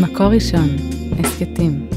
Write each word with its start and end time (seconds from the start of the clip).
מקור 0.00 0.26
ראשון, 0.26 0.68
הסכתים. 1.18 1.88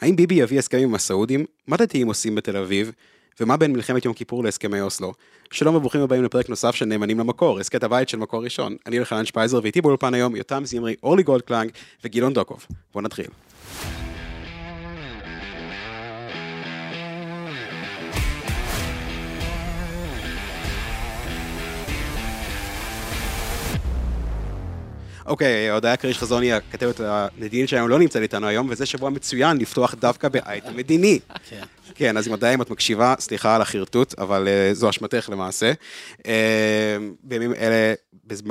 האם 0.00 0.16
ביבי 0.16 0.34
יביא 0.34 0.58
הסכם 0.58 0.78
עם 0.78 0.94
הסעודים? 0.94 1.44
מה 1.66 1.76
דתיים 1.76 2.06
עושים 2.06 2.34
בתל 2.34 2.56
אביב? 2.56 2.92
ומה 3.40 3.56
בין 3.56 3.72
מלחמת 3.72 4.04
יום 4.04 4.14
כיפור 4.14 4.44
להסכמי 4.44 4.80
אוסלו? 4.80 5.12
שלום 5.50 5.74
וברוכים 5.74 6.00
הבאים 6.00 6.24
לפרק 6.24 6.48
נוסף 6.48 6.74
של 6.74 6.84
נאמנים 6.84 7.18
למקור, 7.18 7.60
הסכת 7.60 7.82
הבית 7.82 8.08
של 8.08 8.18
מקור 8.18 8.44
ראשון. 8.44 8.76
אני 8.86 8.98
אלחנן 8.98 9.24
שפייזר 9.24 9.60
ואיתי 9.62 9.80
באולפן 9.80 10.14
היום 10.14 10.36
יותם 10.36 10.64
זמרי, 10.64 10.94
אורלי 11.02 11.22
גולדקלנג 11.22 11.70
וגילון 12.04 12.32
דוקוב. 12.32 12.66
בואו 12.92 13.04
נתחיל. 13.04 13.26
אוקיי, 25.26 25.70
הודיה 25.70 25.96
כריש 25.96 26.18
חזוני, 26.18 26.52
הכתבת 26.52 27.00
המדינית 27.00 27.68
שלנו 27.68 27.88
לא 27.88 27.98
נמצאת 27.98 28.22
איתנו 28.22 28.46
היום, 28.46 28.66
וזה 28.70 28.86
שבוע 28.86 29.10
מצוין 29.10 29.56
לפתוח 29.56 29.94
דווקא 29.94 30.28
באייטם 30.28 30.76
מדיני. 30.76 31.18
כן. 31.86 31.92
כן, 31.94 32.16
אז 32.16 32.28
אם 32.28 32.32
עדיין 32.32 32.60
את 32.60 32.70
מקשיבה, 32.70 33.14
סליחה 33.18 33.54
על 33.56 33.62
החרטוט, 33.62 34.14
אבל 34.18 34.48
uh, 34.48 34.74
זו 34.74 34.90
אשמתך 34.90 35.28
למעשה. 35.32 35.72
Uh, 36.18 36.24
בימים 37.22 37.54
אלה, 37.54 37.94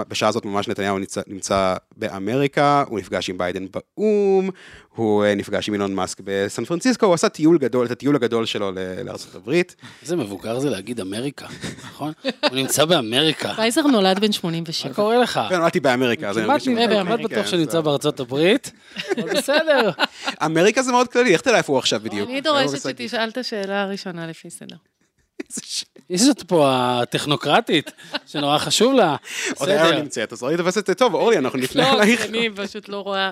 בשעה 0.10 0.30
הזאת 0.30 0.46
ממש 0.46 0.68
נתניהו 0.68 0.98
נמצא, 1.00 1.22
נמצא 1.28 1.76
באמריקה, 1.98 2.84
הוא 2.88 3.00
נפגש 3.00 3.30
עם 3.30 3.38
ביידן 3.38 3.66
באו"ם, 3.74 4.50
הוא 4.96 5.24
uh, 5.26 5.36
נפגש 5.36 5.68
עם 5.68 5.74
אילון 5.74 5.94
מאסק 5.96 6.18
בסן 6.24 6.66
פרנסיסקו, 6.66 7.06
הוא 7.06 7.14
עשה 7.14 7.30
טיול 7.30 7.58
גדול, 7.58 7.86
את 7.86 7.92
הטיול 7.92 8.16
הגדול 8.16 8.46
שלו 8.46 8.72
ל- 8.72 9.02
לארצות 9.06 9.36
הברית. 9.36 9.76
איזה 10.02 10.16
מבוגר 10.16 10.60
זה 10.60 10.70
להגיד 10.70 11.00
אמריקה, 11.00 11.46
נכון? 11.86 12.12
הוא 12.50 12.56
נמצא 12.56 12.86
באמריקה. 12.86 13.54
פייזר 13.56 13.82
נולד 13.82 14.20
בן 14.20 14.28
מה 14.28 14.34
87. 14.34 14.94
קורה 14.94 15.18
לך? 15.18 15.40
ונולדתי 15.52 15.80
באמריקה, 15.80 16.30
אז 16.30 16.38
אני 16.38 16.46
כמעט 16.46 16.62
כן, 16.66 17.18
כן, 17.18 17.24
בטוח 17.24 17.46
זה- 17.46 17.52
שנמצא 17.52 17.82
בארצות 17.82 18.20
הברית, 18.20 18.72
אבל 19.18 19.34
בסדר. 19.38 19.90
אמריקה 20.46 20.82
זה 20.84 20.92
מאוד 20.92 21.08
כללי, 21.08 21.34
איך 21.34 21.42
תדע 21.42 21.58
איפה 21.58 21.74
הוא 21.74 21.80
עכשיו 21.80 22.00
בדיוק? 22.04 22.30
אני 22.30 22.42
דורשת. 22.42 22.78
שתשאל 22.90 23.23
את 23.30 23.38
השאלה 23.38 23.82
הראשונה 23.82 24.28
לפי 24.28 24.50
סדר. 24.50 24.76
יש 26.10 26.22
זאת 26.22 26.44
פה 26.44 26.70
הטכנוקרטית, 26.72 27.92
שנורא 28.26 28.58
חשוב 28.58 28.94
לה. 28.94 29.16
עוד 29.56 29.70
היה 29.70 29.84
בסדר. 29.84 29.96
לא 29.96 30.02
נמצאת, 30.02 30.34
אז 30.34 30.44
אורלי 30.44 30.58
תופסת 30.58 30.78
את 30.78 30.88
זה 30.88 30.96
טוב, 30.96 31.14
אורלי, 31.14 31.38
אנחנו 31.38 31.60
נפנה 31.60 31.94
לא, 31.94 32.02
אלייך. 32.04 32.22
אני 32.26 32.50
פשוט 32.56 32.90
לא 32.90 32.98
רואה 33.00 33.32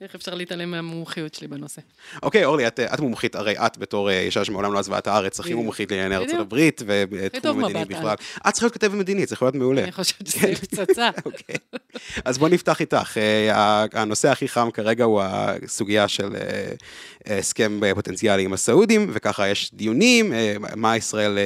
איך 0.00 0.14
אפשר 0.14 0.34
להתעלם 0.34 0.70
מהמומחיות 0.70 1.34
שלי 1.34 1.48
בנושא. 1.48 1.80
אוקיי, 2.22 2.44
אורלי, 2.44 2.66
את, 2.66 2.80
את 2.80 3.00
מומחית, 3.00 3.34
הרי 3.34 3.58
את 3.66 3.78
בתור 3.78 4.10
אה, 4.10 4.20
אישה 4.20 4.44
שמעולם 4.44 4.72
לא 4.72 4.78
עזבה 4.78 4.98
את 4.98 5.06
הארץ, 5.06 5.40
הכי. 5.40 5.54
מומחית 5.54 5.90
לענייני 5.90 6.16
ארצות. 6.16 6.40
הברית, 6.40 6.82
ותחום 6.86 7.64
המדיני 7.64 7.80
מבט 7.80 7.90
בכלל. 7.90 8.14
את 8.48 8.52
צריכה 8.52 8.66
להיות 8.66 8.74
כתבת 8.74 8.94
מדינית, 8.94 9.28
זה 9.28 9.34
יכול 9.34 9.46
להיות 9.46 9.54
מעולה. 9.54 9.82
אני 9.82 9.92
חושבת 9.92 10.26
שזה 10.26 10.54
פצצה. 10.54 11.10
אוקיי. 11.26 11.56
אז 12.24 12.38
בוא 12.38 12.48
נפתח 12.48 12.80
איתך. 12.80 13.18
אה, 13.18 13.84
הנושא 13.92 14.28
הכי 14.28 14.48
חם 14.48 14.70
כרגע 14.70 15.04
הוא 15.04 15.22
הסוגיה 15.22 16.08
של 16.08 16.36
אה, 16.36 17.38
הסכם 17.38 17.80
פוטנציאלי 17.94 18.44
עם 18.44 18.52
הסעודים, 18.52 19.10
וככה 19.12 19.48
יש 19.48 19.74
דיונים, 19.74 20.32
מה 20.76 20.96
ישראל 20.96 21.38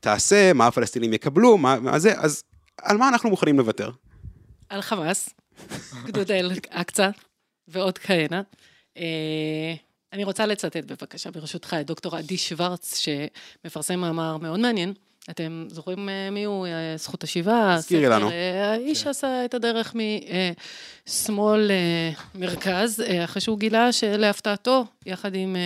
תעשה, 0.00 0.52
מה 0.52 0.66
הפלסטינים 0.66 1.12
יקבלו, 1.12 1.58
מה 1.58 1.80
מה 1.80 1.98
זה, 1.98 2.12
אז 2.16 2.42
על 2.82 2.96
מה 2.96 3.08
אנחנו 3.08 3.30
מוכנים 3.30 3.58
לוותר? 3.58 3.90
על 4.68 4.82
חמאס, 4.82 5.28
גדוד 6.06 6.30
אל-אקצא 6.30 7.10
ועוד 7.68 7.98
כהנה. 7.98 8.42
אה, 8.96 9.74
אני 10.12 10.24
רוצה 10.24 10.46
לצטט 10.46 10.84
בבקשה, 10.84 11.30
ברשותך, 11.30 11.76
את 11.80 11.86
דוקטור 11.86 12.16
עדי 12.16 12.38
שוורץ, 12.38 12.98
שמפרסם 12.98 14.00
מאמר 14.00 14.36
מאוד 14.36 14.60
מעניין. 14.60 14.94
אתם 15.30 15.66
זוכרים 15.68 16.08
אה, 16.08 16.30
מי 16.30 16.44
הוא? 16.44 16.66
אה, 16.66 16.72
זכות 16.96 17.24
השיבה? 17.24 17.76
תזכירי 17.78 18.06
הספר, 18.06 18.18
לנו. 18.18 18.30
אה, 18.30 18.72
האיש 18.72 19.06
עשה 19.06 19.44
את 19.44 19.54
הדרך 19.54 19.94
משמאל 21.06 21.70
מרכז, 22.34 23.02
אחרי 23.24 23.40
שהוא 23.40 23.58
גילה 23.58 23.92
שלהפתעתו, 23.92 24.84
יחד 25.06 25.34
עם 25.34 25.56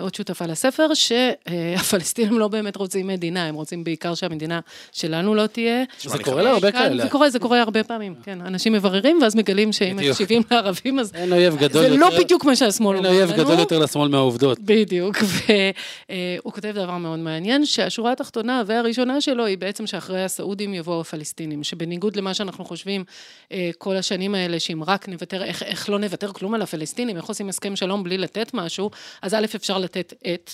עוד 0.00 0.14
שותפה 0.14 0.46
לספר, 0.46 0.94
שהפלסטינים 0.94 2.38
לא 2.42 2.48
באמת 2.48 2.76
רוצים 2.76 3.06
מדינה, 3.06 3.46
הם 3.46 3.54
רוצים 3.54 3.84
בעיקר 3.84 4.14
שהמדינה 4.14 4.60
שלנו 4.92 5.34
לא 5.34 5.46
תהיה. 5.46 5.84
זה 6.04 6.18
קורה 6.18 6.42
להרבה 6.42 6.72
כאן 6.72 6.80
כאלה. 6.80 7.02
זה 7.02 7.10
קורה, 7.10 7.30
זה 7.30 7.38
קורה 7.38 7.60
הרבה 7.60 7.84
פעמים, 7.84 8.14
כן. 8.22 8.40
אנשים 8.40 8.72
מבררים, 8.72 9.18
ואז 9.22 9.36
מגלים 9.36 9.72
שאם. 9.72 9.96
מקשיבים 9.96 10.42
לערבים, 10.50 10.98
אז 10.98 11.12
אין 11.14 11.32
אויב 11.32 11.56
גדול 11.56 11.82
זה 11.82 11.88
יותר. 11.88 12.00
לא 12.00 12.18
בדיוק 12.18 12.44
מה 12.44 12.56
שהשמאל 12.56 12.96
אין 12.96 13.06
אומר 13.06 13.16
אויב 13.16 13.30
לנו. 13.30 13.44
גדול 13.44 13.58
יותר 13.58 13.78
לשמאל 13.78 14.08
מהעובדות. 14.08 14.58
בדיוק, 14.60 15.16
והוא 15.16 16.52
כותב 16.52 16.70
דבר 16.74 16.96
מאוד 16.96 17.18
מעניין, 17.18 17.64
שהשורה 17.64 18.12
התחתונה 18.12 18.62
והראשונה 18.66 19.20
שלו 19.20 19.46
היא 19.46 19.58
בעצם 19.58 19.86
שאחרי 19.86 20.24
הסעודים 20.24 20.74
יבואו 20.74 21.00
הפלסטינים, 21.00 21.64
שבניגוד 21.64 22.16
למה 22.16 22.34
שאנחנו 22.34 22.64
חושבים 22.64 23.04
אה, 23.52 23.70
כל 23.78 23.96
השנים 23.96 24.34
האלה, 24.34 24.60
שאם 24.60 24.84
רק 24.86 25.08
נוותר, 25.08 25.42
איך, 25.42 25.62
איך 25.62 25.90
לא 25.90 25.98
נוותר 25.98 26.32
כלום 26.32 26.54
על 26.54 26.62
הפלסטינים, 26.62 27.16
איך 27.16 27.24
עושים 27.24 27.48
הסכם 27.48 27.76
שלום 27.76 28.02
בלי 28.02 28.18
לתת 28.18 28.54
משהו, 28.54 28.90
אז 29.22 29.34
א', 29.34 29.46
אפשר 29.56 29.78
לתת 29.78 30.12
את... 30.34 30.50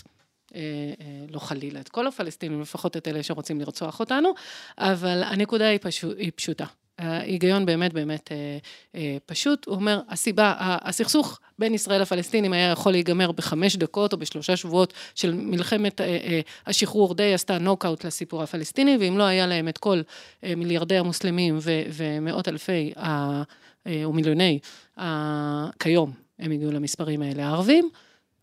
אה, 0.55 0.61
אה, 1.00 1.06
לא 1.31 1.39
חלילה 1.39 1.81
את 1.81 1.89
כל 1.89 2.06
הפלסטינים, 2.06 2.61
לפחות 2.61 2.97
את 2.97 3.09
אלה 3.09 3.23
שרוצים 3.23 3.61
לרצוח 3.61 4.00
אותנו, 4.00 4.33
אבל 4.79 5.23
הנקודה 5.23 5.69
היא, 5.69 5.79
פשו, 5.83 6.12
היא 6.12 6.33
פשוטה. 6.34 6.67
ההיגיון 6.98 7.66
באמת 7.66 7.92
באמת 7.92 8.32
אה, 8.32 8.58
אה, 8.94 9.16
פשוט, 9.26 9.66
הוא 9.66 9.75
אומר, 9.75 10.00
הסיבה, 10.08 10.54
הסכסוך 10.58 11.41
בין 11.58 11.75
ישראל 11.75 12.03
לפלסטינים 12.03 12.53
היה 12.53 12.70
יכול 12.70 12.92
להיגמר 12.92 13.32
בחמש 13.32 13.76
דקות 13.76 14.12
או 14.12 14.19
בשלושה 14.19 14.56
שבועות 14.56 14.92
של 15.14 15.34
מלחמת 15.34 16.00
אה, 16.00 16.06
אה, 16.06 16.41
השחרור, 16.66 17.14
די 17.14 17.34
עשתה 17.34 17.58
נוקאוט 17.58 18.04
לסיפור 18.04 18.42
הפלסטיני, 18.42 18.97
ואם 19.00 19.19
לא 19.19 19.22
היה 19.22 19.47
להם 19.47 19.69
את 19.69 19.78
כל 19.78 20.00
אה, 20.44 20.54
מיליארדי 20.56 20.97
המוסלמים 20.97 21.58
ו- 21.62 21.82
ומאות 21.92 22.48
אלפי 22.48 22.92
ה- 22.97 23.42
אה, 23.86 24.08
ומיליוני, 24.08 24.58
ה- 25.00 25.70
כיום 25.78 26.12
הם 26.38 26.50
הגיעו 26.52 26.72
למספרים 26.72 27.22
האלה, 27.22 27.47
הערבים, 27.47 27.88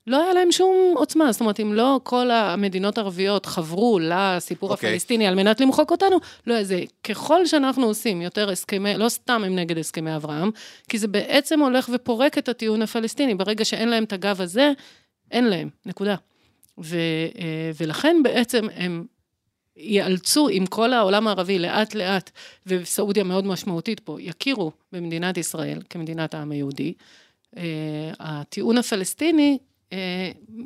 לא 0.10 0.24
היה 0.24 0.34
להם 0.34 0.52
שום 0.52 0.76
עוצמה, 0.96 1.32
זאת 1.32 1.42
אומרת, 1.42 1.60
אם 1.60 1.74
לא 1.74 2.00
כל 2.04 2.32
המדינות 2.32 2.98
הערביות 2.98 3.46
חברו 3.46 4.00
לסיפור 4.02 4.72
אוקיי. 4.72 4.90
הפלסטיני 4.90 5.28
על 5.28 5.36
מנת 5.36 5.62
למחוק 5.62 5.92
אותנו, 5.92 6.18
לא 6.48 6.54
היה 6.54 6.64
זה. 6.64 6.84
ככל 7.04 7.46
שאנחנו 7.46 7.86
עושים 7.86 8.22
יותר 8.22 8.50
הסכמי, 8.50 8.98
לא 8.98 9.10
סתם 9.10 9.42
הם 9.46 9.56
נגד 9.56 9.78
הסכמי 9.78 10.16
אברהם, 10.16 10.52
כי 10.90 10.98
זה 10.98 11.08
בעצם 11.08 11.60
הולך 11.60 11.90
ופורק 11.94 12.38
את 12.38 12.50
הטיעון 12.50 12.82
הפלסטיני. 12.82 13.36
ברגע 13.36 13.66
שאין 13.66 13.90
להם 13.90 14.04
את 14.04 14.14
הגב 14.14 14.42
הזה, 14.42 14.72
אין 15.32 15.46
להם, 15.46 15.70
נקודה. 15.86 16.16
ו, 16.78 16.98
אה, 17.40 17.72
ולכן 17.80 18.18
בעצם 18.24 18.68
הם 18.76 19.06
ייאלצו, 19.78 20.50
אם 20.50 20.66
כל 20.70 20.94
העולם 20.94 21.28
הערבי 21.28 21.60
לאט 21.60 21.96
לאט, 21.96 22.32
וסעודיה 22.66 23.24
מאוד 23.24 23.46
משמעותית 23.46 24.00
פה, 24.00 24.18
יכירו 24.20 24.72
במדינת 24.92 25.38
ישראל 25.38 25.82
כמדינת 25.90 26.34
העם 26.34 26.52
היהודי, 26.52 26.94
אה, 27.58 27.64
הטיעון 28.20 28.78
הפלסטיני, 28.78 29.58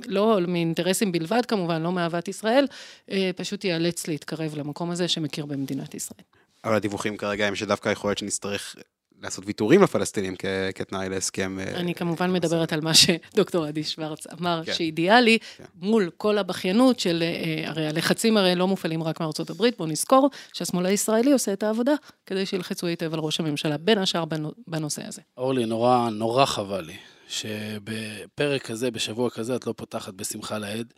לא 0.06 0.38
מאינטרסים 0.48 1.12
בלבד 1.12 1.46
כמובן, 1.48 1.82
לא 1.82 1.92
מאהבת 1.92 2.28
ישראל, 2.28 2.68
אה, 3.12 3.32
פשוט 3.36 3.66
ייאלץ 3.66 4.08
להתקרב 4.08 4.56
למקום 4.58 4.92
הזה 4.92 5.08
שמכיר 5.08 5.46
במדינת 5.46 5.94
ישראל. 5.96 6.22
אבל 6.64 6.76
הדיווחים 6.76 7.18
כרגע 7.18 7.48
הם 7.48 7.56
שדווקא 7.56 7.90
יכול 7.90 8.10
להיות 8.10 8.18
שנצטרך 8.18 8.76
לעשות 9.22 9.44
ויתורים 9.48 9.84
לפלסטינים 9.84 10.36
כ- 10.40 10.46
כתנאי 10.76 11.10
להסכם. 11.10 11.60
אה, 11.60 11.76
אני 11.76 11.94
כמובן 11.96 12.34
מדברת 12.34 12.74
על 12.74 12.82
מה 12.82 12.92
שדוקטור 12.94 13.66
עדי 13.66 13.84
שוורץ 13.84 14.28
אמר, 14.28 14.62
כן. 14.66 14.74
שאידיאלי, 14.74 15.38
כן. 15.58 15.64
מול 15.82 16.10
כל 16.18 16.38
הבכיינות 16.38 17.00
של, 17.00 17.24
אה, 17.24 17.70
הרי 17.70 17.88
הלחצים 17.88 18.38
הרי 18.38 18.56
לא 18.56 18.68
מופעלים 18.68 19.04
רק 19.04 19.20
מארצות 19.22 19.50
הברית, 19.50 19.78
בואו 19.78 19.90
נזכור 19.90 20.30
שהשמאל 20.54 20.86
הישראלי 20.86 21.32
עושה 21.32 21.54
את 21.54 21.64
העבודה, 21.64 21.94
כדי 22.26 22.46
שילחצו 22.46 22.88
היטב 22.88 23.14
על 23.14 23.20
ראש 23.20 23.40
הממשלה, 23.40 23.78
בין 23.78 23.98
השאר 23.98 24.26
בנו- 24.26 24.52
בנושא 24.68 25.02
הזה. 25.08 25.22
אורלי, 25.38 25.66
נורא, 25.66 26.10
נורא 26.10 26.46
חבל 26.46 26.82
לי. 26.82 26.94
שבפרק 27.34 28.62
כזה, 28.62 28.92
בשבוע 28.92 29.30
כזה, 29.30 29.56
את 29.56 29.68
לא 29.68 29.74
פותחת 29.78 30.14
בשמחה 30.14 30.58
לאיד. 30.58 30.94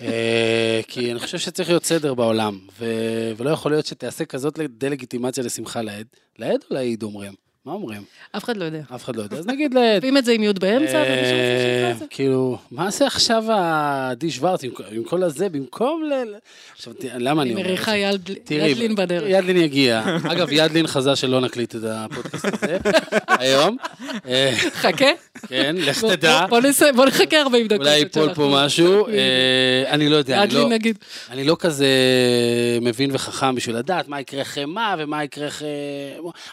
אה, 0.00 0.80
כי 0.88 1.10
אני 1.12 1.20
חושב 1.20 1.38
שצריך 1.38 1.68
להיות 1.68 1.84
סדר 1.84 2.14
בעולם, 2.14 2.58
ו- 2.78 3.32
ולא 3.36 3.50
יכול 3.50 3.72
להיות 3.72 3.86
שתעשה 3.86 4.24
כזאת 4.24 4.58
דה-לגיטימציה 4.58 5.44
לשמחה 5.44 5.82
לאיד. 5.82 6.06
לאיד 6.38 6.60
או 6.70 6.74
לאיד 6.74 7.02
אומרים? 7.02 7.49
מה 7.66 7.72
אומרים? 7.72 8.02
אף 8.36 8.44
אחד 8.44 8.56
לא 8.56 8.64
יודע. 8.64 8.80
אף 8.94 9.04
אחד 9.04 9.16
לא 9.16 9.22
יודע. 9.22 9.36
אז 9.36 9.46
נגיד 9.46 9.74
לאיד. 9.74 9.94
כותבים 9.94 10.16
את 10.16 10.24
זה 10.24 10.32
עם 10.32 10.42
י' 10.42 10.52
באמצע, 10.52 10.96
ומישהו 11.06 11.36
רוצה 11.36 11.58
שיקרא 11.60 11.90
את 11.90 11.98
זה. 11.98 12.04
כאילו, 12.10 12.58
מה 12.70 12.90
זה 12.90 13.06
עכשיו 13.06 13.44
עדי 14.10 14.30
שוורץ 14.30 14.64
עם- 14.64 14.70
עם 14.92 15.04
כל 15.04 15.22
הזה, 15.22 15.48
במקום 15.48 16.02
ל... 16.04 16.12
ל- 16.14 16.34
עכשיו, 16.76 16.92
למה 17.18 17.42
אני 17.42 17.50
אומר 17.50 17.62
את 17.62 17.66
מריחה 17.66 17.96
ידלין 17.96 18.94
בדרך. 18.94 19.24
ידלין 19.26 19.56
יגיע. 19.56 20.02
אגב, 20.32 20.48
ידלין 20.52 20.86
חזה 20.86 21.16
שלא 21.16 21.40
נקליט 21.40 21.74
את 21.76 21.80
הפודקאסט 21.84 22.44
הזה 22.44 22.78
היום. 23.28 23.76
אה, 24.26 24.52
חכה. 24.72 25.06
כן, 25.48 25.76
לך 25.78 26.04
תדע. 26.04 26.46
בוא 26.96 27.06
נחכה 27.06 27.40
40 27.40 27.66
דקות. 27.66 27.80
אולי 27.80 27.98
ייפול 27.98 28.34
פה 28.34 28.50
משהו. 28.54 29.06
אה, 29.08 29.12
אני 29.90 30.08
לא 30.08 30.16
יודע, 30.16 30.42
אני 30.42 30.54
לא-. 30.54 30.68
אני 31.30 31.44
לא 31.44 31.56
כזה 31.60 31.88
מבין 32.82 33.10
וחכם 33.12 33.54
בשביל 33.54 33.76
לדעת 33.76 34.08
מה 34.08 34.20
יקרה 34.20 34.42
אחרי 34.42 34.64
מה 34.64 34.94
ומה 34.98 35.24
יקרה 35.24 35.48
אחרי... 35.48 35.68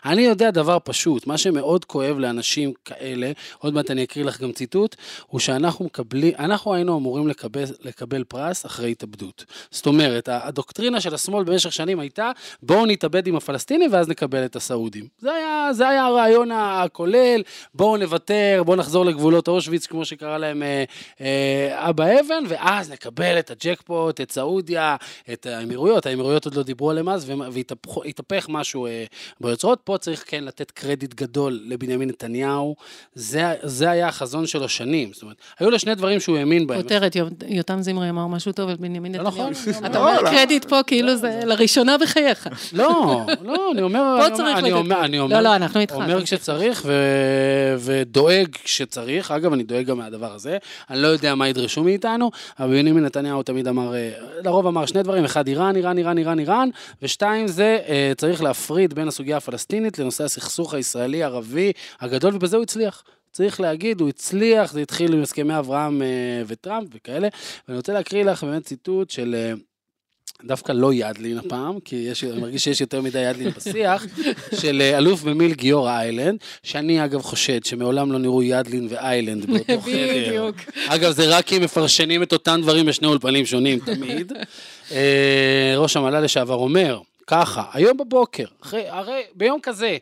אני 0.05 0.21
יודע 0.21 0.51
דבר 0.51 0.77
פשוט. 0.83 0.96
פשוט. 0.97 1.27
מה 1.27 1.37
שמאוד 1.37 1.85
כואב 1.85 2.19
לאנשים 2.19 2.73
כאלה, 2.85 3.31
עוד 3.57 3.73
מעט 3.73 3.91
אני 3.91 4.03
אקריא 4.03 4.25
לך 4.25 4.41
גם 4.41 4.51
ציטוט, 4.51 4.95
הוא 5.27 5.39
שאנחנו 5.39 5.85
מקבלים, 5.85 6.33
אנחנו 6.39 6.73
היינו 6.73 6.97
אמורים 6.97 7.27
לקבל, 7.27 7.63
לקבל 7.83 8.23
פרס 8.23 8.65
אחרי 8.65 8.91
התאבדות. 8.91 9.45
זאת 9.71 9.85
אומרת, 9.85 10.29
הדוקטרינה 10.31 11.01
של 11.01 11.13
השמאל 11.13 11.43
במשך 11.43 11.73
שנים 11.73 11.99
הייתה, 11.99 12.31
בואו 12.63 12.85
נתאבד 12.85 13.27
עם 13.27 13.35
הפלסטינים 13.35 13.93
ואז 13.93 14.09
נקבל 14.09 14.45
את 14.45 14.55
הסעודים. 14.55 15.07
זה 15.19 15.31
היה, 15.33 15.69
זה 15.73 15.87
היה 15.87 16.05
הרעיון 16.05 16.51
הכולל, 16.51 17.41
בואו 17.73 17.97
נוותר, 17.97 18.61
בואו 18.65 18.77
נחזור 18.77 19.05
לגבולות 19.05 19.47
אושוויץ, 19.47 19.85
כמו 19.85 20.05
שקרא 20.05 20.37
להם 20.37 20.63
אה, 20.63 20.83
אה, 21.21 21.89
אבא 21.89 22.05
אבן, 22.19 22.43
ואז 22.47 22.91
נקבל 22.91 23.39
את 23.39 23.51
הג'קפוט, 23.51 24.21
את 24.21 24.31
סעודיה, 24.31 24.95
את 25.33 25.45
האמירויות, 25.45 26.05
האמירויות 26.05 26.45
עוד 26.45 26.55
לא 26.55 26.63
דיברו 26.63 26.91
עליהם 26.91 27.09
אז, 27.09 27.31
והתהפך 27.51 28.45
משהו 28.49 28.85
אה, 28.85 29.05
ביוצרות. 29.41 29.79
פה 29.83 29.97
צריך 29.97 30.23
כן 30.27 30.43
לתת 30.43 30.71
קרדיט 30.71 30.86
גדול 30.95 31.59
לבנימין 31.65 32.09
נתניהו, 32.09 32.75
זה, 33.15 33.53
זה 33.63 33.89
היה 33.89 34.07
החזון 34.07 34.47
שלו 34.47 34.69
שנים. 34.69 35.09
זאת 35.13 35.21
אומרת, 35.21 35.37
היו 35.59 35.69
לו 35.69 35.79
שני 35.79 35.95
דברים 35.95 36.19
שהוא 36.19 36.37
האמין 36.37 36.67
בהם. 36.67 36.81
כותרת, 36.81 37.15
יותם 37.47 37.81
זמרי 37.81 38.09
אמר 38.09 38.27
משהו 38.27 38.51
טוב 38.51 38.69
על 38.69 38.75
בנימין 38.75 39.15
לא 39.15 39.23
נתניהו. 39.23 39.49
נכון. 39.49 39.85
אתה 39.85 39.99
אומר 39.99 40.31
קרדיט 40.31 40.65
פה 40.65 40.79
כאילו 40.87 41.15
זה 41.15 41.39
לראשונה 41.45 41.97
בחייך. 41.97 42.47
לא, 42.73 43.25
לא, 43.41 43.71
אני 43.71 43.81
אומר, 43.81 44.17
פה 44.19 44.27
אני 44.27 44.35
צריך 44.35 44.57
לתת 44.57 44.87
קרדיט. 44.87 45.31
לא, 45.31 45.39
לא, 45.39 45.55
אנחנו 45.55 45.79
איתך. 45.79 45.95
אומר 45.95 46.23
כשצריך. 46.23 46.85
ודואג 47.79 48.47
כשצריך, 48.63 49.31
אגב, 49.31 49.53
אני 49.53 49.63
דואג 49.63 49.85
גם 49.85 49.97
מהדבר 49.97 50.33
הזה, 50.33 50.57
אני 50.89 51.01
לא 51.01 51.07
יודע 51.07 51.35
מה 51.35 51.47
ידרשו 51.47 51.83
מאיתנו, 51.83 52.31
אבל 52.59 52.69
בנימין 52.69 53.05
נתניהו 53.05 53.43
תמיד 53.43 53.67
אמר, 53.67 53.95
אה, 53.95 54.11
לרוב 54.43 54.67
אמר 54.67 54.85
שני 54.85 55.03
דברים, 55.03 55.25
אחד 55.25 55.47
איראן, 55.47 55.75
איראן, 55.75 55.97
איראן, 55.97 56.17
איראן, 56.17 56.39
איראן, 56.39 56.69
ושתיים 57.01 57.47
זה 57.47 57.79
אה, 57.87 58.11
צריך 58.17 58.43
להפריד 58.43 58.93
בין 58.93 59.07
הסוגיה 59.07 59.37
הפלסטינית 59.37 59.99
לנושא 59.99 60.23
הסכסוך 60.23 60.73
הישראלי-ערבי 60.77 61.71
הגדול, 61.99 62.35
ובזה 62.35 62.55
הוא 62.55 62.63
הצליח. 62.63 63.03
צריך 63.31 63.61
להגיד, 63.61 64.01
הוא 64.01 64.09
הצליח, 64.09 64.71
זה 64.71 64.81
התחיל 64.81 65.13
עם 65.13 65.21
הסכמי 65.21 65.59
אברהם 65.59 66.01
אה, 66.01 66.07
וטראמפ 66.47 66.89
וכאלה, 66.93 67.27
ואני 67.67 67.77
רוצה 67.77 67.93
להקריא 67.93 68.23
לך 68.23 68.43
באמת 68.43 68.65
ציטוט 68.65 69.09
של... 69.09 69.35
אה, 69.37 69.53
דווקא 70.43 70.71
לא 70.71 70.93
ידלין 70.93 71.37
הפעם, 71.37 71.79
כי 71.79 71.95
יש, 71.95 72.23
אני 72.23 72.41
מרגיש 72.41 72.63
שיש 72.63 72.81
יותר 72.81 73.01
מדי 73.01 73.19
ידלין 73.19 73.49
בשיח, 73.49 74.05
של 74.61 74.81
אה, 74.81 74.97
אלוף 74.97 75.23
במיל 75.23 75.53
גיורא 75.53 75.91
איילנד, 75.91 76.39
שאני 76.63 77.05
אגב 77.05 77.21
חושד 77.21 77.65
שמעולם 77.65 78.11
לא 78.11 78.19
נראו 78.19 78.43
ידלין 78.43 78.87
ואיילנד 78.89 79.45
באותו 79.45 79.81
חדר. 79.81 80.27
בדיוק. 80.27 80.55
אגב, 80.87 81.11
זה 81.11 81.37
רק 81.37 81.45
כי 81.45 81.59
מפרשנים 81.59 82.23
את 82.23 82.33
אותם 82.33 82.59
דברים 82.63 82.85
בשני 82.85 83.07
אולפנים 83.07 83.45
שונים 83.45 83.79
תמיד. 83.79 84.33
אה, 84.91 85.73
ראש 85.77 85.97
המל"ל 85.97 86.19
לשעבר 86.19 86.55
אומר, 86.55 86.99
ככה, 87.27 87.63
היום 87.73 87.97
בבוקר, 87.97 88.45
אחרי, 88.63 88.83
הרי 88.87 89.21
ביום 89.35 89.59
כזה, 89.63 89.97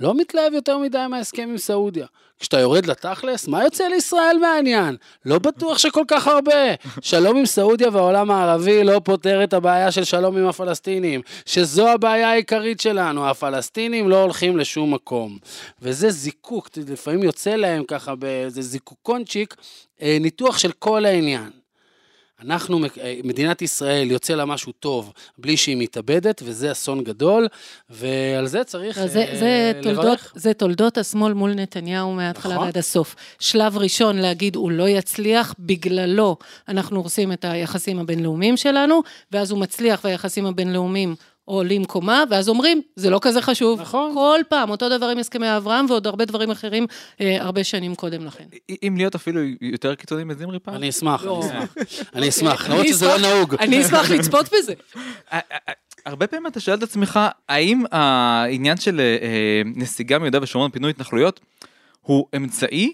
לא 0.00 0.14
מתלהב 0.14 0.52
יותר 0.52 0.78
מדי 0.78 1.06
מההסכם 1.10 1.48
עם 1.50 1.58
סעודיה. 1.58 2.06
כשאתה 2.40 2.60
יורד 2.60 2.86
לתכלס, 2.86 3.48
מה 3.48 3.64
יוצא 3.64 3.84
לישראל 3.84 4.36
מהעניין? 4.40 4.96
לא 5.24 5.38
בטוח 5.38 5.78
שכל 5.78 6.04
כך 6.08 6.26
הרבה. 6.26 6.74
שלום 7.00 7.36
עם 7.36 7.46
סעודיה 7.46 7.88
והעולם 7.92 8.30
הערבי 8.30 8.84
לא 8.84 9.00
פותר 9.04 9.44
את 9.44 9.52
הבעיה 9.52 9.92
של 9.92 10.04
שלום 10.04 10.36
עם 10.36 10.46
הפלסטינים, 10.46 11.20
שזו 11.46 11.88
הבעיה 11.88 12.30
העיקרית 12.30 12.80
שלנו, 12.80 13.28
הפלסטינים 13.30 14.08
לא 14.08 14.22
הולכים 14.22 14.56
לשום 14.56 14.94
מקום. 14.94 15.38
וזה 15.82 16.10
זיקוק, 16.10 16.68
לפעמים 16.88 17.22
יוצא 17.22 17.50
להם 17.50 17.84
ככה 17.84 18.14
באיזה 18.14 18.62
זיקוקונצ'יק, 18.62 19.56
אה, 20.02 20.16
ניתוח 20.20 20.58
של 20.58 20.72
כל 20.72 21.04
העניין. 21.06 21.59
אנחנו, 22.44 22.80
אה, 23.00 23.20
מדינת 23.24 23.62
ישראל, 23.62 24.10
יוצא 24.10 24.34
לה 24.34 24.44
משהו 24.44 24.72
טוב 24.72 25.12
בלי 25.38 25.56
שהיא 25.56 25.76
מתאבדת, 25.76 26.42
וזה 26.44 26.72
אסון 26.72 27.04
גדול, 27.04 27.48
ועל 27.90 28.46
זה 28.46 28.64
צריך 28.64 28.98
לא, 28.98 29.06
זה, 29.06 29.24
אה, 29.28 29.36
זה, 29.38 29.72
תולדות, 29.82 30.04
לברך. 30.04 30.32
זה 30.36 30.54
תולדות 30.54 30.98
השמאל 30.98 31.32
מול 31.32 31.54
נתניהו 31.54 32.12
מההתחלה 32.12 32.54
נכון. 32.54 32.66
ועד 32.66 32.78
הסוף. 32.78 33.16
שלב 33.40 33.78
ראשון 33.78 34.18
להגיד 34.18 34.56
הוא 34.56 34.70
לא 34.70 34.88
יצליח, 34.88 35.54
בגללו 35.58 36.36
אנחנו 36.68 36.96
הורסים 36.96 37.32
את 37.32 37.44
היחסים 37.44 37.98
הבינלאומיים 37.98 38.56
שלנו, 38.56 39.02
ואז 39.32 39.50
הוא 39.50 39.60
מצליח 39.60 40.00
והיחסים 40.04 40.46
הבינלאומיים 40.46 41.14
עולים 41.50 41.84
קומה, 41.84 42.24
ואז 42.30 42.48
אומרים, 42.48 42.82
זה 42.96 43.10
לא 43.10 43.18
כזה 43.22 43.42
חשוב. 43.42 43.80
נכון. 43.80 44.14
כל 44.14 44.40
פעם, 44.48 44.70
אותו 44.70 44.88
דבר 44.88 45.06
עם 45.06 45.18
הסכמי 45.18 45.56
אברהם 45.56 45.86
ועוד 45.88 46.06
הרבה 46.06 46.24
דברים 46.24 46.50
אחרים, 46.50 46.86
אה, 47.20 47.36
הרבה 47.40 47.64
שנים 47.64 47.94
קודם 47.94 48.26
לכן. 48.26 48.44
אם 48.82 48.94
להיות 48.96 49.14
אפילו 49.14 49.40
יותר 49.60 49.94
קיצוני 49.94 50.24
מזמרי 50.24 50.58
פעם. 50.58 50.74
אני 50.74 50.88
אשמח, 50.88 51.24
לא. 51.24 51.42
אני 51.50 51.58
אשמח. 51.58 52.14
אני 52.14 52.28
אשמח, 52.28 52.68
למרות 52.68 52.80
אני 52.80 52.92
שזה 52.92 53.06
לא 53.06 53.18
נהוג. 53.18 53.54
אני 53.54 53.86
אשמח 53.86 54.10
לצפות 54.10 54.46
בזה. 54.58 54.72
אה, 55.32 55.38
אה, 55.52 55.56
אה, 55.68 55.72
הרבה 56.06 56.26
פעמים 56.26 56.46
אתה 56.46 56.60
שואל 56.60 56.78
את 56.78 56.82
עצמך, 56.82 57.20
האם 57.48 57.84
העניין 57.90 58.76
של 58.76 59.00
נסיגה 59.64 60.18
מיהודה 60.18 60.38
ושומרון, 60.42 60.70
פינוי 60.70 60.90
התנחלויות, 60.90 61.40
הוא 62.00 62.26
אמצעי, 62.36 62.92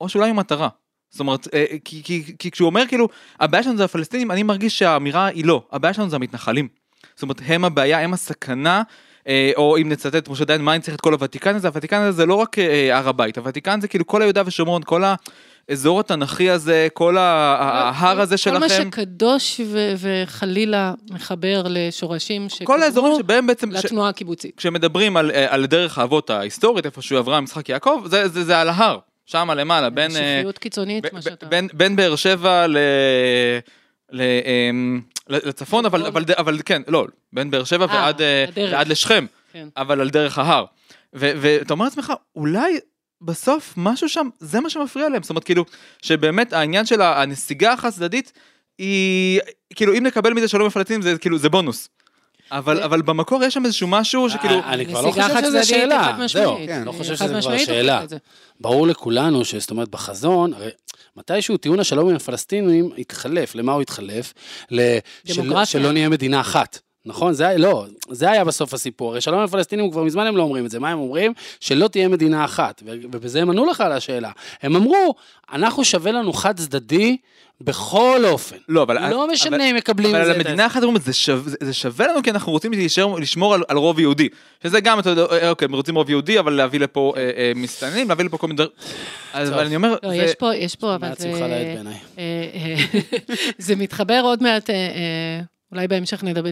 או 0.00 0.08
שאולי 0.08 0.28
הוא 0.28 0.36
מטרה? 0.36 0.68
זאת 1.10 1.20
אומרת, 1.20 1.48
כי, 1.84 2.02
כי, 2.02 2.36
כי 2.38 2.50
כשהוא 2.50 2.66
אומר 2.66 2.82
כאילו, 2.88 3.08
הבעיה 3.40 3.62
שלנו 3.62 3.76
זה 3.76 3.84
הפלסטינים, 3.84 4.30
אני 4.30 4.42
מרגיש 4.42 4.78
שהאמירה 4.78 5.26
היא 5.26 5.44
לא, 5.44 5.62
הבעיה 5.72 5.94
שלנו 5.94 6.10
זה 6.10 6.16
המתנחלים. 6.16 6.68
זאת 7.14 7.22
אומרת, 7.22 7.40
הם 7.46 7.64
הבעיה, 7.64 8.00
הם 8.00 8.14
הסכנה, 8.14 8.82
אה, 9.28 9.52
או 9.56 9.76
אם 9.76 9.88
נצטט 9.88 10.14
את 10.14 10.28
משה 10.28 10.44
דיין, 10.44 10.62
מה 10.62 10.74
אני 10.74 10.82
צריך 10.82 10.96
את 10.96 11.00
כל 11.00 11.12
הוותיקן 11.12 11.54
הזה? 11.56 11.68
הוותיקן 11.68 12.00
הזה 12.00 12.12
זה 12.12 12.26
לא 12.26 12.34
רק 12.34 12.58
אה, 12.58 12.96
הר 12.98 13.08
הבית, 13.08 13.38
הוותיקן 13.38 13.80
זה 13.80 13.88
כאילו 13.88 14.06
כל 14.06 14.22
היהודה 14.22 14.42
ושומרון, 14.46 14.82
כל 14.84 15.02
האזור 15.68 16.00
התנ"כי 16.00 16.50
הזה, 16.50 16.88
כל 16.94 17.18
ה- 17.18 17.92
ההר 17.94 18.20
הזה 18.20 18.36
כל 18.44 18.58
מה 18.58 18.68
שלכם. 18.68 18.88
שקדוש 18.92 19.60
ו- 19.66 19.92
וחלילה 19.98 20.94
מחבר 21.10 21.62
לשורשים 21.68 22.48
שקדמו 22.48 23.18
לתנועה 23.84 24.08
הקיבוצית. 24.08 24.56
כשמדברים 24.56 25.16
על, 25.16 25.30
אה, 25.30 25.54
על 25.54 25.66
דרך 25.66 25.98
האבות 25.98 26.30
ההיסטורית, 26.30 26.86
איפה 26.86 27.02
שהוא 27.02 27.18
עברה 27.18 27.40
משחק 27.40 27.68
יעקב, 27.68 28.02
זה, 28.06 28.28
זה, 28.28 28.44
זה 28.44 28.58
על 28.60 28.68
ההר, 28.68 28.98
שם 29.26 29.50
למעלה, 29.56 29.90
בין, 29.90 30.10
אה, 30.16 30.38
שפיות 30.40 30.58
קיצונית, 30.58 31.12
מה 31.12 31.22
שאתה... 31.22 31.46
בין, 31.46 31.68
בין 31.72 31.96
באר 31.96 32.16
שבע 32.16 32.66
ל... 32.66 32.78
ל... 34.12 34.22
לצפון, 35.28 35.86
אבל, 35.86 36.06
אבל, 36.06 36.24
אבל 36.36 36.58
כן, 36.64 36.82
לא, 36.88 37.06
בין 37.32 37.50
באר 37.50 37.64
שבע 37.64 37.86
אה, 37.86 37.94
ועד, 37.94 38.22
אה. 38.22 38.44
ועד 38.56 38.88
לשכם, 38.88 39.26
כן. 39.52 39.68
אבל 39.76 40.00
על 40.00 40.10
דרך 40.10 40.38
ההר. 40.38 40.64
ו- 41.14 41.32
ואתה 41.40 41.74
אומר 41.74 41.84
לעצמך, 41.84 42.12
אולי 42.36 42.78
בסוף 43.22 43.74
משהו 43.76 44.08
שם, 44.08 44.28
זה 44.40 44.60
מה 44.60 44.70
שמפריע 44.70 45.08
להם, 45.08 45.22
זאת 45.22 45.30
אומרת, 45.30 45.44
כאילו, 45.44 45.64
שבאמת 46.02 46.52
העניין 46.52 46.86
של 46.86 47.00
הנסיגה 47.00 47.72
החד 47.72 47.90
צדדית, 47.90 48.32
היא, 48.78 49.40
כאילו, 49.74 49.94
אם 49.94 50.06
נקבל 50.06 50.32
מזה 50.32 50.48
שלום 50.48 50.66
הפלסטינים, 50.66 51.02
זה 51.02 51.18
כאילו, 51.18 51.38
זה 51.38 51.48
בונוס. 51.48 51.88
אבל, 52.52 52.82
אבל 52.82 53.02
במקור 53.02 53.44
יש 53.44 53.54
שם 53.54 53.64
איזשהו 53.64 53.88
משהו 53.88 54.30
שכאילו, 54.30 54.54
אה, 54.54 54.72
אני 54.72 54.86
כבר 54.86 55.02
לא 55.02 55.10
חושב 55.10 55.44
שזה 55.44 55.64
שאלה, 55.64 56.16
זהו. 56.26 56.56
כן, 56.66 56.82
לא 56.86 56.92
חושב 56.92 57.16
שזה 57.16 57.40
כבר 57.40 57.58
שאלה. 57.58 58.02
ברור 58.60 58.86
לכולנו 58.86 59.44
שזאת 59.44 59.70
אומרת 59.70 59.88
בחזון, 59.88 60.54
הרי 60.54 60.68
מתישהו 61.16 61.56
טיעון 61.56 61.80
השלום 61.80 62.08
עם 62.08 62.16
הפלסטינים 62.16 62.90
התחלף, 62.98 63.54
למה 63.54 63.72
הוא 63.72 63.82
התחלף? 63.82 64.34
ל- 64.70 64.98
של-. 65.64 65.78
שלא 65.78 65.92
נהיה 65.92 66.08
מדינה 66.08 66.40
אחת. 66.40 66.78
נכון? 67.06 67.32
זה 67.32 67.48
היה, 67.48 67.58
לא, 67.58 67.84
זה 68.10 68.30
היה 68.30 68.44
בסוף 68.44 68.74
הסיפור. 68.74 69.10
הרי 69.10 69.20
שלום 69.20 69.38
עם 69.38 69.44
הפלסטינים 69.44 69.90
כבר 69.90 70.02
מזמן 70.02 70.26
הם 70.26 70.36
לא 70.36 70.42
אומרים 70.42 70.66
את 70.66 70.70
זה. 70.70 70.80
מה 70.80 70.90
הם 70.90 70.98
אומרים? 70.98 71.32
שלא 71.60 71.88
תהיה 71.88 72.08
מדינה 72.08 72.44
אחת. 72.44 72.82
ובזה 72.86 73.42
הם 73.42 73.50
ענו 73.50 73.66
לך 73.66 73.80
על 73.80 73.92
השאלה. 73.92 74.30
הם 74.62 74.76
אמרו, 74.76 75.14
אנחנו 75.52 75.84
שווה 75.84 76.12
לנו 76.12 76.32
חד 76.32 76.56
צדדי 76.56 77.16
בכל 77.60 78.20
אופן. 78.24 78.56
לא, 78.68 78.82
אבל... 78.82 79.10
לא 79.10 79.28
משנה 79.32 79.56
אבל- 79.56 79.64
אם 79.64 79.76
מקבלים 79.76 80.10
אבל 80.14 80.22
את 80.24 80.26
על 80.26 80.32
זה. 80.32 80.38
המדינה 80.40 80.66
אחת 80.66 80.82
אומרים, 80.82 81.02
זה 81.04 81.12
שווה- 81.12 81.52
זה 81.60 81.72
שווה 81.72 82.06
לנו 82.06 82.22
כי 82.22 82.30
אנחנו 82.30 82.52
רוצים 82.52 82.72
להישאר- 82.72 83.18
לשמור 83.18 83.54
על, 83.54 83.62
על 83.68 83.76
רוב 83.76 84.00
יהודי. 84.00 84.28
שזה 84.62 84.80
גם, 84.80 84.98
אתה 84.98 85.10
יודע, 85.10 85.22
אה, 85.30 85.50
אוקיי, 85.50 85.66
הם 85.66 85.74
רוצים 85.74 85.94
רוב 85.94 86.10
יהודי, 86.10 86.38
אבל 86.38 86.52
להביא 86.52 86.80
לפה 86.80 87.12
אה, 87.16 87.30
אה, 87.36 87.52
מסתננים, 87.56 88.08
להביא 88.08 88.24
לפה 88.24 88.38
כל 88.38 88.46
מיני 88.46 88.56
דברים. 88.56 88.70
אז 89.32 89.48
טוב. 89.48 89.56
אבל 89.58 89.66
אני 89.66 89.76
אומר, 89.76 89.96
לא, 90.02 90.08
זה- 90.10 90.16
יש 90.16 90.34
פה, 90.34 90.54
יש 90.54 90.74
פה, 90.76 90.94
אבל 90.94 91.08
זה... 91.18 91.28
אה, 91.28 91.74
אה, 92.18 92.76
זה 93.58 93.76
מתחבר 93.76 94.20
עוד 94.24 94.42
מעט, 94.42 94.70
אה, 94.70 94.74
אה, 94.74 95.40
אולי 95.72 95.88
בהמשך 95.88 96.24
נדבר, 96.24 96.50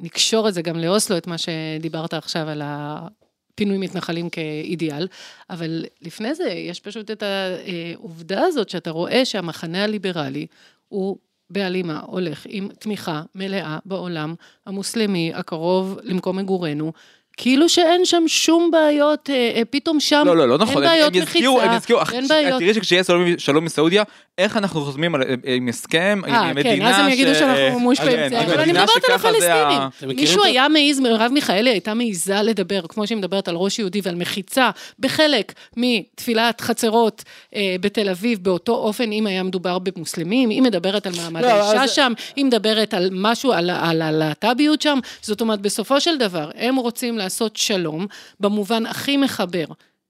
נקשור 0.00 0.48
את 0.48 0.54
זה 0.54 0.62
גם 0.62 0.78
לאוסלו, 0.78 1.16
את 1.16 1.26
מה 1.26 1.36
שדיברת 1.38 2.14
עכשיו 2.14 2.48
על 2.48 2.62
הפינוי 2.64 3.78
מתנחלים 3.78 4.30
כאידיאל, 4.30 5.08
אבל 5.50 5.84
לפני 6.02 6.34
זה 6.34 6.44
יש 6.44 6.80
פשוט 6.80 7.10
את 7.10 7.22
העובדה 7.22 8.42
הזאת 8.44 8.68
שאתה 8.68 8.90
רואה 8.90 9.24
שהמחנה 9.24 9.84
הליברלי 9.84 10.46
הוא 10.88 11.16
בהלימה 11.50 12.00
הולך 12.06 12.46
עם 12.48 12.68
תמיכה 12.78 13.22
מלאה 13.34 13.78
בעולם 13.84 14.34
המוסלמי 14.66 15.32
הקרוב 15.34 15.98
למקום 16.02 16.36
מגורנו. 16.36 16.92
כאילו 17.42 17.68
שאין 17.68 18.04
שם 18.04 18.22
שום 18.26 18.70
בעיות, 18.70 19.30
אה, 19.30 19.34
אה, 19.56 19.62
פתאום 19.70 20.00
שם 20.00 20.22
לא, 20.26 20.36
לא, 20.36 20.48
לא 20.48 20.58
נכון, 20.58 20.82
אין 20.82 20.92
בעיות 20.92 21.16
הם 21.16 21.22
יזכירו, 21.22 21.60
הם 21.60 21.66
מחיצה, 21.66 21.76
יזכירו, 21.76 22.00
אין 22.12 22.24
ש- 22.26 22.28
בעיות. 22.28 22.58
תראי 22.58 22.74
שכשיהיה 22.74 23.04
שלום- 23.04 23.38
שלום 23.38 23.64
מסעודיה, 23.64 24.02
איך 24.38 24.56
אנחנו 24.56 24.80
חותמים 24.80 25.14
על- 25.14 25.22
אה, 25.22 25.54
עם 25.54 25.68
הסכם, 25.68 26.20
עם 26.26 26.34
אה, 26.34 26.40
עם 26.40 26.54
כן, 26.54 26.58
מדינה 26.68 26.90
אז 26.90 27.04
הם 27.04 27.08
יגידו 27.08 27.34
ש- 27.34 27.38
שאנחנו 27.38 27.80
מושפעים. 27.80 28.10
כן, 28.16 28.26
מזה, 28.26 28.38
עם 28.40 28.44
אבל 28.44 28.60
אני 28.60 28.62
מדינה 28.72 28.84
מדברת 28.84 29.24
על 29.24 29.40
זה 29.40 29.54
הפלסטינים. 29.64 30.16
מישהו 30.16 30.44
היה 30.44 30.66
מעז, 30.68 31.00
מרב 31.00 31.30
מיכאלי 31.32 31.70
הייתה 31.70 31.94
מעיזה 31.94 32.42
לדבר, 32.42 32.80
כמו 32.88 33.06
שהיא 33.06 33.18
מדברת 33.18 33.48
על 33.48 33.56
ראש 33.56 33.78
יהודי 33.78 34.00
ועל 34.02 34.14
מחיצה, 34.14 34.70
בחלק 34.98 35.52
מתפילת 35.76 36.60
חצרות 36.60 37.22
אה, 37.56 37.76
בתל 37.80 38.08
אביב, 38.08 38.38
באותו 38.42 38.72
אופן, 38.72 39.12
אם 39.12 39.26
היה 39.26 39.42
מדובר 39.42 39.78
במוסלמים, 39.78 40.50
היא 40.50 40.62
מדברת 40.62 41.06
על 41.06 41.12
מעמד 41.16 41.42
לא, 41.42 41.46
האישה 41.46 41.82
אז- 41.84 41.90
שם, 41.90 42.12
היא 42.36 42.44
מדברת 42.44 42.94
על 42.94 43.08
משהו, 43.12 43.52
על 43.52 43.70
על 43.70 44.02
הלהט"ביות 44.02 44.82
שם, 44.82 44.98
זאת 45.22 45.40
אומרת, 45.40 45.60
בסופו 45.60 46.00
של 46.00 46.18
דבר, 46.18 46.50
הם 46.56 46.76
רוצים 46.76 47.18
לעשות 47.18 47.29
שלום, 47.56 48.06
במובן 48.40 48.86
הכי 48.86 49.16
מחבר. 49.16 49.64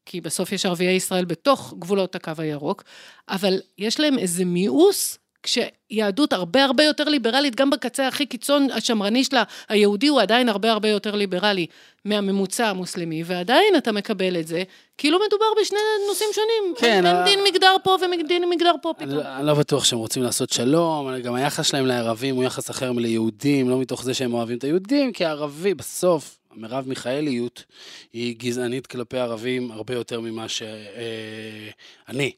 כי 0.07 0.21
בסוף 0.21 0.53
יש 0.53 0.67
ערביי 0.67 0.93
ישראל 0.93 1.25
בתוך 1.25 1.75
גבולות 1.79 2.15
הקו 2.15 2.33
הירוק, 2.39 2.85
אבל 3.29 3.61
יש 3.79 4.01
להם 4.01 4.19
איזה 4.19 4.45
מיאוס 4.45 5.19
כשיהדות 5.43 6.33
הרבה 6.33 6.65
הרבה 6.65 6.85
יותר 6.85 7.05
ליברלית, 7.05 7.57
גם 7.57 7.71
בקצה 7.71 8.09
הכי 8.09 8.27
קיצון 8.27 8.71
השמרני 8.71 9.25
שלה, 9.25 9.43
היהודי 9.69 10.09
הוא 10.09 10.21
עדיין 10.21 10.49
הרבה 10.49 10.73
הרבה 10.73 10.89
יותר 10.89 11.15
ליברלי 11.15 11.67
מהממוצע 12.05 12.69
המוסלמי, 12.69 13.23
ועדיין 13.27 13.77
אתה 13.77 13.93
מקבל 13.93 14.41
את 14.41 14.47
זה, 14.47 14.63
כאילו 14.99 15.19
מדובר 15.27 15.45
בשני 15.61 15.79
נושאים 16.09 16.29
שונים. 16.33 16.75
כן, 16.79 17.07
אין, 17.07 17.25
דין 17.25 17.39
מגדר 17.49 17.77
פה 17.85 17.97
ודין 18.25 18.51
מגדר 18.51 18.75
פה 18.83 18.93
פתאום. 18.97 19.11
לא- 19.11 19.37
אני 19.37 19.47
לא 19.47 19.55
בטוח 19.55 19.85
שהם 19.85 19.99
רוצים 19.99 20.23
לעשות 20.23 20.51
שלום, 20.51 21.19
גם 21.19 21.35
היחס 21.35 21.67
שלהם 21.67 21.87
לערבים 21.87 22.37
הוא 22.37 22.45
יחס 22.45 22.71
אחר 22.71 22.93
מליהודים, 22.93 23.69
לא 23.69 23.79
מתוך 23.81 24.05
זה 24.05 24.15
שהם 24.15 24.35
אוהבים 24.35 24.59
את 24.59 24.65
היהודים, 24.65 25.13
כי 25.13 25.25
הערבי 25.25 25.75
בסוף, 25.75 26.40
מרב 26.55 26.89
מיכאליות, 26.89 27.65
היא 28.13 28.37
גזענית 28.39 28.87
כלפי 28.87 29.19
ערבים 29.19 29.71
הרבה 29.71 29.95
יותר 29.95 30.21
ממה 30.21 30.47
שאני, 30.49 32.33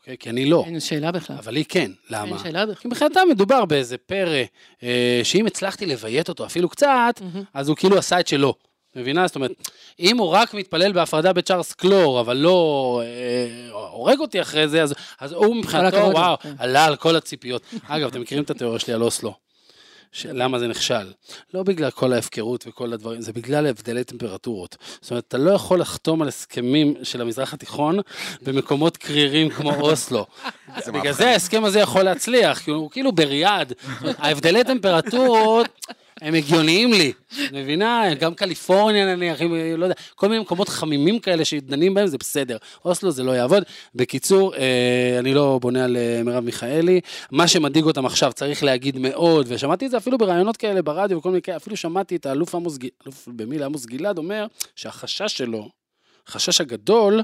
אוקיי? 0.00 0.18
כי 0.18 0.30
אני 0.30 0.46
לא, 0.46 0.64
אין 0.66 0.80
שאלה 0.80 1.12
בכלל. 1.12 1.36
אבל 1.36 1.56
היא 1.56 1.64
כן, 1.68 1.80
אין 1.80 1.94
למה? 2.10 2.38
שאלה 2.38 2.66
בכלל. 2.66 2.74
כי 2.74 2.88
מבחינתם 2.88 3.20
מדובר 3.30 3.64
באיזה 3.64 3.98
פרא, 3.98 4.42
אה, 4.82 5.20
שאם 5.24 5.46
הצלחתי 5.46 5.86
לביית 5.86 6.28
אותו 6.28 6.46
אפילו 6.46 6.68
קצת, 6.68 7.20
מהמם. 7.20 7.44
אז 7.54 7.68
הוא 7.68 7.76
כאילו 7.76 7.98
עשה 7.98 8.20
את 8.20 8.28
שלו. 8.28 8.54
מבינה? 8.96 9.26
זאת 9.26 9.36
אומרת, 9.36 9.50
אם 10.00 10.18
הוא 10.18 10.28
רק 10.28 10.54
מתפלל 10.54 10.92
בהפרדה 10.92 11.32
בצ'ארלס 11.32 11.72
קלור, 11.72 12.20
אבל 12.20 12.36
לא 12.36 13.02
אה, 13.04 13.70
הורג 13.72 14.18
אותי 14.18 14.40
אחרי 14.40 14.68
זה, 14.68 14.82
אז, 14.82 14.94
אז 15.20 15.32
הוא 15.32 15.56
מבחינתו, 15.56 15.96
וואו, 15.96 16.38
כן. 16.38 16.54
עלה 16.58 16.84
על 16.84 16.96
כל 16.96 17.16
הציפיות. 17.16 17.62
אגב, 17.88 18.08
אתם 18.08 18.20
מכירים 18.20 18.44
את 18.44 18.50
התיאוריה 18.50 18.78
שלי 18.78 18.94
על 18.94 19.02
אוסלו? 19.02 19.34
למה 20.24 20.58
זה 20.58 20.66
נכשל? 20.66 21.12
לא 21.54 21.62
בגלל 21.62 21.90
כל 21.90 22.12
ההפקרות 22.12 22.64
וכל 22.68 22.92
הדברים, 22.92 23.20
זה 23.20 23.32
בגלל 23.32 23.66
הבדלי 23.66 24.04
טמפרטורות. 24.04 24.76
זאת 25.00 25.10
אומרת, 25.10 25.24
אתה 25.28 25.38
לא 25.38 25.50
יכול 25.50 25.80
לחתום 25.80 26.22
על 26.22 26.28
הסכמים 26.28 26.94
של 27.02 27.20
המזרח 27.20 27.54
התיכון 27.54 27.98
במקומות 28.42 28.96
קרירים 28.96 29.50
כמו 29.50 29.74
אוסלו. 29.80 30.26
בגלל 30.86 31.12
זה 31.12 31.30
ההסכם 31.30 31.64
הזה 31.64 31.80
יכול 31.80 32.02
להצליח, 32.02 32.58
כי 32.58 32.70
הוא 32.70 32.90
כאילו 32.90 33.12
בריאד. 33.12 33.72
ההבדלי 34.18 34.64
טמפרטורות 34.64 35.86
הם 36.22 36.34
הגיוניים 36.34 36.92
לי, 36.92 37.12
מבינה? 37.52 38.14
גם 38.14 38.34
קליפורניה 38.34 39.16
נניח, 39.16 39.42
אם- 39.42 39.54
לא 39.78 39.84
יודע, 39.84 39.94
כל 40.14 40.28
מיני 40.28 40.40
מקומות 40.40 40.68
חמימים 40.68 41.18
כאלה 41.18 41.44
שדנים 41.44 41.94
בהם 41.94 42.06
זה 42.06 42.18
בסדר. 42.18 42.56
אוסלו 42.84 43.10
זה 43.10 43.22
לא 43.22 43.32
יעבוד. 43.32 43.62
בקיצור, 43.94 44.54
אה, 44.54 44.60
אני 45.18 45.34
לא 45.34 45.58
בונה 45.62 45.84
על 45.84 45.96
אה, 45.96 46.22
מרב 46.24 46.44
מיכאלי. 46.44 47.00
מה 47.30 47.48
שמדאיג 47.48 47.84
אותם 47.84 48.06
עכשיו 48.06 48.32
צריך 48.32 48.64
להגיד 48.64 48.98
מאוד, 48.98 49.46
ושמעתי 49.48 49.86
את 49.86 49.90
זה 49.90 49.96
אפילו 49.96 50.18
בראיונות 50.18 50.56
כאלה 50.56 50.82
ברדיו 50.82 51.18
וכל 51.18 51.28
מיני 51.28 51.42
כאלה, 51.42 51.56
אפילו 51.56 51.76
שמעתי 51.76 52.16
את 52.16 52.26
האלוף 52.26 52.54
עמוס, 52.54 52.78
ג- 52.78 52.86
אלוף 53.06 53.28
במיל 53.36 53.62
עמוס 53.62 53.86
גלעד 53.86 54.18
אומר 54.18 54.46
שהחשש 54.76 55.38
שלו, 55.38 55.68
החשש 56.26 56.60
הגדול, 56.60 57.22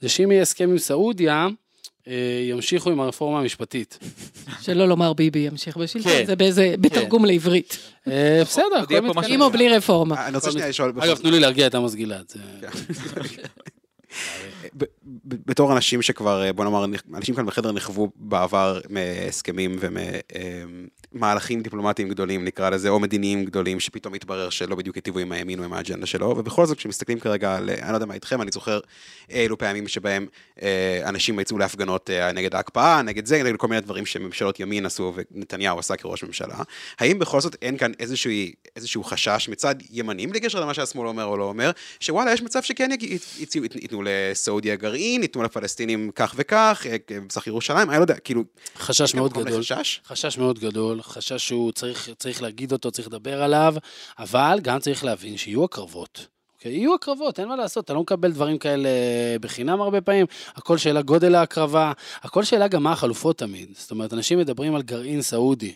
זה 0.00 0.08
שאם 0.08 0.32
יהיה 0.32 0.42
הסכם 0.42 0.70
עם 0.70 0.78
סעודיה, 0.78 1.48
ימשיכו 2.50 2.90
עם 2.90 3.00
הרפורמה 3.00 3.38
המשפטית. 3.38 3.98
שלא 4.64 4.88
לומר 4.88 5.12
ביבי 5.12 5.38
ימשיך 5.38 5.76
בשלטון, 5.76 6.12
כן. 6.12 6.26
זה 6.26 6.36
באיזה, 6.36 6.74
בתרגום 6.80 7.24
לעברית. 7.24 7.78
אה, 8.08 8.42
בסדר, 8.44 8.84
עם 9.28 9.42
או 9.42 9.50
בלי 9.50 9.68
רפורמה. 9.68 10.26
אני 10.26 10.36
רוצה 10.36 10.50
שנייה 10.50 10.68
לשאול, 10.68 10.92
אגב, 10.98 11.16
תנו 11.16 11.30
לי 11.30 11.40
להרגיע 11.40 11.66
את 11.66 11.74
עמוס 11.74 11.94
גלעד. 11.94 12.32
בתור 15.24 15.72
אנשים 15.72 16.02
שכבר, 16.02 16.42
אה, 16.42 16.52
בוא 16.52 16.64
נאמר, 16.64 16.84
אנשים 17.14 17.34
כאן 17.34 17.46
בחדר 17.46 17.72
נכוו 17.72 18.10
בעבר 18.16 18.80
מהסכמים 18.88 19.78
ומהלכים 21.12 21.62
דיפלומטיים 21.62 22.08
גדולים, 22.08 22.44
נקרא 22.44 22.70
לזה, 22.70 22.88
או 22.88 23.00
מדיניים 23.00 23.44
גדולים, 23.44 23.80
שפתאום 23.80 24.14
התברר 24.14 24.50
שלא 24.50 24.76
בדיוק 24.76 24.96
היטיבו 24.96 25.18
עם 25.18 25.32
הימין 25.32 25.58
או 25.58 25.64
עם 25.64 25.72
האג'נדה 25.72 26.06
שלו, 26.06 26.26
ובכל 26.38 26.66
זאת, 26.66 26.78
כשמסתכלים 26.78 27.20
כרגע 27.20 27.56
על, 27.56 27.70
אני 27.70 27.90
לא 27.90 27.96
יודע 27.96 28.06
מה 28.06 28.14
איתכם, 28.14 28.42
אני 28.42 28.50
זוכר 28.52 28.80
אילו 29.30 29.58
פעמים 29.58 29.88
שבהם 29.88 30.26
אה, 30.62 31.00
אנשים 31.04 31.40
יצאו 31.40 31.58
להפגנות 31.58 32.10
אה, 32.10 32.32
נגד 32.32 32.54
ההקפאה, 32.54 33.02
נגד 33.02 33.26
זה, 33.26 33.42
נגד 33.42 33.56
כל 33.56 33.68
מיני 33.68 33.80
דברים 33.80 34.06
שממשלות 34.06 34.60
ימין 34.60 34.86
עשו 34.86 35.12
ונתניהו 35.16 35.78
עשה 35.78 35.96
כראש 35.96 36.24
ממשלה. 36.24 36.56
האם 36.98 37.18
בכל 37.18 37.40
זאת 37.40 37.56
אין 37.62 37.76
כאן 37.76 37.92
איזשהו, 38.00 38.32
איזשהו 38.76 39.04
חשש 39.04 39.48
מצד 39.48 39.74
ימנים, 39.90 40.30
בלי 40.30 40.40
למה 40.54 40.74
שהשמאל 40.74 41.06
אומר 41.06 41.24
או 41.24 41.36
לא 41.36 41.44
אומר, 41.44 41.70
שוואלה, 42.00 42.32
יש 42.32 42.42
מצב 42.42 42.62
שכן 42.62 42.90
ייתנו 43.74 44.02
לסעודיה 44.04 44.76
גרעין, 44.76 44.99
ייתנו 45.02 45.42
לפלסטינים 45.42 46.10
כך 46.14 46.34
וכך, 46.36 46.86
אה, 46.90 47.20
מזרח 47.20 47.46
ירושלים, 47.46 47.90
אני 47.90 47.96
לא 47.96 48.02
יודע, 48.02 48.18
כאילו, 48.18 48.44
חשש 48.78 49.14
מאוד 49.14 49.32
גדול. 49.32 49.60
לחשש? 49.60 50.00
חשש 50.06 50.38
מאוד 50.38 50.58
גדול, 50.58 51.02
חשש 51.02 51.48
שהוא 51.48 51.72
צריך, 51.72 52.10
צריך 52.18 52.42
להגיד 52.42 52.72
אותו, 52.72 52.90
צריך 52.90 53.08
לדבר 53.08 53.42
עליו, 53.42 53.74
אבל 54.18 54.58
גם 54.62 54.78
צריך 54.78 55.04
להבין 55.04 55.36
שיהיו 55.36 55.64
הקרבות. 55.64 56.26
אוקיי? 56.54 56.72
יהיו 56.72 56.94
הקרבות, 56.94 57.40
אין 57.40 57.48
מה 57.48 57.56
לעשות, 57.56 57.84
אתה 57.84 57.94
לא 57.94 58.00
מקבל 58.00 58.32
דברים 58.32 58.58
כאלה 58.58 58.88
בחינם 59.40 59.80
הרבה 59.80 60.00
פעמים, 60.00 60.26
הכל 60.54 60.78
שאלה 60.78 61.02
גודל 61.02 61.34
ההקרבה, 61.34 61.92
הכל 62.22 62.44
שאלה 62.44 62.68
גם 62.68 62.82
מה 62.82 62.92
החלופות 62.92 63.38
תמיד. 63.38 63.68
זאת 63.78 63.90
אומרת, 63.90 64.12
אנשים 64.12 64.38
מדברים 64.38 64.74
על 64.74 64.82
גרעין 64.82 65.22
סעודי. 65.22 65.74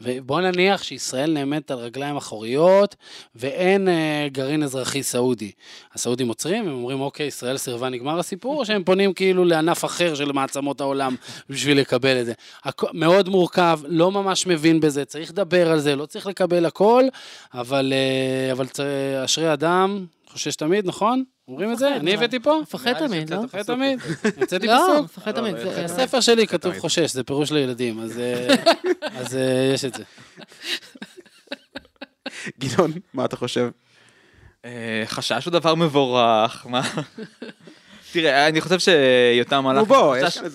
ובוא 0.00 0.40
נניח 0.40 0.82
שישראל 0.82 1.32
נעמדת 1.32 1.70
על 1.70 1.78
רגליים 1.78 2.16
אחוריות 2.16 2.96
ואין 3.34 3.88
אה, 3.88 4.26
גרעין 4.32 4.62
אזרחי 4.62 5.02
סעודי. 5.02 5.50
הסעודים 5.94 6.28
עוצרים, 6.28 6.68
הם 6.68 6.72
אומרים, 6.74 7.00
אוקיי, 7.00 7.26
ישראל 7.26 7.56
סירבה, 7.56 7.88
נגמר 7.88 8.18
הסיפור, 8.18 8.58
או 8.60 8.66
שהם 8.66 8.84
פונים 8.84 9.12
כאילו 9.12 9.44
לענף 9.44 9.84
אחר 9.84 10.14
של 10.14 10.32
מעצמות 10.32 10.80
העולם 10.80 11.14
בשביל 11.50 11.80
לקבל 11.80 12.20
את 12.20 12.26
זה. 12.26 12.32
הכ- 12.66 12.90
מאוד 12.92 13.28
מורכב, 13.28 13.80
לא 13.86 14.12
ממש 14.12 14.46
מבין 14.46 14.80
בזה, 14.80 15.04
צריך 15.04 15.30
לדבר 15.30 15.70
על 15.70 15.80
זה, 15.80 15.96
לא 15.96 16.06
צריך 16.06 16.26
לקבל 16.26 16.66
הכל, 16.66 17.04
אבל, 17.54 17.92
אה, 17.92 18.52
אבל 18.52 18.66
צ- 18.66 18.80
אשרי 19.24 19.52
אדם, 19.52 20.06
חושש 20.36 20.56
תמיד, 20.56 20.86
נכון? 20.86 21.24
אומרים 21.48 21.72
את 21.72 21.78
זה? 21.78 21.96
אני? 21.96 22.14
הבאתי 22.14 22.40
פה? 22.40 22.58
מפחד 22.62 22.92
תמיד, 22.98 23.30
לא? 23.30 23.42
מפחד 23.42 23.62
תמיד. 23.62 24.00
המצאתי 24.36 24.66
לא, 24.72 24.78
פסוק. 24.92 25.04
מפחד 25.04 25.32
תמיד. 25.32 25.54
לא, 25.54 25.72
זה- 25.72 25.82
בספר 25.84 26.20
שלי 26.20 26.46
כתוב 26.46 26.70
תמיד. 26.72 26.80
חושש, 26.82 27.12
זה 27.12 27.24
פירוש 27.24 27.52
לילדים, 27.52 28.00
אז 28.00 28.18
אה, 28.18 28.54
אז 29.20 29.36
אה, 29.36 29.70
יש 29.74 29.84
את 29.84 29.94
זה. 29.94 30.02
גדעון, 32.58 32.92
מה 33.14 33.24
אתה 33.24 33.36
חושב? 33.36 33.68
אה, 34.64 35.02
חשש 35.06 35.44
הוא 35.44 35.52
דבר 35.52 35.74
מבורך, 35.74 36.66
מה? 36.70 36.82
תראה, 38.12 38.48
אני 38.48 38.60
חושב 38.60 38.78
שיותם 38.78 39.66
הלך... 39.66 39.88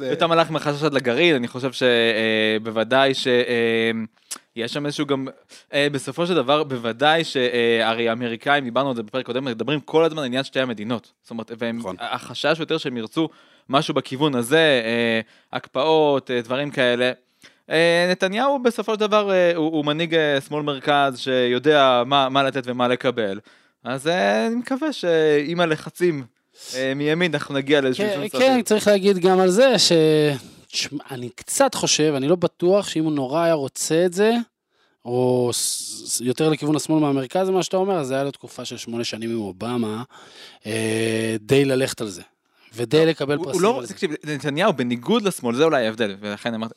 יותם 0.10 0.32
הלך 0.32 0.52
מהחשש 0.52 0.84
עד 0.84 0.94
לגרעין, 0.94 1.36
אני 1.36 1.48
חושב 1.48 1.70
שבוודאי 1.72 3.12
שיש 4.58 4.74
שם 4.74 4.86
איזשהו 4.86 5.06
גם... 5.06 5.28
אה, 5.74 5.88
בסופו 5.92 6.28
של 6.28 6.34
דבר, 6.36 6.64
בוודאי 6.64 7.24
שהרי 7.24 8.10
האמריקאים, 8.10 8.64
דיברנו 8.64 8.90
על 8.90 8.96
זה 8.96 9.04
בפרק 9.04 9.26
קודם, 9.26 9.46
מדברים 9.46 9.80
כל 9.80 10.04
הזמן 10.04 10.20
על 10.20 10.26
עניין 10.26 10.44
שתי 10.44 10.60
המדינות. 10.60 11.12
זאת 11.22 11.32
אומרת, 11.32 11.52
והם- 11.58 11.78
נכון. 11.80 11.96
החשש 12.00 12.56
יותר 12.60 12.78
שהם 12.78 12.98
ירצו 12.98 13.30
משהו 13.70 13.94
בכיוון 13.94 14.36
הזה, 14.36 14.82
אה, 14.86 15.22
הקפאות, 15.54 16.32
אה, 16.32 16.42
דברים 16.42 16.72
כאלה. 16.72 17.12
אה, 17.70 18.08
נתניהו 18.12 18.60
בסופו 18.64 18.94
של 18.94 19.00
דבר 19.00 19.32
אה, 19.32 19.52
הוא, 19.56 19.72
הוא 19.72 19.86
מנהיג 19.86 20.16
אה, 20.16 20.42
שמאל 20.48 20.64
מרכז 20.64 21.20
שיודע 21.20 22.04
מה, 22.06 22.30
מה 22.30 22.44
לתת 22.44 22.64
ומה 22.66 22.88
לקבל. 22.88 23.40
אז 23.84 24.08
אה, 24.08 24.48
אני 24.48 24.56
מקווה 24.56 24.94
שעם 24.94 25.60
הלחצים 25.60 26.24
אה, 26.76 26.94
מימין 26.96 27.34
אנחנו 27.34 27.56
נגיע 27.56 27.82
לאיזשהו 27.82 28.06
כן, 28.32 28.40
כן. 28.40 28.62
צריך 28.62 28.88
להגיד 28.88 29.18
גם 29.18 29.40
על 29.40 29.50
זה 29.50 29.80
ש... 29.80 29.92
תשמע, 30.72 31.04
אני 31.12 31.30
קצת 31.30 31.76
חושב, 31.76 32.14
אני 32.18 32.28
לא 32.28 32.36
בטוח 32.36 32.88
שאם 32.88 33.04
הוא 33.04 33.12
נורא 33.12 33.42
היה 33.42 33.54
רוצה 33.54 34.06
את 34.06 34.14
זה, 34.14 34.34
או 35.06 35.52
יותר 36.22 36.50
לכיוון 36.50 36.76
השמאל 36.76 37.00
מהמרכז, 37.00 37.50
מה 37.50 37.64
שאתה 37.64 37.78
אומר, 37.78 38.00
אז 38.00 38.08
זה 38.08 38.14
היה 38.14 38.24
לו 38.24 38.32
תקופה 38.32 38.66
של 38.66 38.78
שמונה 38.78 39.04
שנים 39.04 39.30
עם 39.30 39.38
אובמה, 39.38 40.04
אה, 40.66 41.36
די 41.40 41.66
ללכת 41.66 42.02
על 42.02 42.08
זה. 42.08 42.22
ודי 42.74 43.06
לקבל 43.06 43.36
הוא, 43.36 43.46
הוא 43.46 43.52
פרסים 43.52 43.64
לא, 43.64 43.80
על 43.80 43.86
זה. 43.86 43.94
תקשיב, 43.94 44.12
נתניהו 44.24 44.74
בניגוד 44.74 45.24
לשמאל, 45.24 45.56
זה 45.56 45.64
אולי 45.64 45.86
ההבדל, 45.86 46.16
ולכן 46.20 46.54
אמרתי, 46.54 46.74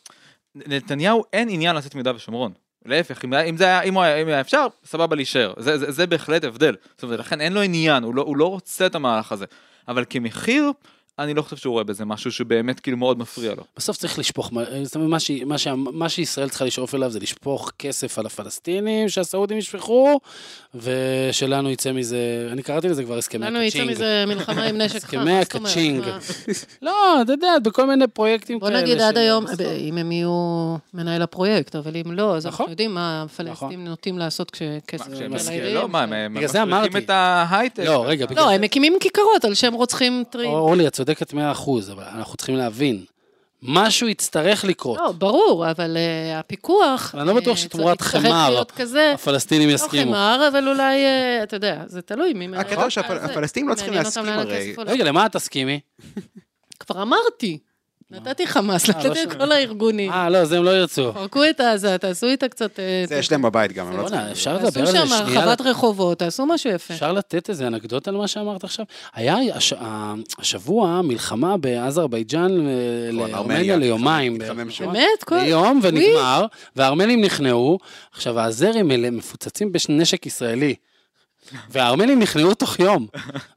נתניהו 0.54 1.24
אין 1.32 1.48
עניין 1.48 1.76
לצאת 1.76 1.94
מיהודה 1.94 2.14
ושומרון. 2.14 2.52
להפך, 2.86 3.24
אם, 3.24 3.34
אם 3.34 3.56
זה 3.56 3.64
היה, 3.64 3.82
אם, 3.82 3.94
הוא 3.94 4.02
היה, 4.02 4.22
אם 4.22 4.28
היה 4.28 4.40
אפשר, 4.40 4.66
סבבה 4.84 5.16
להישאר. 5.16 5.52
זה, 5.58 5.78
זה, 5.78 5.92
זה 5.92 6.06
בהחלט 6.06 6.44
הבדל. 6.44 6.74
זאת 6.94 7.02
אומרת, 7.02 7.20
לכן 7.20 7.40
אין 7.40 7.52
לו 7.52 7.60
עניין, 7.60 8.02
הוא 8.02 8.14
לא, 8.14 8.22
הוא 8.22 8.36
לא 8.36 8.50
רוצה 8.50 8.86
את 8.86 8.94
המהלך 8.94 9.32
הזה. 9.32 9.44
אבל 9.88 10.04
כמחיר, 10.10 10.70
אני 11.18 11.35
לא 11.35 11.42
חושב 11.42 11.56
שהוא 11.56 11.73
רואה 11.73 11.85
בזה 11.85 12.04
משהו 12.04 12.33
שבאמת 12.33 12.80
כאילו 12.80 12.97
מאוד 12.97 13.18
מפריע 13.18 13.54
לו. 13.54 13.64
בסוף 13.76 13.97
צריך 13.97 14.18
לשפוך, 14.18 14.50
זאת 14.83 14.94
אומרת, 14.94 15.11
מה, 15.11 15.21
ש... 15.21 15.30
מה, 15.30 15.59
ש... 15.59 15.66
מה 15.76 16.09
שישראל 16.09 16.49
צריכה 16.49 16.64
לשאוף 16.64 16.94
אליו 16.94 17.11
זה 17.11 17.18
לשפוך 17.21 17.71
כסף 17.78 18.18
על 18.18 18.26
הפלסטינים, 18.26 19.09
שהסעודים 19.09 19.59
ישפכו, 19.59 20.21
ושלנו 20.75 21.71
יצא 21.71 21.92
מזה, 21.92 22.49
אני 22.52 22.62
קראתי 22.62 22.88
לזה 22.88 23.04
כבר 23.04 23.18
הסכמי 23.18 23.47
לנו 23.47 23.62
יצא 23.62 23.78
ה 23.78 23.80
ka-ching. 23.80 23.90
מזה 23.97 24.25
מלחמה 24.26 24.62
עם 24.62 24.78
נשק 24.78 25.04
חם. 25.04 25.18
הסכמי? 25.18 25.38
הקצ'ינג. 25.38 26.04
לא, 26.83 27.23
אתה 27.23 27.33
יודע, 27.33 27.52
בכל 27.64 27.87
מיני 27.87 28.06
פרויקטים 28.06 28.59
בוא 28.59 28.68
כאלה. 28.68 28.83
נגיד 28.83 29.00
עד 29.00 29.18
היום. 29.18 29.44
אם 29.80 29.99
הם 29.99 30.12
יהיו 30.12 30.76
מנהל 30.94 31.23
הפרויקט, 31.23 31.76
אבל 31.76 31.97
אם 31.97 32.12
לא, 32.12 32.37
אז 32.37 32.47
נכון. 32.47 32.61
אנחנו 32.61 32.73
יודעים 32.73 32.94
מה 32.94 33.23
הפלסטינים 33.23 33.85
נוטים 33.85 34.18
לעשות 34.18 34.50
כשכסף. 34.50 35.06
לא, 35.75 35.88
מה, 35.88 36.02
הם 36.02 36.12
הם 36.12 36.35
בגלל 36.35 36.49
זה 36.49 36.64
מפריחים 36.64 36.92
אמרתי. 36.92 36.99
את 36.99 37.11
ההייטק. 37.11 37.85
לא, 37.87 38.04
רגע, 38.06 38.26
לא, 38.37 38.50
הם 38.50 38.61
מקימים 38.61 38.97
כיכרות 39.00 39.44
על 39.44 39.54
שם 39.54 39.73
רוצחים 39.73 40.25
טריים. 40.30 40.52
צודקת 41.04 41.32
100%, 41.32 41.37
אבל 41.92 42.04
אנחנו 42.04 42.37
צריכים 42.37 42.56
להבין, 42.56 43.04
משהו 43.62 44.08
יצטרך 44.08 44.64
לקרות. 44.64 44.99
לא, 44.99 45.12
ברור, 45.12 45.70
אבל 45.70 45.96
אה, 45.96 46.38
הפיקוח... 46.38 47.14
אני 47.14 47.26
לא 47.28 47.34
בטוח 47.34 47.56
אה, 47.56 47.62
שתמורת 47.62 48.00
חמר 48.00 48.62
הפלסטינים 49.14 49.68
לא 49.68 49.75
יסכימו. 49.75 50.11
חמר, 50.12 50.49
אבל 50.52 50.68
אולי, 50.68 51.04
אה, 51.04 51.42
אתה 51.42 51.56
יודע, 51.56 51.82
זה 51.87 52.02
תלוי 52.02 52.32
מי... 52.32 52.56
הקטע 52.56 52.82
הוא 52.82 52.90
שהפלסטינים 52.90 53.68
לא 53.68 53.75
צריכים 53.75 53.94
להסכים 53.94 54.28
הרי. 54.28 54.75
רגע, 54.87 55.04
למה 55.04 55.26
את 55.26 55.32
תסכימי? 55.32 55.80
כבר 56.80 57.02
אמרתי. 57.02 57.58
נתתי 58.14 58.47
חמאס, 58.47 58.90
אה, 58.90 58.94
לא 58.94 59.11
נתתי 59.11 59.23
שומע. 59.23 59.35
לכל 59.35 59.52
הארגונים. 59.52 60.12
אה, 60.12 60.30
לא, 60.30 60.44
זה 60.44 60.59
הם 60.59 60.64
לא 60.64 60.71
ירצו. 60.71 61.12
פרקו 61.12 61.44
את 61.50 61.61
עזה, 61.61 61.99
תעשו 61.99 62.26
איתה 62.26 62.49
קצת... 62.49 62.80
אה, 62.80 63.04
זה 63.09 63.16
יש 63.16 63.33
להם 63.33 63.42
בבית 63.42 63.73
גם, 63.73 63.87
הם 63.87 63.92
לא 63.92 64.02
בוא'נה, 64.02 64.16
צריכים. 64.16 64.33
אפשר 64.33 64.54
לדבר 64.54 64.80
על 64.80 64.87
זה 64.87 64.92
שם 64.92 65.06
שנייה? 65.06 65.40
הרחבת 65.40 65.61
רחובות, 65.61 66.18
תעשו 66.18 66.47
משהו 66.47 66.71
יפה. 66.71 66.94
אפשר 66.94 67.12
לתת 67.12 67.50
איזה 67.50 67.66
אנקדוטה 67.66 68.11
על 68.11 68.16
מה 68.16 68.28
שאמרת 68.28 68.64
עכשיו? 68.64 68.87
היה 69.14 69.37
השבוע 70.38 71.02
מלחמה 71.02 71.56
באזרבייג'אן 71.56 72.66
אה, 72.66 72.73
לארמניה 73.12 73.76
ליומיים. 73.76 74.38
שם. 74.71 74.87
באמת? 74.92 75.25
כל... 75.25 75.37
ליום 75.37 75.80
ונגמר, 75.83 76.47
והארמנים 76.76 77.21
נכנעו. 77.25 77.78
עכשיו, 78.12 78.40
האזרים 78.40 78.90
אלה 78.90 79.11
מפוצצים 79.11 79.73
בנשק 79.88 80.26
ישראלי. 80.26 80.75
והארמנים 81.71 82.18
נכנעו 82.18 82.54
תוך 82.54 82.80
יום. 82.80 83.06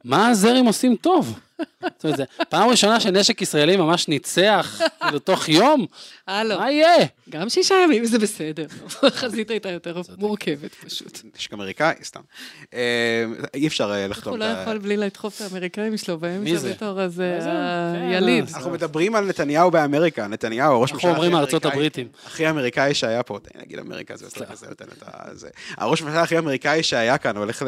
מה 0.04 0.26
האזרים 0.26 0.66
עושים 0.66 0.96
טוב? 0.96 1.38
זאת 1.82 2.04
אומרת, 2.04 2.16
זה 2.16 2.24
פעם 2.48 2.68
ראשונה 2.68 3.00
שנשק 3.00 3.42
ישראלי 3.42 3.76
ממש 3.76 4.08
ניצח, 4.08 4.80
כאילו, 5.02 5.18
תוך 5.18 5.48
יום? 5.48 5.86
הלו, 6.26 6.58
מה 6.58 6.70
יהיה? 6.70 7.06
גם 7.30 7.48
שישה 7.48 7.74
ימים 7.84 8.04
זה 8.04 8.18
בסדר. 8.18 8.66
החזית 9.02 9.50
הייתה 9.50 9.68
יותר 9.70 10.00
מורכבת 10.18 10.74
פשוט. 10.74 11.18
נשק 11.36 11.52
אמריקאי, 11.52 11.94
סתם. 12.04 12.20
אה, 12.74 13.24
אי 13.54 13.66
אפשר 13.66 13.90
אה, 13.90 13.96
איך 14.04 14.10
לחתום. 14.10 14.32
הוא 14.32 14.38
לא 14.38 14.52
את 14.52 14.56
ה- 14.56 14.60
יכול 14.62 14.78
בלי 14.78 14.96
לדחוף 14.96 15.36
את 15.36 15.52
האמריקאים 15.52 15.96
שלו 15.96 16.14
מי 16.14 16.20
באמצע 16.20 16.56
זה? 16.56 16.70
בתור 16.72 17.00
הזה, 17.00 17.32
מה 17.34 17.40
זה? 17.40 17.50
כן, 17.50 18.02
היליד. 18.10 18.44
אנחנו 18.54 18.70
מדברים 18.70 19.14
על 19.14 19.24
נתניהו 19.26 19.70
באמריקה, 19.70 20.26
נתניהו, 20.26 20.80
ראש 20.82 20.90
אנחנו 20.92 20.96
ממשלה 21.08 21.10
אומרים 21.10 21.30
הכי 21.34 21.40
מארצות 21.40 21.66
אמריקאי- 21.66 21.72
הבריטים. 21.76 22.08
הכי 22.26 22.50
אמריקאי 22.50 22.94
שהיה 22.94 23.22
פה, 23.22 23.38
תן 23.42 23.50
לי 23.54 23.60
להגיד 23.60 23.78
אמריקה, 23.78 24.16
זה 24.16 24.24
יותר 24.24 24.44
כזה 24.52 24.66
נותן 24.68 24.84
את. 24.84 25.04
זה. 25.38 25.48
הראש 25.76 26.02
ממשלה 26.02 26.22
הכי 26.22 26.38
אמריקאי 26.38 26.82
שהיה 26.82 27.18
כאן, 27.18 27.36
הולך 27.36 27.62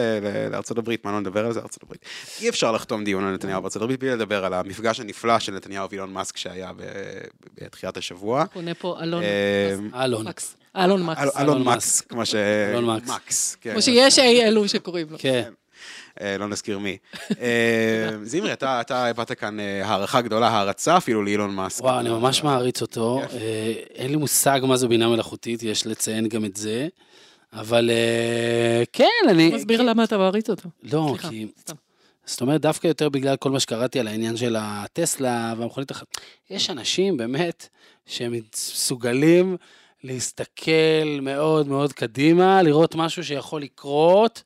לארצות 0.50 0.78
הברית, 0.78 1.04
מה 1.04 1.12
לא 1.12 1.20
נדבר 1.20 1.47
על 1.47 1.52
זה, 1.52 1.61
ארצות 1.61 1.82
הברית. 1.82 2.00
אי 2.40 2.49
אפשר 2.49 2.73
לחתום 2.73 3.04
דיון 3.04 3.25
על 3.25 3.35
נתניהו 3.35 3.61
בארצות 3.62 3.79
הברית 3.82 4.00
בלי 4.00 4.10
לדבר 4.10 4.44
על 4.44 4.54
המפגש 4.54 5.00
הנפלא 5.00 5.38
של 5.38 5.52
נתניהו 5.54 5.90
ואילון 5.90 6.12
מאסק 6.12 6.37
שהיה 6.37 6.72
בתחילת 7.60 7.96
השבוע. 7.96 8.46
קונה 8.46 8.75
פה 8.75 8.99
אלון 9.02 9.22
אה, 9.22 10.04
אלון. 10.04 10.26
מקס. 10.28 10.56
אלון 10.76 11.02
מקס. 11.02 11.18
אל- 11.20 11.42
אלון 11.42 11.62
מקס, 11.62 11.75
מאסק. 11.75 12.08
כמו 12.10 12.26
ש... 12.26 12.34
אלון 12.34 13.00
מקס. 13.06 13.56
כן. 13.60 13.72
כמו 13.72 13.82
שיש 13.82 14.18
אי 14.18 14.42
אלו 14.44 14.68
שקוראים 14.68 15.06
לו. 15.10 15.16
כן. 15.20 15.52
אה, 16.20 16.38
לא 16.38 16.49
נזכיר 16.49 16.78
מי. 16.78 16.96
אה, 17.40 18.08
זמרי, 18.22 18.52
אתה 18.52 18.80
אתה 18.80 19.06
הבעת 19.06 19.32
כאן 19.32 19.60
אה, 19.60 19.87
הערכה 19.87 20.20
גדולה, 20.20 20.49
הערצה 20.49 20.96
אפילו 20.96 21.22
לאילון 21.22 21.54
מאסק. 21.54 21.84
וואו, 21.84 22.00
אני 22.00 22.08
ממש 22.08 22.44
מעריץ 22.44 22.82
אותו. 22.82 23.20
אה, 23.32 23.72
אין 23.94 24.10
לי 24.10 24.16
מושג 24.16 24.60
מה 24.62 24.76
זו 24.76 24.88
בינה 24.88 25.08
מלאכותית, 25.08 25.62
יש 25.62 25.87
לציין 25.87 26.28
גם 26.28 26.44
את 26.44 26.56
זה. 26.56 26.88
אבל 27.52 27.90
כן, 28.92 29.04
אני... 29.28 29.49
מסביר 29.54 29.82
למה 29.82 30.04
אתה 30.04 30.18
מעריץ 30.18 30.50
אותו. 30.50 30.68
לא, 30.82 31.14
כי... 31.30 31.46
זאת 32.30 32.40
אומרת, 32.40 32.60
דווקא 32.60 32.87
יותר 32.87 33.08
בגלל 33.08 33.37
כל 33.37 33.50
מה 33.50 33.60
שקראתי 33.60 34.00
על 34.00 34.08
העניין 34.08 34.37
של 34.37 34.56
הטסלה 34.58 35.54
והמכונית 35.58 35.90
אחת. 35.92 36.06
יש 36.50 36.70
אנשים 36.70 37.16
באמת 37.16 37.68
שהם 38.06 38.32
מסוגלים 38.32 39.56
להסתכל 40.04 41.20
מאוד 41.22 41.68
מאוד 41.68 41.92
קדימה, 41.92 42.62
לראות 42.62 42.94
משהו 42.94 43.25
שיכול 43.25 43.62
לקרות, 43.62 44.42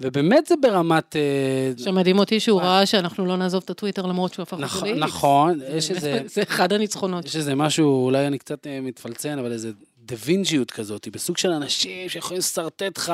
ובאמת 0.00 0.46
זה 0.46 0.54
ברמת... 0.62 1.16
אה, 1.16 1.84
שמדהים 1.84 2.18
אותי 2.18 2.40
שהוא 2.40 2.60
ראה 2.60 2.86
שאנחנו 2.86 3.26
לא 3.26 3.36
נעזוב 3.36 3.62
את 3.64 3.70
הטוויטר 3.70 4.06
למרות 4.06 4.34
שהוא 4.34 4.42
הפך 4.42 4.52
אותו 4.52 4.64
נכון. 4.64 4.88
נכון, 4.98 5.60
יש 5.68 5.90
איזה... 5.90 6.22
זה 6.26 6.42
אחד 6.42 6.72
הניצחונות. 6.72 7.24
יש 7.24 7.36
איזה 7.36 7.54
משהו, 7.54 8.04
אולי 8.04 8.26
אני 8.26 8.38
קצת 8.38 8.66
אה, 8.66 8.80
מתפלצן, 8.80 9.38
אבל 9.38 9.52
איזה 9.52 9.72
דה 10.04 10.16
וינצ'יות 10.24 10.70
כזאת, 10.70 11.08
בסוג 11.08 11.38
של 11.38 11.50
אנשים 11.50 12.08
שיכולים 12.08 12.38
לשרטט 12.38 12.98
לך 12.98 13.12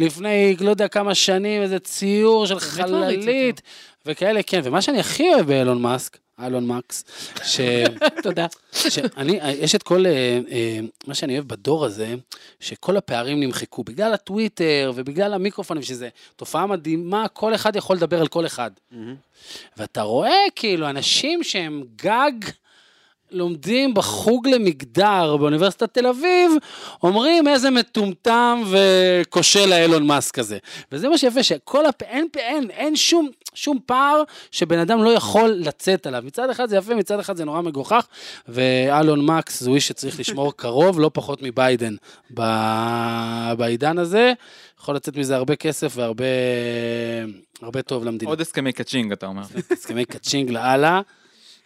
לפני 0.00 0.56
לא 0.60 0.70
יודע 0.70 0.88
כמה 0.88 1.14
שנים 1.14 1.62
איזה 1.62 1.78
ציור 1.78 2.46
של 2.46 2.60
חללית, 2.60 3.62
וכאלה, 4.06 4.42
כן. 4.42 4.60
ומה 4.64 4.82
שאני 4.82 5.00
הכי 5.00 5.34
אוהב 5.34 5.46
באילון 5.46 5.82
מאסק, 5.82 6.18
אילון 6.44 6.66
מקס, 6.66 7.04
ש... 7.44 7.60
תודה. 8.22 8.46
שאני, 8.72 9.38
יש 9.60 9.74
את 9.74 9.82
כל, 9.82 10.06
אה, 10.06 10.40
אה, 10.50 10.80
מה 11.06 11.14
שאני 11.14 11.34
אוהב 11.34 11.48
בדור 11.48 11.84
הזה, 11.84 12.14
שכל 12.60 12.96
הפערים 12.96 13.40
נמחקו, 13.40 13.84
בגלל 13.84 14.14
הטוויטר 14.14 14.92
ובגלל 14.94 15.34
המיקרופונים, 15.34 15.82
שזה 15.82 16.08
תופעה 16.36 16.66
מדהימה, 16.66 17.28
כל 17.28 17.54
אחד 17.54 17.76
יכול 17.76 17.96
לדבר 17.96 18.20
על 18.20 18.28
כל 18.28 18.46
אחד. 18.46 18.70
ואתה 19.76 20.02
רואה 20.02 20.38
כאילו 20.56 20.90
אנשים 20.90 21.44
שהם 21.44 21.82
גג 21.96 22.32
לומדים 23.32 23.94
בחוג 23.94 24.48
למגדר 24.48 25.36
באוניברסיטת 25.36 25.94
תל 25.94 26.06
אביב, 26.06 26.52
אומרים 27.02 27.48
איזה 27.48 27.70
מטומטם 27.70 28.62
וכושל 28.70 29.72
האילון 29.72 30.06
מאסק 30.06 30.38
הזה. 30.38 30.58
וזה 30.92 31.08
מה 31.08 31.18
שיפה, 31.18 31.42
שכל 31.42 31.86
הפ... 31.86 32.02
אין, 32.02 32.26
אין, 32.36 32.70
אין 32.70 32.96
שום, 32.96 33.28
שום 33.54 33.78
פער 33.86 34.22
שבן 34.50 34.78
אדם 34.78 35.02
לא 35.02 35.10
יכול 35.10 35.50
לצאת 35.50 36.06
עליו. 36.06 36.22
מצד 36.26 36.50
אחד 36.50 36.68
זה 36.68 36.76
יפה, 36.76 36.94
מצד 36.94 37.18
אחד 37.18 37.36
זה 37.36 37.44
נורא 37.44 37.60
מגוחך, 37.60 38.06
ואילון 38.48 39.26
מאסק 39.26 39.62
הוא 39.62 39.74
איש 39.74 39.88
שצריך 39.88 40.20
לשמור 40.20 40.56
קרוב, 40.56 41.00
לא 41.00 41.10
פחות 41.14 41.42
מביידן 41.42 41.94
ב... 42.34 42.42
בעידן 43.58 43.98
הזה. 43.98 44.32
יכול 44.80 44.94
לצאת 44.94 45.16
מזה 45.16 45.36
הרבה 45.36 45.56
כסף 45.56 45.92
והרבה 45.96 46.24
הרבה 47.62 47.82
טוב 47.82 48.04
למדינה. 48.04 48.30
עוד 48.30 48.40
הסכמי 48.40 48.72
ka-ching, 48.72 49.12
אתה 49.12 49.26
אומר. 49.26 49.42
הסכמי 49.70 50.04
ka-ching 50.04 50.50
לאללה. 50.50 51.00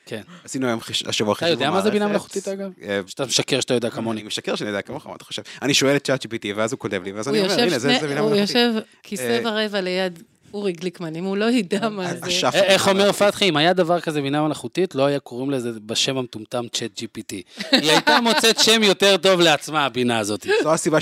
כן. 0.06 0.20
עשינו 0.44 0.66
היום 0.66 0.80
חיש- 0.80 1.08
השבוע 1.08 1.32
אתה 1.32 1.38
חישוב 1.44 1.60
יודע 1.60 1.70
מה 1.70 1.80
זה 1.82 1.90
בינה 1.90 2.04
במערכת. 2.08 2.24
מלאכותית 2.36 2.48
אגב? 2.48 2.70
אה, 2.82 3.00
שאתה 3.06 3.26
משקר 3.26 3.60
שאתה 3.60 3.74
יודע 3.74 3.88
אני 3.88 3.96
כמוני. 3.96 4.22
משקר 4.22 4.54
שאני 4.54 4.70
יודע 4.70 4.82
כמוך, 4.82 5.06
מה 5.06 5.14
אתה 5.16 5.24
חושב? 5.24 5.42
אני 5.62 5.74
שואל 5.74 5.96
את 5.96 6.04
ChatGPT 6.04 6.46
ואז 6.56 6.72
הוא 6.72 6.80
כותב 6.80 7.02
לי, 7.04 7.12
ואז 7.12 7.28
הוא 7.28 7.36
אני 7.36 7.44
אומר, 7.44 7.62
הנה, 7.62 7.78
זה 7.78 7.88
בינה 7.88 8.20
הוא 8.20 8.30
מלאכותית. 8.30 8.56
יושב 8.56 8.72
כיסא 9.02 9.22
אה, 9.22 9.40
ורבע 9.44 9.80
ליד 9.80 10.22
אורי 10.54 10.72
גליקמן, 10.72 11.16
אם 11.16 11.24
הוא 11.24 11.36
לא 11.36 11.50
ידע 11.50 11.88
מה 11.88 12.14
זה. 12.14 12.48
איך 12.54 12.88
אומר 12.88 13.12
פתחי, 13.12 13.48
אם 13.48 13.56
היה 13.56 13.72
דבר 13.72 14.00
כזה 14.00 14.22
בינה 14.22 14.42
מלאכותית, 14.42 14.94
לא 14.94 15.06
היה 15.06 15.18
קוראים 15.20 15.50
לזה 15.50 15.70
בשם 15.86 16.16
המטומטם 16.16 16.64
צ'אט 16.72 16.98
GPT. 16.98 17.34
היא 17.72 17.90
הייתה 17.90 18.20
מוצאת 18.20 18.58
שם 18.58 18.82
יותר 18.82 19.16
טוב 19.16 19.40
לעצמה, 19.40 19.84
הבינה 19.86 20.18
הזאת. 20.18 20.46
זו 20.62 20.72
הסיבה 20.74 20.98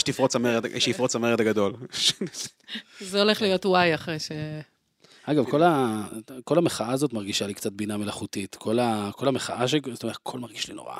שיפרוץ 0.79 1.15
המרד 1.17 1.41
הגדול. 1.41 1.73
זה 3.01 3.19
הולך 3.19 3.43
להיות 3.43 3.67
וואי 3.67 3.95
אחרי 3.95 4.19
ש... 4.19 4.29
אגב, 5.27 5.45
כל, 5.51 5.63
ה... 5.63 6.03
כל 6.45 6.59
המחאה 6.59 6.93
הזאת 6.93 7.13
מרגישה 7.13 7.47
לי 7.47 7.55
קצת 7.55 7.73
בינה 7.73 7.97
מלאכותית. 7.97 8.55
כל, 8.55 8.79
ה... 8.79 9.11
כל 9.17 9.29
המחאה, 9.29 9.69
ש... 9.69 9.75
זאת 9.93 10.03
אומרת, 10.03 10.17
הכל 10.17 10.39
מרגיש 10.39 10.69
לי 10.69 10.75
נורא. 10.75 10.95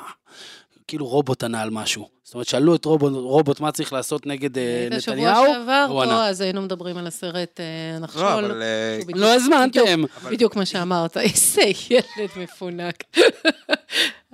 כאילו 0.87 1.07
רובוט 1.07 1.43
ענה 1.43 1.61
על 1.61 1.69
משהו. 1.69 2.09
זאת 2.23 2.33
אומרת, 2.33 2.47
שאלו 2.47 2.75
את 2.75 2.85
רובוט, 2.85 3.13
רובוט 3.13 3.59
מה 3.59 3.71
צריך 3.71 3.93
לעשות 3.93 4.25
נגד 4.25 4.57
אה, 4.57 4.87
נתניהו, 4.91 5.45
שעבר 5.53 5.85
והוא 5.89 6.01
ענה. 6.03 6.11
פה, 6.11 6.25
אז 6.25 6.41
היינו 6.41 6.61
מדברים 6.61 6.97
על 6.97 7.07
הסרט 7.07 7.59
אה, 7.59 7.99
נחשול. 7.99 8.21
לא, 8.23 8.33
אבל... 8.39 8.61
אה, 8.61 8.95
שהוא 8.99 9.07
בדיוק- 9.07 9.19
לא 9.19 9.35
הזמנתם. 9.35 10.03
בדיוק- 10.31 10.55
מה 10.55 10.65
שאמרת, 10.65 11.17
איזה 11.27 11.61
ילד 11.89 12.29
מפונק. 12.35 13.03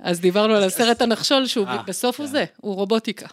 אז 0.02 0.20
דיברנו 0.20 0.54
על 0.54 0.62
הסרט 0.62 1.02
הנחשול, 1.02 1.46
שהוא 1.46 1.66
בסוף 1.86 2.20
הוא 2.20 2.26
כן. 2.26 2.32
זה, 2.32 2.44
הוא 2.56 2.74
רובוטיקה. 2.74 3.26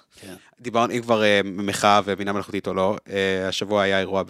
דיברנו, 0.62 0.93
אם 0.93 1.02
כבר 1.02 1.24
אה, 1.24 1.41
מחאה 1.43 2.02
ובינה 2.06 2.34
מלאכותית 2.34 2.67
או 2.67 2.74
לא, 2.74 2.98
השבוע 3.48 3.82
היה 3.82 4.00
אירוע 4.00 4.24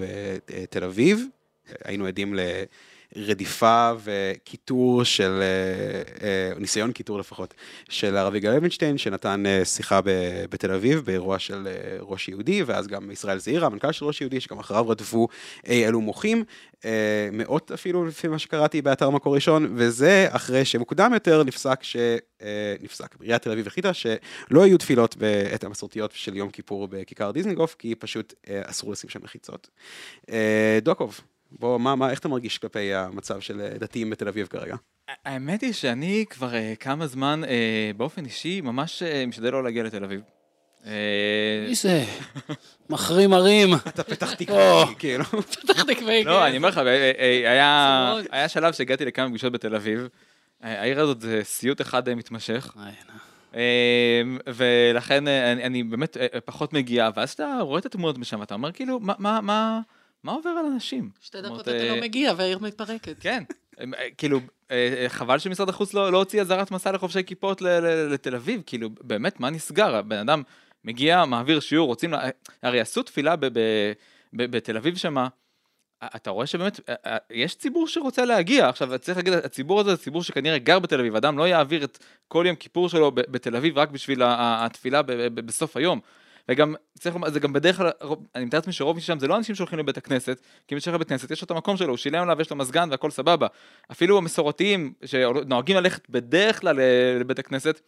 בתל 0.48 0.84
אביב, 0.84 1.26
היינו 1.84 2.06
עדים 2.06 2.36
לרדיפה 3.16 3.92
וקיטור 4.04 5.04
של, 5.04 5.42
אה, 5.42 6.28
אה, 6.28 6.60
ניסיון 6.60 6.92
קיטור 6.92 7.20
לפחות, 7.20 7.54
של 7.90 8.18
הרב 8.18 8.36
יגאל 8.36 8.56
לוינשטיין, 8.56 8.98
שנתן 8.98 9.46
אה, 9.46 9.66
שיחה 9.66 10.00
בתל 10.50 10.72
אביב, 10.72 11.00
באירוע 11.00 11.40
של 11.40 11.68
ראש 12.00 12.30
יהודי, 12.30 12.64
ואז 12.64 12.88
גם 12.88 13.12
ישראל 13.12 13.40
זעירה, 13.40 13.68
המנכ"ל 13.68 13.92
של 13.92 14.06
ראש 14.06 14.22
יהודי, 14.22 14.40
שגם 14.40 14.60
אחריו 14.60 14.90
רדפו 14.90 15.28
אי 15.68 15.88
אלו 15.88 16.02
מוחים, 16.02 16.44
מאות 17.32 17.72
אפילו 17.72 18.06
לפי 18.06 18.28
מה 18.28 18.40
שקראתי 18.40 18.82
באתר 18.82 19.10
מקור 19.10 19.36
ראשון, 19.36 19.74
וזה 19.76 20.28
אחרי 20.30 20.66
שמוקדם 20.66 21.14
יותר 21.14 21.44
נפסק 21.44 21.84
ש... 21.84 21.98
נפסק, 22.82 23.16
עיריית 23.20 23.42
תל 23.42 23.52
אביב 23.52 23.68
החליטה 23.68 23.94
שלא 23.94 24.66
יהיו 24.66 24.78
תפילות 24.78 25.18
בעת 25.18 25.64
המסורתיות 25.64 26.12
של 26.12 26.36
יום 26.36 26.50
כיפור 26.50 26.88
בכיכר 26.88 27.32
דיזנגוף, 27.32 27.76
כי 27.80 27.96
פשוט 27.96 28.34
אסור 28.50 28.92
לשים 28.92 29.10
שם 29.10 29.20
מחיצות. 29.24 29.70
דוקוב, 30.82 31.22
בוא, 31.52 31.80
מה, 31.80 31.96
מה, 31.96 32.10
איך 32.12 32.20
אתה 32.20 32.28
מרגיש 32.28 32.58
כלפי 32.58 32.94
המצב 32.94 33.40
של 33.40 33.62
אה, 33.62 33.78
דתיים 33.78 34.10
בתל 34.10 34.28
אביב 34.28 34.48
כרגע? 34.48 34.76
האמת 35.26 35.62
היא 35.62 35.74
שאני 35.74 36.26
כבר 36.30 36.56
אה, 36.56 36.74
כמה 36.80 37.08
זמן, 37.08 37.42
אה, 37.48 37.92
באופן 37.98 38.26
אישי, 38.26 38.62
ממש 38.62 39.04
אה, 39.04 39.26
משתדל 39.26 39.50
לא 39.50 39.64
להגיע 39.64 39.84
לתל 39.84 40.04
אביב. 40.04 40.22
אה, 40.86 40.92
מי 41.70 41.76
זה? 41.76 42.04
מחרים 42.90 43.34
ערים. 43.34 43.74
אתה 43.88 44.04
פתח 44.04 44.34
תקווה, 44.40 44.86
כאילו. 45.00 45.24
פתח 45.64 45.84
תקווי. 45.84 46.24
לא, 46.24 46.48
אני 46.48 46.58
אומר 46.58 46.70
לך, 46.70 46.78
אה, 46.78 47.12
היה- 48.32 48.50
שלב 48.50 48.74
שהגעתי 48.74 49.06
לכמה 49.06 49.30
פגישות 49.30 49.52
בתל 49.54 49.76
אביב. 49.76 50.08
העיר 50.62 51.00
הזאת 51.02 51.22
זה 51.22 51.40
סיוט 51.44 51.82
אחד 51.82 52.14
מתמשך. 52.16 52.76
אה, 53.56 54.22
ולכן 54.48 55.28
אני, 55.28 55.84
באמת 55.84 56.18
פחות 56.46 56.74
מגיע, 56.74 57.10
ואז 57.16 57.32
אתה 57.32 57.58
רואה 57.62 57.80
את 57.80 57.86
התמונות 57.86 58.18
משם, 58.18 58.44
אתה 58.44 58.54
אומר 58.54 58.72
כאילו, 58.72 59.00
מה, 59.02 59.80
מה, 60.24 60.32
עובר 60.32 60.50
על 60.50 60.66
אנשים? 60.66 61.10
שתי 61.20 61.42
דקות 61.42 61.62
אתה 61.62 61.72
אה, 61.72 61.96
לא 61.96 62.02
מגיע 62.02 62.34
והעיר 62.38 62.60
מתפרקת. 62.60 63.16
כן, 63.20 63.44
אה, 63.80 63.84
כאילו, 64.18 64.40
אה, 64.72 64.96
אה, 65.04 65.10
חבל 65.10 65.40
שמשרד 65.40 65.70
החוץ 65.70 65.94
לא 65.94 66.12
לא 66.12 66.18
הוציא 66.18 66.42
אזהרת 66.42 66.72
מסע 66.72 66.92
לחובשי 66.92 67.24
כיפות 67.24 67.62
לתל 68.12 68.36
אביב, 68.36 68.62
כאילו, 68.66 68.90
באמת, 69.02 69.40
מה 69.40 69.50
נסגר? 69.50 69.96
הבן 69.96 70.18
אדם 70.18 70.44
מגיע, 70.84 71.26
מעביר 71.26 71.60
שיעור, 71.60 71.88
רוצים, 71.88 72.12
לה- 72.12 72.30
הרי 72.64 72.80
עשו 72.80 73.04
תפילה 73.04 73.36
בתל 74.34 74.78
אביב 74.78 74.98
שמה, 74.98 75.28
אתה 76.16 76.30
רואה 76.30 76.46
שבאמת, 76.48 76.80
אה, 76.90 76.96
אה, 77.06 77.18
יש 77.32 77.56
ציבור 77.56 77.88
שרוצה 77.88 78.26
להגיע, 78.26 78.70
עכשיו 78.70 79.00
צריך 79.00 79.18
להגיד, 79.18 79.34
הציבור 79.34 79.80
הזה 79.80 79.96
זה 79.96 80.02
ציבור 80.02 80.24
שכנראה 80.24 80.58
גר 80.58 80.80
בתל 80.80 81.00
אביב, 81.00 81.16
אדם 81.16 81.38
לא 81.38 81.48
יעביר 81.48 81.84
את 81.84 81.98
כל 82.28 82.44
יום 82.48 82.56
כיפור 82.56 82.90
שלו 82.90 83.12
בתל 83.12 83.56
אביב 83.56 83.78
רק 83.78 83.90
בשביל 83.90 84.22
התפילה 84.26 85.02
בסוף 85.34 85.78
היום. 85.78 86.00
וגם, 86.52 86.76
צריך 87.00 87.16
לומר, 87.16 87.30
זה 87.30 87.40
גם 87.40 87.54
בדרך 87.54 87.78
כלל, 87.78 87.90
אני 88.36 88.46
מתאר 88.46 88.58
לעצמי 88.60 88.74
שרוב 88.74 88.96
מי 88.96 89.02
ששם 89.02 89.20
זה 89.20 89.28
לא 89.28 89.38
אנשים 89.38 89.56
שהולכים 89.56 89.80
לבית 89.80 89.98
הכנסת, 89.98 90.40
כי 90.68 90.76
מי 90.76 90.82
שהולך 90.82 90.96
לבית 90.96 91.10
כנסת 91.10 91.32
יש 91.32 91.42
לו 91.42 91.46
את 91.46 91.52
המקום 91.52 91.78
שלו, 91.78 91.90
הוא 91.90 91.98
שילם 91.98 92.24
עליו, 92.24 92.42
יש 92.42 92.50
לו 92.52 92.56
מזגן 92.58 92.88
והכל 92.92 93.12
סבבה. 93.12 93.48
אפילו 93.92 94.18
המסורתיים, 94.18 94.94
שנוהגים 95.06 95.76
ללכת 95.76 96.10
בדרך 96.10 96.60
כלל 96.62 96.76
ל- 96.76 97.20
לבית 97.20 97.40
הכנסת, 97.40 97.80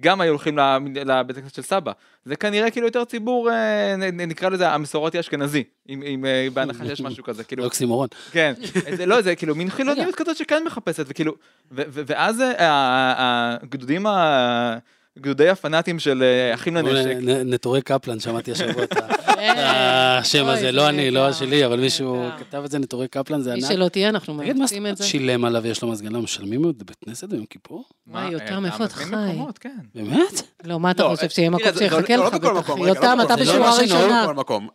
גם 0.00 0.20
היו 0.20 0.30
הולכים 0.30 0.58
לבית 0.94 1.36
הכנסת 1.36 1.54
של 1.54 1.62
סבא. 1.62 1.92
זה 2.24 2.36
כנראה 2.36 2.70
כאילו 2.70 2.86
יותר 2.86 3.04
ציבור, 3.04 3.50
אה, 3.50 3.96
נקרא 4.12 4.48
לזה 4.48 4.70
המסורתי 4.70 5.20
אשכנזי, 5.20 5.64
אם- 5.88 6.02
אם, 6.02 6.24
אה, 6.24 6.48
בהנחה 6.54 6.86
שיש 6.86 7.00
משהו 7.00 7.24
כזה, 7.24 7.44
כאילו, 7.44 7.64
אוקסימורון. 7.64 8.08
כן, 8.32 8.52
זה 8.96 9.06
לא, 9.06 9.22
זה 9.22 9.36
כאילו 9.36 9.54
מין 9.54 9.70
חילוניות 9.70 10.14
כזאת 10.14 10.36
שכן 10.36 10.62
מחפשת, 10.66 11.04
וכאילו, 11.08 11.34
ואז 11.70 12.40
אה, 12.40 13.56
הגדודים, 13.62 14.06
ה- 14.06 14.76
גדודי 15.18 15.48
הפנאטים 15.48 15.98
של 15.98 16.22
אה, 16.22 16.54
אחים 16.54 16.76
לנשק, 16.76 17.16
נטורי 17.44 17.82
קפלן, 17.82 18.20
שמעתי 18.20 18.52
השבוע 18.52 18.84
את 18.84 18.96
אה, 19.38 20.18
השם 20.18 20.46
הזה, 20.46 20.60
זה 20.60 20.72
לא 20.72 20.88
אני, 20.88 21.10
לא 21.10 21.20
נהדר, 21.20 21.32
שלי, 21.32 21.66
אבל 21.66 21.80
מישהו. 21.80 22.26
כתב 22.38 22.62
את 22.64 22.70
זה, 22.70 22.78
נטורי 22.78 23.08
קפלן, 23.08 23.40
זה 23.40 23.54
מי 23.54 23.58
ענק. 23.58 23.72
שלא 23.72 23.88
תהיה, 23.88 24.08
אנחנו 24.08 24.38
תגיד, 24.38 24.56
מה 24.56 24.66
זאת 24.66 24.72
מאמצים 24.72 24.78
אומרת 24.78 24.92
את 24.92 24.98
זה. 24.98 25.04
שילם 25.04 25.44
עליו 25.44 25.62
ויש 25.62 25.82
לו 25.82 25.88
מזגן? 25.88 26.12
לא, 26.12 26.22
משלמים 26.22 26.62
לו 26.62 26.72
בבית 26.72 26.96
כנסת 27.04 27.28
ביום 27.28 27.44
כיפור? 27.44 27.84
מה, 28.06 28.20
וואי, 28.20 28.32
יותם, 28.32 28.64
אה, 28.64 28.72
איפה 28.72 28.84
אתה 28.84 28.94
חי? 28.94 29.14
כן. 29.60 29.70
באמת? 29.94 30.42
לא, 30.64 30.80
מה 30.80 30.90
אתה 30.90 31.02
לא, 31.02 31.08
חושב, 31.08 31.28
שיהיה 31.28 31.50
מקום 31.50 31.72
שיחכה 31.78 32.16
לא 32.16 32.26
לך 32.26 32.34
בכל 32.34 32.50
בטח. 32.50 32.58
מקום, 32.58 32.82
רגע, 32.82 32.92
לא 32.92 32.96
יותם, 32.96 33.18
אתה 33.22 33.36
לא 33.36 33.42
בשורה 33.42 33.58
לא 33.58 33.82
ראשונה. 33.82 34.26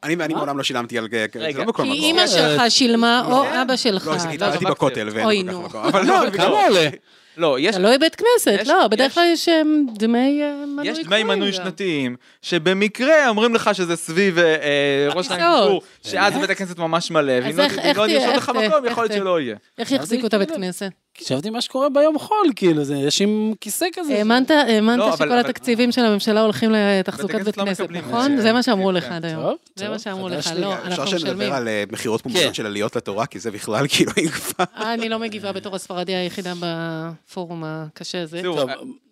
אני 0.04 0.34
מעולם 0.34 0.58
לא 0.58 0.63
שילמתי 0.63 0.97
על... 0.97 1.08
זה 1.12 1.28
לא 1.58 1.65
בכל 1.65 1.84
כי 1.84 1.89
מקום. 1.89 1.91
אימא 1.91 2.28
שלך 2.28 2.62
שילמה, 2.69 3.23
או 3.26 3.43
כן. 3.43 3.58
אבא 3.58 3.76
שלך. 3.76 4.08
לא, 4.08 4.13
לא. 4.15 4.21
התפללתי 4.21 4.65
בכותל 4.65 5.10
ואין 5.13 5.52
כל 5.52 5.60
כך. 5.63 5.65
מקום. 5.65 5.84
אבל 5.86 6.06
לא, 6.06 6.30
כמה 6.34 6.65
עולה? 6.67 6.89
לא, 7.38 7.60
יש 7.60 7.76
תלוי 7.76 7.97
בית 7.97 8.15
כנסת, 8.15 8.58
יש- 8.62 8.67
לא, 8.67 8.88
בדרך 8.88 9.08
יש- 9.12 9.13
כלל 9.15 9.23
יש 9.34 9.50
אמ, 9.50 9.86
דמי 9.97 10.41
אה, 10.43 10.65
מנוי 10.65 10.88
יש 10.88 11.00
דמי 11.00 11.23
מנוי. 11.23 11.54
שנתיים, 11.54 12.15
שבמקרה 12.41 13.30
אומרים 13.30 13.56
לך 13.56 13.69
שזה 13.76 13.95
סביב 13.95 14.38
אה, 14.39 14.43
אה, 14.56 15.13
ראש. 15.13 15.28
כיפור, 15.28 15.82
שאז 16.02 16.34
בית 16.34 16.50
הכנסת 16.50 16.78
ממש 16.78 17.12
מלא, 17.12 17.34
ואם 17.43 17.58
לא 17.58 17.63
איך 17.63 17.97
לא 17.97 18.06
לך 18.36 18.50
מקום, 18.50 18.86
יכול 18.86 19.04
להיות? 19.04 19.13
שלא 19.21 19.41
יהיה. 19.41 19.56
איך 19.78 19.91
יחזיקו 19.91 20.28
את 20.28 20.34
הבית 20.34 20.52
כנסת? 20.52 20.91
חשבתי 21.23 21.49
מה 21.49 21.62
שקורה 21.62 21.89
ביום 21.89 22.19
חול, 22.19 22.47
כאילו, 22.56 22.84
זה- 22.84 22.95
יש 22.95 23.21
עם 23.21 23.53
כיסא 23.62 23.86
כזה. 23.93 24.13
האמנת 24.17 24.51
האמנת 24.51 24.97
לא, 24.99 25.08
אבל- 25.08 25.15
שכל 25.15 25.23
אבל- 25.32 25.39
התקציבים 25.39 25.91
של 25.91 26.01
הממשלה 26.06 26.41
הולכים 26.41 26.71
לתחזוקת 26.71 27.36
בית 27.36 27.43
בית 27.45 27.56
כנסת 27.56 27.80
לא 27.89 27.97
נכון? 27.99 28.36
זה. 28.36 28.41
זה 28.41 28.53
מה 28.53 28.63
שאמרו 28.63 28.88
כן, 28.88 28.93
לך 28.95 29.03
כן. 29.03 29.12
עד 29.13 29.25
היום. 29.25 29.41
טוב, 29.43 29.58
זה 29.75 29.84
טוב, 29.86 29.93
מה 29.93 29.99
שאמרו 29.99 30.30
לך. 30.30 30.47
לא, 30.58 30.73
אפשר 30.73 30.86
אנחנו 30.88 31.03
משלמים. 31.03 31.19
שנדבר 31.19 31.53
על 31.53 31.67
אה, 31.67 31.84
מכירות 31.91 32.21
כן. 32.21 32.30
פומביות 32.30 32.56
של 32.56 32.65
עליות 32.65 32.95
לתורה, 32.95 33.25
כי 33.25 33.39
זה 33.39 33.51
בכלל 33.51 33.88
כאילו, 33.93 34.12
אם 34.17 34.27
כבר... 34.30 34.65
אה, 34.77 34.93
אני 34.93 35.10
לא 35.10 35.19
מגיבה 35.19 35.51
בתור 35.51 35.75
הספרדיה 35.75 36.19
היחידה 36.19 36.53
בפורום 36.60 37.63
הקשה 37.65 38.21
הזה. 38.21 38.41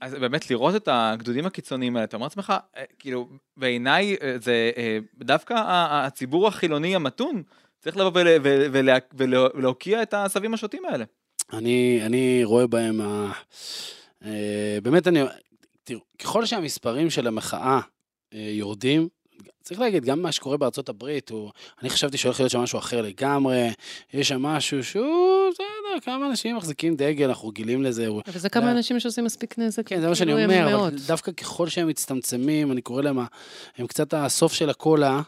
אז 0.02 0.14
באמת 0.14 0.50
לראות 0.52 0.76
את 0.76 0.90
הגדודים 0.92 1.46
הקיצוניים 1.46 1.96
האלה, 1.96 2.04
אתה 2.06 2.16
אומר 2.18 2.26
לעצמך, 2.26 2.54
אה, 2.78 2.84
כאילו, 3.00 3.28
בעיניי 3.58 4.16
זה 4.42 4.72
דווקא 5.24 5.54
הציבור 5.68 6.48
החילוני 6.48 6.96
המתון, 6.96 7.44
צריך 7.80 7.98
לבוא 7.98 8.12
ול- 8.22 8.28
ול- 8.42 8.68
ולה- 8.72 8.98
ולה- 9.18 9.48
ולהוקיע 9.56 10.02
את 10.02 10.14
העשבים 10.14 10.54
השוטים 10.54 10.84
האלה. 10.86 11.06
אני, 11.54 12.00
אני 12.06 12.44
רואה 12.44 12.68
בהם, 12.68 13.02
ה... 13.02 13.32
אה, 14.26 14.78
באמת 14.84 15.08
אני, 15.08 15.20
תראו, 15.84 16.00
ככל 16.20 16.46
שהמספרים 16.46 17.10
של 17.10 17.28
המחאה 17.28 17.80
אה, 18.34 18.40
יורדים, 18.40 19.08
צריך 19.66 19.80
להגיד, 19.80 20.06
גם 20.06 20.22
מה 20.22 20.32
שקורה 20.32 20.58
בארצות 20.58 20.90
הברית, 20.90 21.30
הוא, 21.30 21.52
אני 21.82 21.90
חשבתי 21.90 22.18
שהולך 22.18 22.40
להיות 22.40 22.52
שם 22.52 22.60
משהו 22.60 22.80
אחר 22.80 23.02
לגמרי, 23.02 23.70
יש 24.14 24.28
שם 24.28 24.42
משהו 24.42 24.84
שהוא, 24.84 25.50
בסדר, 25.54 26.00
כמה 26.02 26.28
אנשים 26.28 26.56
מחזיקים 26.56 26.96
דגל, 26.96 27.28
אנחנו 27.28 27.48
רגילים 27.48 27.84
לזה. 27.84 28.08
אבל 28.08 28.40
זה 28.40 28.50
כמה 28.50 28.66
לא. 28.66 28.72
אנשים 28.72 29.00
שעושים 29.00 29.24
מספיק 29.24 29.60
נזק. 29.60 29.88
כן, 29.88 30.02
זה 30.02 30.08
מה 30.08 30.16
שאני 30.16 30.32
כאילו 30.32 30.54
הם 30.54 30.64
אומר, 30.66 30.88
אבל. 30.88 30.96
דווקא 31.08 31.32
ככל 31.32 31.70
שהם 31.70 31.88
מצטמצמים, 31.88 32.72
אני 32.72 32.82
קורא 32.82 33.02
להם, 33.02 33.20
הם 33.78 33.88
קצת 33.88 34.14
הסוף 34.14 34.54
של 34.54 34.70
הקולה, 34.70 35.22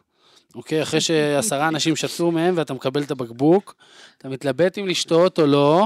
אוקיי? 0.55 0.83
אחרי 0.83 1.01
שעשרה 1.07 1.67
אנשים 1.67 1.95
שתו 1.95 2.31
מהם 2.31 2.53
ואתה 2.57 2.73
מקבל 2.73 3.03
את 3.03 3.11
הבקבוק, 3.11 3.75
אתה 4.17 4.29
מתלבט 4.29 4.77
אם 4.77 4.87
לשתות 4.87 5.39
או 5.39 5.45
לא, 5.45 5.79
אה, 5.79 5.85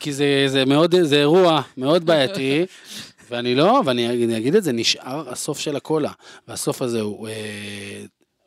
כי 0.00 0.12
זה, 0.12 0.44
זה 0.46 0.64
מאוד, 0.64 0.94
זה 1.02 1.16
אירוע 1.16 1.62
מאוד 1.76 2.04
בעייתי, 2.04 2.66
ואני 3.30 3.54
לא, 3.54 3.82
ואני 3.84 4.24
אני 4.24 4.36
אגיד 4.36 4.54
את 4.54 4.64
זה, 4.64 4.72
נשאר 4.72 5.30
הסוף 5.30 5.58
של 5.58 5.76
הקולה, 5.76 6.12
והסוף 6.48 6.82
הזה 6.82 7.00
הוא... 7.00 7.28
אה, 7.28 8.04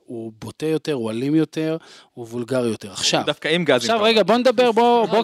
הוא 0.09 0.31
בוטה 0.39 0.65
יותר, 0.65 0.93
הוא 0.93 1.11
אלים 1.11 1.35
יותר, 1.35 1.77
הוא 2.13 2.25
וולגרי 2.25 2.69
יותר. 2.69 2.91
עכשיו, 2.91 3.23
דווקא 3.25 3.47
עם 3.47 3.65
גזים. 3.65 3.91
עכשיו 3.91 4.03
רגע, 4.03 4.23
בוא 4.23 4.37
נדבר, 4.37 4.71
בוא, 4.71 5.07
לא, 5.07 5.11
בוא, 5.11 5.23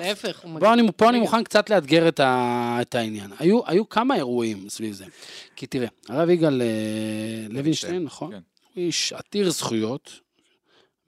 בוא, 0.60 0.74
אני, 0.74 0.92
פה 0.98 1.10
אני. 1.10 1.20
מוכן 1.20 1.44
קצת 1.44 1.70
לאתגר 1.70 2.08
את, 2.08 2.20
ה, 2.20 2.78
את 2.82 2.96
העניין. 2.96 3.32
היו, 3.40 3.60
היו 3.66 3.90
כמה 3.90 4.16
אירועים 4.16 4.70
סביב 4.70 4.94
זה. 4.94 5.06
כי 5.56 5.68
תראה, 5.68 5.88
הרב 6.10 6.30
יגאל 6.30 6.62
אה, 6.62 6.68
לוינשטיין, 7.50 8.04
נכון? 8.04 8.32
כן. 8.32 8.40
הוא 8.74 8.84
איש 8.84 9.14
עתיר 9.14 9.50
זכויות, 9.50 10.20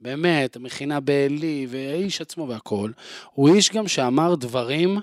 באמת, 0.00 0.56
המכינה 0.56 1.00
בעלי, 1.00 1.66
והאיש 1.70 2.20
עצמו 2.20 2.48
והכול. 2.48 2.92
הוא 3.32 3.54
איש 3.54 3.70
גם 3.70 3.88
שאמר 3.88 4.34
דברים, 4.34 4.98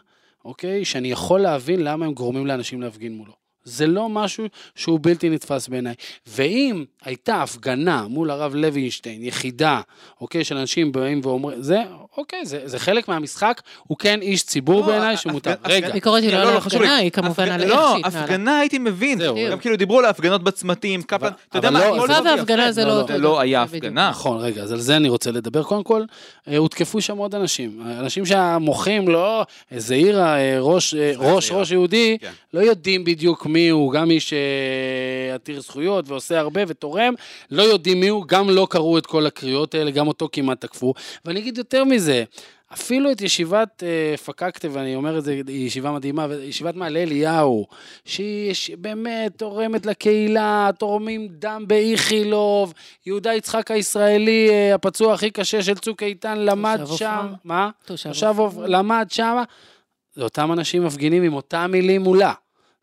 אוקיי, 0.46 0.86
שאני 0.86 1.12
יכול 1.12 1.40
להבין 1.42 1.84
למה 1.84 2.06
הם 2.06 2.14
גורמים 2.14 2.48
לאנשים 2.48 2.82
להפגין 2.82 3.14
מולו. 3.14 3.45
זה 3.66 3.88
לא 3.88 4.10
משהו 4.10 4.46
שהוא 4.76 5.00
בלתי 5.02 5.30
נתפס 5.30 5.68
בעיניי. 5.68 5.94
ואם 6.28 6.86
הייתה 7.04 7.42
הפגנה 7.44 8.06
מול 8.10 8.32
הרב 8.32 8.56
לוינשטיין, 8.56 9.24
יחידה, 9.24 9.82
אוקיי, 10.22 10.44
של 10.44 10.58
אנשים 10.58 10.92
באים 10.92 11.22
ואומרים, 11.24 11.62
זה, 11.62 11.78
אוקיי, 12.18 12.46
זה, 12.46 12.60
זה 12.66 12.80
חלק 12.80 13.08
מהמשחק, 13.08 13.62
הוא 13.88 13.98
כן 13.98 14.22
איש 14.22 14.44
ציבור 14.44 14.82
לא, 14.82 14.88
בעיניי 14.88 15.14
ה- 15.14 15.18
שהוא 15.18 15.30
הפג- 15.30 15.34
מותר. 15.36 15.52
הפג- 15.52 15.70
רגע, 15.72 15.88
הביקורת 15.88 16.24
היא 16.24 16.32
לא, 16.32 16.38
לא 16.38 16.44
לא, 16.44 16.48
על 16.50 16.54
לא. 16.56 16.60
ההפגנה, 16.60 16.96
היא 16.96 17.12
כמובן 17.12 17.52
על 17.52 17.62
איך 17.64 17.70
לא, 17.72 17.96
שהתנהלה. 18.04 18.24
הפגנה 18.26 18.60
הייתי 18.60 18.78
מבין. 18.78 19.20
זהו. 19.20 19.36
גם 19.52 19.60
כאילו 19.60 19.76
דיברו 19.76 20.00
על 20.00 20.06
הפגנות 20.06 20.44
בצמתים, 20.44 21.02
קפלן, 21.02 21.32
אתה 21.50 21.58
יודע 21.58 21.72
מה, 21.72 21.80
לא- 21.80 21.96
איפה 21.96 22.08
טוב 22.16 22.26
והפגנה. 22.26 22.72
זה 22.72 22.86
לא 22.86 22.92
אותו 22.98 23.08
זה 23.14 23.18
לא 23.20 23.30
דבר, 23.30 23.40
היה. 23.40 23.62
הפגנה. 23.64 24.10
נכון, 24.10 24.38
רגע, 24.38 24.64
אז 24.64 24.72
על 24.72 24.80
זה 24.80 24.96
אני 24.98 25.10
רוצה 25.10 25.32
לדבר. 25.32 25.64
קודם 25.64 25.84
כל, 25.84 26.04
אה, 26.48 26.58
הותקפו 26.58 27.02
שם 27.02 27.18
עוד 27.18 27.36
אנשים. 27.36 27.82
אנשים 28.00 28.26
שהמוחים, 28.26 29.08
לא, 29.08 29.46
איזה 29.72 29.96
עיר, 29.96 30.20
אה, 30.22 30.58
ראש, 30.60 30.94
אה. 30.96 31.12
ראש 31.20 31.72
יהודי, 31.72 32.18
כן. 32.22 32.32
לא 32.54 32.60
יודעים 32.60 33.04
בדיוק 33.04 33.46
מי 33.56 33.70
הוא, 33.70 33.92
גם 33.92 34.12
איש 34.12 34.34
אה, 34.34 35.36
עתיר 35.36 35.62
זכויות 35.62 36.10
ועושה 36.10 36.40
הרבה 36.40 36.62
ותורם, 36.68 37.14
לא 37.52 37.64
יודעים 37.64 38.00
מי 38.00 38.08
הוא, 38.08 38.26
גם 38.28 38.50
לא 38.50 38.68
קראו 38.70 38.98
את 38.98 39.06
כל 39.06 39.26
הקריאות 39.26 39.76
האלה, 39.76 39.92
גם 39.92 40.08
אותו 40.08 40.30
כמעט 40.32 40.62
תקפו. 40.62 40.94
ואני 41.26 41.40
אגיד 41.40 41.58
יותר 41.58 41.84
מזה, 41.84 42.24
אפילו 42.74 43.12
את 43.12 43.22
ישיבת 43.22 43.84
אה, 43.86 44.18
פקקטה, 44.18 44.68
ואני 44.72 44.96
אומר 44.96 45.18
את 45.18 45.24
זה, 45.24 45.42
היא 45.48 45.68
ישיבה 45.68 45.92
מדהימה, 45.92 46.28
ישיבת 46.44 46.76
מעלה 46.76 47.04
אליהו, 47.04 47.68
שהיא 48.06 48.78
באמת 48.78 49.38
תורמת 49.38 49.86
לקהילה, 49.86 50.70
תורמים 50.80 51.28
דם 51.32 51.64
באיכילוב, 51.68 52.74
יהודה 53.06 53.34
יצחק 53.34 53.72
הישראלי, 53.72 54.50
אה, 54.50 54.76
הפצוע 54.76 55.14
הכי 55.14 55.32
קשה 55.32 55.64
של 55.64 55.76
צוק 55.76 56.04
איתן, 56.04 56.38
למד 56.38 56.78
שם, 56.78 56.92
עופרה. 56.92 57.28
מה? 57.44 57.70
תושב. 57.86 58.40
עופרה, 58.40 58.68
למד 58.68 59.08
שם, 59.10 59.44
זה 60.14 60.24
אותם 60.24 60.52
אנשים 60.52 60.86
מפגינים 60.86 61.24
עם 61.24 61.34
אותם 61.34 61.70
מילים 61.72 62.02
מולה. 62.02 62.34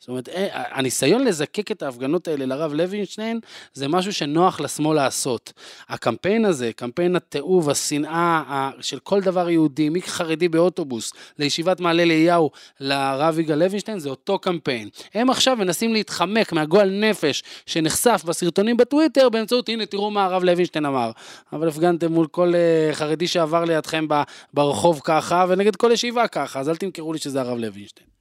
זאת 0.02 0.08
אומרת, 0.08 0.28
אה, 0.28 0.48
הניסיון 0.78 1.24
לזקק 1.24 1.70
את 1.70 1.82
ההפגנות 1.82 2.28
האלה 2.28 2.46
לרב 2.46 2.72
לוינשטיין, 2.72 3.40
זה 3.74 3.88
משהו 3.88 4.12
שנוח 4.12 4.60
לשמאל 4.60 4.96
לעשות. 4.96 5.52
הקמפיין 5.88 6.44
הזה, 6.44 6.70
קמפיין 6.76 7.16
התיעוב, 7.16 7.70
השנאה 7.70 8.70
של 8.80 8.98
כל 8.98 9.20
דבר 9.20 9.50
יהודי, 9.50 9.88
מחרדי 9.88 10.48
באוטובוס 10.48 11.12
לישיבת 11.38 11.80
מעלה 11.80 12.02
אליהו 12.02 12.50
לרב 12.80 13.38
יגאל 13.38 13.58
לוינשטיין, 13.58 13.98
זה 13.98 14.08
אותו 14.08 14.38
קמפיין. 14.38 14.88
הם 15.14 15.30
עכשיו 15.30 15.56
מנסים 15.56 15.92
להתחמק 15.92 16.52
מהגועל 16.52 16.90
נפש 16.90 17.42
שנחשף 17.66 18.22
בסרטונים 18.26 18.76
בטוויטר 18.76 19.28
באמצעות, 19.28 19.68
הנה, 19.68 19.86
תראו 19.86 20.10
מה 20.10 20.24
הרב 20.24 20.44
לוינשטיין 20.44 20.86
אמר. 20.86 21.10
אבל 21.52 21.68
הפגנתם 21.68 22.12
מול 22.12 22.26
כל 22.26 22.52
אה, 22.54 22.94
חרדי 22.94 23.26
שעבר 23.26 23.64
לידכם 23.64 24.06
ברחוב 24.54 25.00
ככה, 25.04 25.46
ונגד 25.48 25.76
כל 25.76 25.90
ישיבה 25.92 26.28
ככה, 26.28 26.60
אז 26.60 26.68
אל 26.68 26.76
תמכרו 26.76 27.12
לי 27.12 27.18
שזה 27.18 27.40
הרב 27.40 27.58
לוינשטיין. 27.58 28.11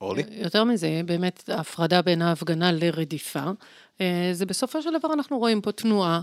אורלי? 0.00 0.22
יותר 0.30 0.64
מזה, 0.64 1.00
באמת 1.04 1.48
ההפרדה 1.48 2.02
בין 2.02 2.22
ההפגנה 2.22 2.72
לרדיפה, 2.72 3.44
אה, 4.00 4.30
זה 4.32 4.46
בסופו 4.46 4.82
של 4.82 4.98
דבר 4.98 5.12
אנחנו 5.12 5.38
רואים 5.38 5.60
פה 5.60 5.72
תנועה 5.72 6.20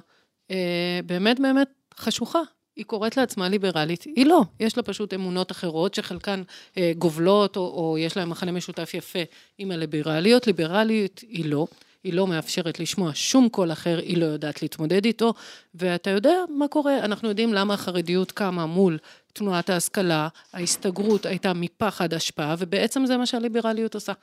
אה, 0.52 1.00
באמת 1.06 1.40
באמת 1.40 1.68
חשוכה. 1.98 2.42
היא 2.76 2.86
קוראת 2.86 3.18
לעצמה 3.18 3.50
ליברלית, 3.50 4.04
היא 4.04 4.26
לא, 4.26 4.42
יש 4.60 4.78
לה 4.78 4.84
פשוט 4.84 5.14
אמונות 5.14 5.52
אחרות 5.52 5.94
שחלקן 5.94 6.42
אה, 6.78 6.92
גובלות 6.98 7.58
או, 7.58 7.62
או 7.62 7.98
יש 7.98 8.18
להן 8.18 8.30
מכנה 8.30 8.52
משותף 8.52 8.94
יפה 8.94 9.20
עם 9.58 9.72
הליברליות, 9.72 10.48
ליברליות 10.48 11.20
היא 11.20 11.46
לא, 11.46 11.68
היא 12.04 12.14
לא 12.14 12.28
מאפשרת 12.28 12.80
לשמוע 12.80 13.12
שום 13.14 13.50
קול 13.50 13.72
אחר, 13.72 14.00
היא 14.00 14.18
לא 14.18 14.26
יודעת 14.26 14.62
להתמודד 14.62 15.06
איתו, 15.06 15.34
ואתה 15.76 16.10
יודע 16.10 16.36
מה 16.50 16.68
קורה, 16.68 17.00
אנחנו 17.00 17.30
יודעים 17.30 17.54
למה 17.54 17.74
החרדיות 17.74 18.32
קמה 18.32 18.66
מול 18.66 18.98
תנועת 19.36 19.69
ההשכלה, 19.69 20.28
ההסתגרות 20.54 21.26
הייתה 21.26 21.54
מפחד 21.54 22.13
השפעה, 22.13 22.56
ובעצם 22.60 23.06
זה 23.06 23.17
מה 23.17 23.26
שהליברליות 23.26 23.95
עושה. 23.95 24.13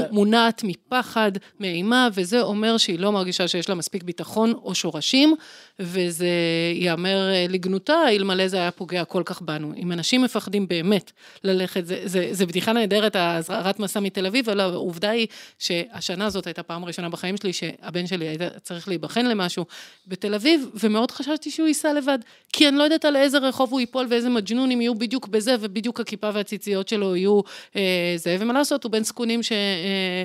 היא. 0.00 0.10
מונעת 0.10 0.62
מפחד, 0.64 1.32
מאימה, 1.60 2.08
וזה 2.14 2.42
אומר 2.42 2.76
שהיא 2.76 2.98
לא 2.98 3.12
מרגישה 3.12 3.48
שיש 3.48 3.68
לה 3.68 3.74
מספיק 3.74 4.02
ביטחון 4.02 4.52
או 4.52 4.74
שורשים, 4.74 5.34
וזה 5.80 6.26
ייאמר 6.74 7.30
אה, 7.30 7.46
לגנותה, 7.48 8.08
אלמלא 8.08 8.48
זה 8.48 8.56
היה 8.56 8.70
פוגע 8.70 9.04
כל 9.04 9.22
כך 9.24 9.42
בנו. 9.42 9.72
אם 9.76 9.92
אנשים 9.92 10.22
מפחדים 10.22 10.68
באמת 10.68 11.12
ללכת, 11.44 11.86
זה, 11.86 12.00
זה, 12.04 12.28
זה 12.30 12.46
בדיחה 12.46 12.72
נהדרת, 12.72 13.16
האזהרת 13.16 13.78
מסע 13.78 14.00
מתל 14.00 14.26
אביב, 14.26 14.50
אבל 14.50 14.60
העובדה 14.60 15.10
היא 15.10 15.26
שהשנה 15.58 16.26
הזאת 16.26 16.46
הייתה 16.46 16.62
פעם 16.62 16.84
ראשונה 16.84 17.08
בחיים 17.08 17.36
שלי, 17.36 17.52
שהבן 17.52 18.06
שלי 18.06 18.28
היה 18.28 18.50
צריך 18.62 18.88
להיבחן 18.88 19.26
למשהו 19.26 19.64
בתל 20.06 20.34
אביב, 20.34 20.66
ומאוד 20.74 21.10
חששתי 21.10 21.50
שהוא 21.50 21.68
ייסע 21.68 21.92
לבד, 21.92 22.18
כי 22.52 22.68
אני 22.68 22.76
לא 22.76 22.82
יודעת 22.82 23.04
על 23.04 23.16
איזה 23.16 23.38
רחוב 23.38 23.72
הוא 23.72 23.80
ייפול 23.80 24.06
ואיזה 24.10 24.21
מג'נונים 24.30 24.80
יהיו 24.80 24.94
בדיוק 24.94 25.28
בזה, 25.28 25.56
ובדיוק 25.60 26.00
הכיפה 26.00 26.30
והציציות 26.34 26.88
שלו 26.88 27.16
יהיו 27.16 27.40
אה, 27.76 28.14
זה, 28.16 28.36
ומה 28.40 28.52
לעשות, 28.52 28.84
הוא 28.84 28.92
בן 28.92 29.04
זקונים 29.04 29.42
ש... 29.42 29.52
אה, 29.52 30.24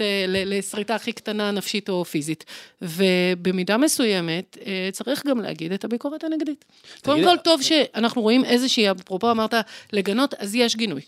אה, 0.00 0.24
לשריטה 0.28 0.94
הכי 0.94 1.12
קטנה, 1.12 1.50
נפשית 1.50 1.88
או 1.88 2.04
פיזית. 2.04 2.44
ובמידה 2.82 3.76
מסוימת, 3.76 4.58
אה, 4.66 4.88
צריך 4.92 5.26
גם 5.26 5.40
להגיד 5.40 5.72
את 5.72 5.84
הביקורת 5.84 6.24
הנגדית. 6.24 6.64
קודם 7.04 7.24
כל, 7.24 7.36
טוב 7.36 7.62
שאנחנו 7.62 8.22
רואים 8.22 8.44
איזושהי, 8.44 8.90
אפרופו 8.90 9.30
אמרת, 9.30 9.54
לגנות, 9.92 10.34
אז 10.34 10.54
יש 10.54 10.76
גינוי. 10.76 11.00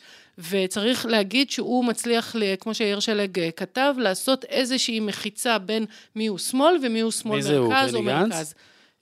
וצריך 0.51 1.07
להגיד 1.07 1.51
שהוא 1.51 1.85
מצליח, 1.85 2.37
כמו 2.61 2.75
שיאיר 2.75 3.01
שלג 3.01 3.39
אה, 3.39 3.51
כתב, 3.51 3.95
לעשות 3.99 4.45
איזושהי 4.45 5.01
מחיצה 5.01 5.59
בין 5.59 5.85
מי 6.17 6.27
הוא 6.27 6.39
שמאל 6.39 6.77
ומי 6.83 7.01
הוא 7.01 7.11
שמאל 7.11 7.37
מי 7.37 7.43
זה 7.43 7.59
הוא, 7.59 7.69
מרכז 7.69 7.95
או 7.95 8.03
בני 8.03 8.13
גנץ? 8.13 8.33
מרכז. 8.33 8.55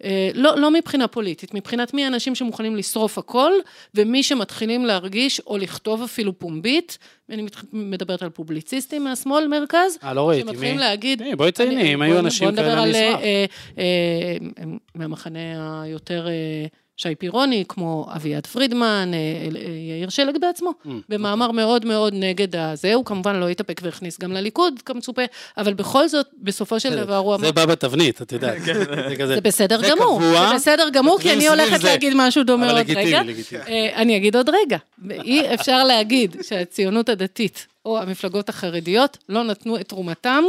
אה, 0.04 0.30
לא, 0.34 0.58
לא 0.58 0.70
מבחינה 0.70 1.08
פוליטית, 1.08 1.54
מבחינת 1.54 1.94
מי 1.94 2.04
האנשים 2.04 2.34
שמוכנים 2.34 2.76
לשרוף 2.76 3.18
הכל, 3.18 3.52
ומי 3.94 4.22
שמתחילים 4.22 4.84
להרגיש, 4.84 5.40
או 5.40 5.56
לכתוב 5.58 6.02
אפילו 6.02 6.38
פומבית, 6.38 6.98
אני 7.30 7.46
מדברת 7.72 8.22
על 8.22 8.30
פובליציסטים 8.30 9.04
מהשמאל 9.04 9.48
מרכז, 9.48 9.98
אה, 10.04 10.14
לא 10.14 10.28
ראיתי, 10.28 10.48
שמתחילים 10.48 10.74
מי? 10.76 10.80
להגיד... 10.80 11.22
הנה, 11.22 11.36
בואי 11.36 11.50
אני- 11.60 11.94
אם 11.94 12.02
היו 12.02 12.18
אנשים 12.18 12.44
בוא 12.44 12.52
נדבר 12.52 12.64
כאלה, 12.64 12.82
על, 12.82 12.88
אני 12.94 13.08
אשמח. 13.14 13.20
אה, 13.22 13.44
אה, 13.78 14.36
הם 14.56 14.78
מהמחנה 14.94 15.82
היותר 15.82 16.26
אה, 16.28 16.66
שי 16.96 17.14
פירוני, 17.14 17.64
כמו 17.68 18.06
אביעד 18.16 18.46
פרידמן, 18.46 19.10
אה, 19.14 19.18
אה, 19.60 19.70
יאיר 19.90 20.08
שלג 20.08 20.38
בעצמו, 20.40 20.70
Mm, 20.86 20.88
במאמר 21.08 21.50
מאוד 21.50 21.84
מאוד 21.84 22.14
נגד 22.16 22.56
הזה, 22.56 22.94
הוא 22.94 23.04
כמובן 23.04 23.36
לא 23.36 23.48
התאפק 23.48 23.80
והכניס 23.84 24.20
גם 24.20 24.32
לליכוד 24.32 24.74
כמצופה, 24.84 25.22
אבל 25.56 25.74
בכל 25.74 26.08
זאת, 26.08 26.26
בסופו 26.42 26.80
של 26.80 26.96
דבר 26.96 27.16
הוא 27.16 27.34
אמר... 27.34 27.46
זה 27.46 27.52
בא 27.52 27.66
בתבנית, 27.66 28.22
את 28.22 28.32
יודעת. 28.32 28.62
זה 29.08 29.16
כזה. 29.18 29.34
זה 29.34 29.40
בסדר 29.40 29.78
זה 29.80 29.88
גמור, 29.90 30.18
קבוע, 30.18 30.48
זה 30.48 30.54
בסדר 30.54 30.88
גמור, 30.92 31.18
כי 31.20 31.32
אני 31.32 31.48
הולכת 31.48 31.80
זה. 31.80 31.88
להגיד 31.88 32.12
משהו 32.16 32.44
דומה 32.44 32.66
אבל 32.66 32.78
עוד 32.78 32.80
לגיטימי, 32.80 33.06
רגע. 33.06 33.22
לגיטימי. 33.22 33.62
אה, 33.68 33.90
אני 33.96 34.16
אגיד 34.16 34.36
עוד 34.36 34.48
רגע, 34.48 34.78
אי 35.10 35.54
אפשר 35.54 35.84
להגיד 35.84 36.36
שהציונות 36.42 37.08
הדתית 37.08 37.66
או 37.84 37.98
המפלגות 37.98 38.48
החרדיות 38.48 39.18
לא 39.28 39.44
נתנו 39.44 39.76
את 39.76 39.88
תרומתם 39.88 40.44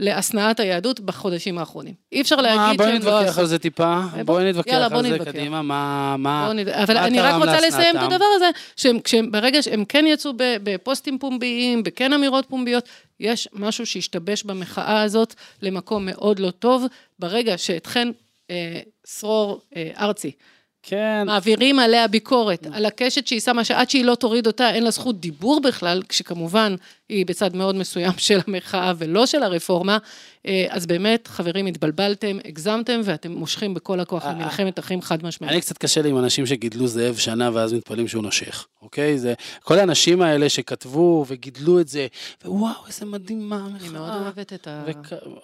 להשנאת 0.00 0.60
היהדות 0.60 1.00
בחודשים 1.00 1.58
האחרונים. 1.58 1.94
אי 2.12 2.20
אפשר 2.20 2.36
להגיד 2.36 2.76
בואי 2.78 2.88
שהם 2.88 3.02
לא 3.02 3.18
נתווכח 3.18 3.30
עשו. 3.30 3.40
על 3.40 3.46
זה 3.46 3.58
טיפה, 3.58 4.00
בוא, 4.12 4.22
בואי 4.22 4.50
נתווכח 4.50 4.72
על 4.72 5.02
זה 5.02 5.10
נתווכח. 5.10 5.30
קדימה, 5.30 5.62
מה, 5.62 6.16
מה, 6.18 6.52
אבל 6.82 6.96
אני 6.96 7.20
רק 7.20 7.34
רוצה 7.34 7.60
לסיים 7.66 7.96
את? 7.96 8.02
הדבר 8.02 8.24
הזה, 8.36 8.50
שהם, 8.76 9.00
כשהם, 9.00 9.30
ברגע 9.32 9.62
שהם 9.62 9.84
כן 9.84 10.04
יצאו 10.08 10.32
בפוסטים 10.36 11.18
פומביים, 11.18 11.82
בכן 11.82 12.12
אמירות 12.12 12.46
פומביות, 12.48 12.88
יש 13.20 13.48
משהו 13.52 13.86
שהשתבש 13.86 14.42
במחאה 14.42 15.02
הזאת 15.02 15.34
למקום 15.62 16.06
מאוד 16.06 16.38
לא 16.38 16.50
טוב, 16.50 16.84
ברגע 17.18 17.58
שאתכן, 17.58 18.08
אה, 18.50 18.80
שרור 19.06 19.60
אה, 19.76 19.90
ארצי, 19.98 20.32
כן, 20.88 21.22
מעבירים 21.26 21.78
עליה 21.78 22.08
ביקורת, 22.08 22.66
על 22.72 22.86
הקשת 22.86 23.26
שהיא 23.26 23.40
שמה, 23.40 23.64
שעד 23.64 23.90
שהיא 23.90 24.04
לא 24.04 24.14
תוריד 24.14 24.46
אותה, 24.46 24.70
אין 24.70 24.84
לה 24.84 24.90
זכות 24.90 25.20
דיבור 25.20 25.60
בכלל, 25.60 26.02
כשכמובן 26.08 26.74
היא 27.08 27.26
בצד 27.26 27.56
מאוד 27.56 27.74
מסוים 27.74 28.12
של 28.26 28.38
המחאה 28.46 28.92
ולא 28.98 29.26
של 29.26 29.42
הרפורמה, 29.42 29.98
אה, 30.46 30.66
אז 30.68 30.86
באמת, 30.86 31.26
חברים, 31.26 31.66
התבלבלתם, 31.66 32.38
הגזמתם, 32.44 33.00
ואתם 33.04 33.32
מושכים 33.32 33.74
בכל 33.74 34.00
הכוח 34.00 34.24
למלחמת 34.26 34.78
אחים 34.78 35.02
חד 35.02 35.22
משמעית. 35.22 35.52
אני 35.52 35.60
קצת 35.60 35.78
קשה 35.78 36.02
לי 36.02 36.08
עם 36.08 36.18
אנשים 36.18 36.46
שגידלו 36.46 36.86
זאב 36.86 37.16
שנה 37.16 37.50
ואז 37.52 37.72
מתפלאים 37.72 38.08
שהוא 38.08 38.22
נושך, 38.22 38.66
אוקיי? 38.82 39.18
זה 39.18 39.34
כל 39.62 39.78
האנשים 39.78 40.22
האלה 40.22 40.48
שכתבו 40.48 41.24
וגידלו 41.28 41.80
את 41.80 41.88
זה, 41.88 42.06
ווואו, 42.44 42.86
איזה 42.86 43.06
מדהימה 43.06 43.56
המחאה. 43.56 43.88
אני 43.88 43.88
מאוד 43.88 44.22
אוהבת 44.22 44.52
את 44.52 44.68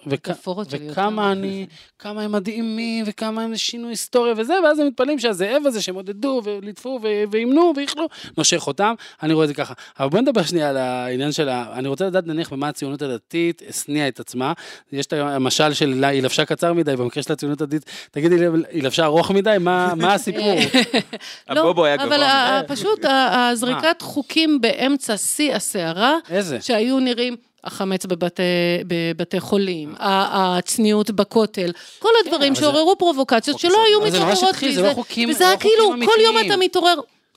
המטאפורות 0.05 0.69
שלי 0.69 0.91
וכמה. 0.91 1.31
אני, 1.31 1.65
כמה 1.99 2.21
הם 2.21 2.31
מדהימים, 2.31 3.05
וכמה 3.07 3.43
הם 3.43 3.57
שינו 3.57 3.87
היסטוריה 3.87 4.33
וזה, 4.37 4.53
ואז 4.63 4.79
הם 4.79 4.87
מתפלאים 4.87 5.19
שהזאב 5.19 5.61
הזה 5.65 5.81
שהם 5.81 5.95
עודדו 5.95 6.41
וליטפו 6.43 6.99
ואימנו 7.31 7.73
ואיכלו, 7.75 8.07
נושך 8.37 8.67
אותם, 8.67 8.93
אני 9.23 9.33
רואה 9.33 9.43
את 9.43 9.47
זה 9.47 9.53
ככה. 9.53 9.73
אבל 9.99 10.09
בוא 10.09 10.19
נדבר 10.19 10.43
שנייה 10.43 10.69
על 10.69 10.77
העניין 10.77 11.31
של. 11.31 11.49
אני 11.73 11.87
רוצה 11.87 12.05
לדעת 12.05 12.27
נניח 12.27 12.53
במה 12.53 12.67
הציונות 12.69 13.01
הדתית 13.01 13.61
השניאה 13.69 14.07
את 14.07 14.19
עצמה. 14.19 14.53
יש 14.91 15.05
את 15.05 15.13
המשל 15.13 15.73
של 15.73 16.03
היא 16.03 16.21
לבשה 16.23 16.45
קצר 16.45 16.73
מדי, 16.73 16.95
במקרה 16.95 17.23
של 17.23 17.33
הציונות 17.33 17.61
הדתית, 17.61 17.85
תגידי 18.11 18.37
לי, 18.37 18.45
היא 18.71 18.83
לבשה 18.83 19.05
ארוך 19.05 19.31
מדי? 19.31 19.55
מה 19.59 19.93
מה 19.95 20.13
הסיפור? 20.13 20.55
הבובו 21.49 21.85
היה 21.85 21.97
גבוה 21.97 22.15
אבל 22.59 22.67
פשוט 22.67 23.05
הזריקת 23.09 24.01
חוקים 24.01 24.61
באמצע 24.61 25.17
שיא 25.17 25.55
הסערה? 25.55 26.17
שהיו 26.61 26.99
נראים... 26.99 27.35
החמץ 27.63 28.05
בבתי, 28.05 28.43
בבתי 28.87 29.39
חולים, 29.39 29.93
הצניעות 29.99 31.11
בכותל, 31.11 31.71
כל 31.99 32.09
הדברים 32.25 32.41
כן, 32.41 32.47
אבל 32.47 32.55
זה- 32.55 32.61
שעוררו 32.61 32.97
פרובוקציות 32.97 33.59
שלא 33.59 33.77
היו 33.87 34.01
מתעוררות 34.01 34.37
שטחי, 34.37 34.65
בלי 34.65 34.75
זה 34.75 34.81
לא 34.81 34.93
חוקים- 34.93 35.29
וזה 35.29 35.37
זה 35.39 35.43
היה 35.45 35.53
לא 35.53 35.57
חוקים 35.57 35.71
כאילו, 35.99 36.11
כל 36.13 36.21
יום. 36.21 36.35
אתה 36.45 36.57
מתעורר. 36.57 36.93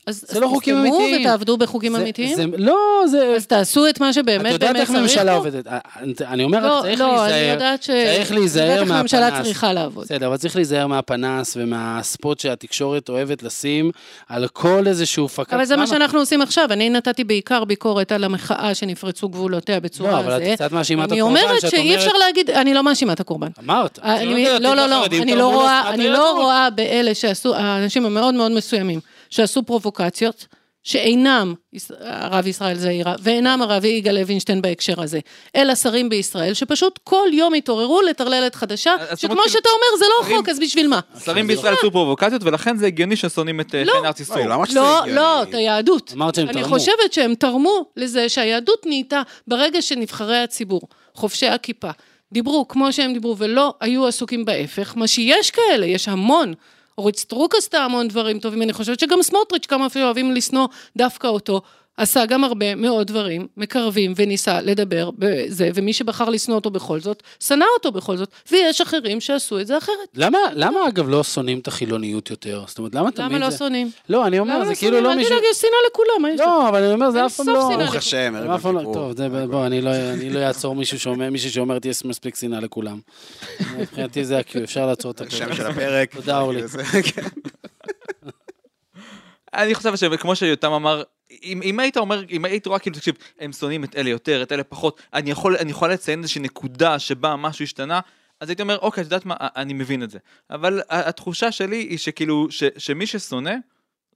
אז 0.09 0.25
זה 0.29 0.41
לא 0.41 0.49
חוקים 0.49 0.75
תסתמו 0.83 0.99
אמיתיים. 0.99 1.21
ותעבדו 1.27 1.57
בחוקים 1.57 1.93
זה- 1.97 2.03
אמיתיים? 2.03 2.37
זה- 2.37 2.45
לא, 2.57 2.77
זה... 3.11 3.33
אז 3.37 3.47
תעשו 3.47 3.89
את 3.89 4.01
מה 4.01 4.09
את 4.09 4.15
שבאמת 4.15 4.53
יודעת 4.53 4.61
באמת 4.71 4.77
איך 4.77 4.89
צריך 4.91 5.01
ממשלה 5.03 5.31
פה? 5.33 5.37
עובדת. 5.37 5.67
אה, 5.67 5.79
אני 6.27 6.45
אומר, 6.45 6.59
רק 6.59 6.65
לא, 6.65 6.79
צריך 6.83 7.01
לא, 7.01 7.25
אני 7.25 7.31
להיזהר. 7.33 7.53
יודעת 7.53 7.83
ש... 7.83 7.87
צריך 7.87 8.33
להיזהר 8.33 8.83
בטח 8.85 8.91
הממשלה 8.95 9.21
מהפנס. 9.31 9.47
צריכה 9.47 9.73
לעבוד. 9.73 10.05
בסדר, 10.05 10.27
אבל 10.27 10.37
צריך 10.37 10.57
להיזהר 10.57 10.87
מהפנס 10.87 11.57
ומהספוט 11.61 12.41
שהתקשורת 12.41 13.09
אוהבת 13.09 13.43
לשים 13.43 13.91
על 14.29 14.49
כל 14.49 14.85
איזשהו 14.87 15.29
פקק. 15.29 15.53
אבל 15.55 15.65
זה 15.65 15.77
מה? 15.77 15.87
שאנחנו 15.87 16.19
עושים 16.19 16.43
עכשיו. 16.43 16.69
אני 16.73 16.91
נתתי 16.91 17.25
בעיקר 17.25 17.65
ביקורת 17.65 18.13
על 18.13 18.25
המחאה 18.25 18.75
שנפרצו 18.75 19.29
גבולותיה 19.29 19.81
בצורה 19.81 20.11
לא, 20.13 20.17
הזו. 20.19 20.29
אבל 20.29 20.43
את 20.43 20.55
קצת 20.55 20.73
מאשימה 20.73 21.05
את 21.05 21.13
אני 21.13 21.21
הקורבן, 21.21 21.41
אומרת 21.43 21.61
שאת 21.61 21.71
שאי 21.71 21.81
אומרת- 21.81 21.99
אפשר 21.99 22.13
להגיד, 22.19 22.51
אני 22.51 22.75
לא 22.75 22.83
מאשימה 22.83 23.13
את 23.13 23.21
הקורבן. 23.21 23.49
אמרת. 23.65 23.99
אני, 24.03 24.45
לא, 24.45 24.59
לא, 24.59 24.87
לא, 24.87 25.07
אני 25.07 25.19
לא 25.21 25.89
אני 25.89 26.09
לא. 26.09 26.33
רואה 26.43 26.69
באלה 26.71 27.15
שעשו, 27.15 27.55
האנשים 27.55 28.07
המאוד 28.07 28.35
מאוד 28.35 28.53
מסוימים, 28.53 29.01
שעשו 29.31 29.63
פרובוקציות, 29.63 30.47
שאינם 30.83 31.55
הרב 32.01 32.47
ישראל 32.47 32.79
זעירה, 32.79 33.15
ואינם 33.23 33.63
הרב 33.63 33.85
יגאל 33.85 34.21
לוינשטיין 34.21 34.63
בהקשר 34.63 35.03
הזה, 35.03 35.21
אלא 35.57 35.75
שרים 35.75 36.09
בישראל, 36.09 36.55
שפשוט 36.55 36.99
כל 37.05 37.29
יום 37.33 37.55
התעוררו 37.55 38.03
לטרללת 38.03 38.55
חדשה, 38.55 38.95
שכמו 39.17 39.43
שאתה 39.49 39.69
אומר, 39.69 39.99
זה 39.99 40.05
לא 40.19 40.37
חוק, 40.37 40.49
אז 40.49 40.59
בשביל 40.59 40.89
מה? 40.89 41.01
שרים 41.25 41.47
בישראל 41.47 41.75
עשו 41.79 41.91
פרובוקציות 41.91 42.43
ולכן 42.45 42.77
זה 42.77 42.87
הגיוני 42.87 43.17
ששונאים 43.17 43.61
את 43.61 43.75
אה, 43.75 43.85
חן 43.87 44.05
ארץ 44.07 44.21
ישראל. 44.21 44.39
אוי, 44.39 44.53
למה 44.53 44.67
שזה 44.67 44.81
לא? 44.81 45.01
לא, 45.07 45.43
את 45.43 45.55
היהדות. 45.55 46.13
אמרת 46.17 46.35
שהם 46.35 46.49
אני 46.49 46.63
תרמו. 46.63 46.75
חושבת 46.75 47.13
שהם 47.13 47.35
תרמו 47.35 47.85
לזה 47.97 48.29
שהיהדות 48.29 48.87
נהייתה 48.87 49.23
ברגע 49.47 49.83
שנבחרי 49.83 50.39
הציבור, 50.39 50.81
חובשי 51.15 51.47
הכיפה, 51.47 51.91
דיברו 52.33 52.69
כמו 52.69 52.93
שהם 52.93 53.13
דיברו 53.13 53.39
ולא 53.39 53.75
היו 53.81 54.07
עסוקים 54.07 54.45
בהפך, 54.45 54.93
מה 54.97 55.07
שיש 55.07 55.51
כאלה, 55.51 55.87
יש 55.87 56.09
המון. 56.09 56.55
אורית 56.99 57.17
סטרוק 57.17 57.55
עשתה 57.55 57.79
המון 57.79 58.09
דברים 58.09 58.39
טובים, 58.39 58.63
אני 58.63 58.73
חושבת 58.73 59.01
שגם 59.01 59.23
סמוטריץ', 59.23 59.67
כמה 59.67 59.87
אפילו 59.87 60.05
אוהבים 60.05 60.33
לשנוא 60.33 60.67
דווקא 60.97 61.27
אותו, 61.27 61.61
עשה 61.99 62.27
גם 62.27 62.45
הרבה 62.45 62.75
מאוד 62.75 63.07
דברים 63.07 63.47
מקרבים 63.57 64.13
וניסה 64.17 64.61
לדבר 64.61 65.11
בזה, 65.19 65.71
ומי 65.75 65.93
שבחר 65.93 66.29
לשנוא 66.29 66.57
אותו 66.57 66.71
בכל 66.71 67.01
זאת, 67.01 67.23
שנא 67.41 67.65
אותו 67.77 67.93
בכל 67.93 68.17
זאת, 68.17 68.29
ויש 68.53 68.81
אחרים 68.81 69.21
שעשו 69.21 69.61
את 69.61 69.67
זה 69.67 69.79
אחרת. 69.79 70.09
למה, 70.15 70.39
למה 70.53 70.89
אגב 70.89 71.09
לא 71.09 71.25
שונאים 71.25 71.59
את 71.59 71.69
החילוניות 71.69 72.31
יותר? 72.31 72.65
זאת 72.67 72.79
אומרת, 72.79 72.95
למה 72.95 73.11
תמיד 73.11 73.29
למה 73.31 73.39
לא 73.39 73.51
זה... 73.51 73.59
שונאים? 73.59 73.91
לא, 74.09 74.27
אני 74.27 74.39
אומר, 74.39 74.55
למה 74.55 74.65
זה 74.65 74.71
לא 74.71 74.77
כאילו 74.77 74.97
שונאים? 74.97 75.05
לא 75.05 75.13
אל 75.13 75.17
מישהו... 75.17 75.37
תדאג, 75.37 75.45
יש 75.51 75.57
שנאה 75.57 75.71
לכולם, 75.91 76.23
מה 76.23 76.31
יש 76.31 76.41
לך? 76.41 76.47
לא, 76.47 76.69
אבל 76.69 76.83
אני 76.83 76.93
אומר, 76.93 77.11
זה 77.11 77.19
אין 77.19 77.27
אף 77.27 77.37
פעם 77.37 77.49
לא... 77.49 77.71
ברוך 77.77 77.95
השם, 77.95 78.35
ערב 78.37 78.67
לא- 78.67 78.81
יום 78.81 78.95
טוב, 78.95 79.17
זה, 79.17 79.29
בוא, 79.47 79.67
אני 79.67 79.81
לא, 79.81 79.91
אני 79.91 80.31
לא 80.31 80.41
אעצור 80.41 80.75
מישהו 80.75 81.01
שאומר, 81.01 81.31
מישהו 81.31 81.51
שאומרת 81.51 81.85
יש 81.85 82.05
מספיק 82.05 82.37
שנאה 82.37 82.61
לכולם. 82.61 82.99
מבחינתי 83.79 84.25
זה 84.25 84.39
ה-Q, 84.39 84.59
אפשר 84.65 84.87
לעצור 84.87 85.11
את 85.11 85.21
השם 85.21 85.45
הפרק. 85.45 85.57
של 85.57 85.67
הפרק. 85.67 86.15
תודה, 86.15 86.41
אורלי. 86.41 86.69
זה-. 86.69 86.83
אני 89.55 89.75
חושב 89.75 89.97
שכמו 89.97 90.37
שיותם 90.37 90.73
אמר, 90.73 91.03
אם, 91.43 91.61
אם 91.65 91.81
היית 91.81 91.97
אומר, 91.97 92.25
אם 92.31 92.45
היית 92.45 92.67
רואה 92.67 92.79
כאילו, 92.79 92.97
תקשיב, 92.97 93.15
הם 93.41 93.53
שונאים 93.53 93.85
את 93.85 93.97
אלה 93.97 94.11
יותר, 94.11 94.43
את 94.43 94.53
אלה 94.53 94.65
פחות, 94.65 95.01
אני 95.15 95.31
יכול, 95.31 95.57
אני 95.57 95.71
יכול 95.71 95.93
לציין 95.93 96.19
איזושהי 96.23 96.41
נקודה 96.41 96.99
שבה 96.99 97.37
משהו 97.37 97.63
השתנה, 97.63 98.01
אז 98.41 98.49
הייתי 98.49 98.63
אומר, 98.63 98.79
אוקיי, 98.79 99.01
את 99.01 99.07
יודעת 99.07 99.27
מה, 99.27 99.35
אני 99.41 99.73
מבין 99.73 100.03
את 100.03 100.11
זה. 100.11 100.19
אבל 100.51 100.81
התחושה 100.89 101.53
שלי 101.53 101.77
היא 101.77 101.99
שכאילו, 101.99 102.47
ש, 102.51 102.65
שמי 102.77 103.07
ששונא, 103.07 103.55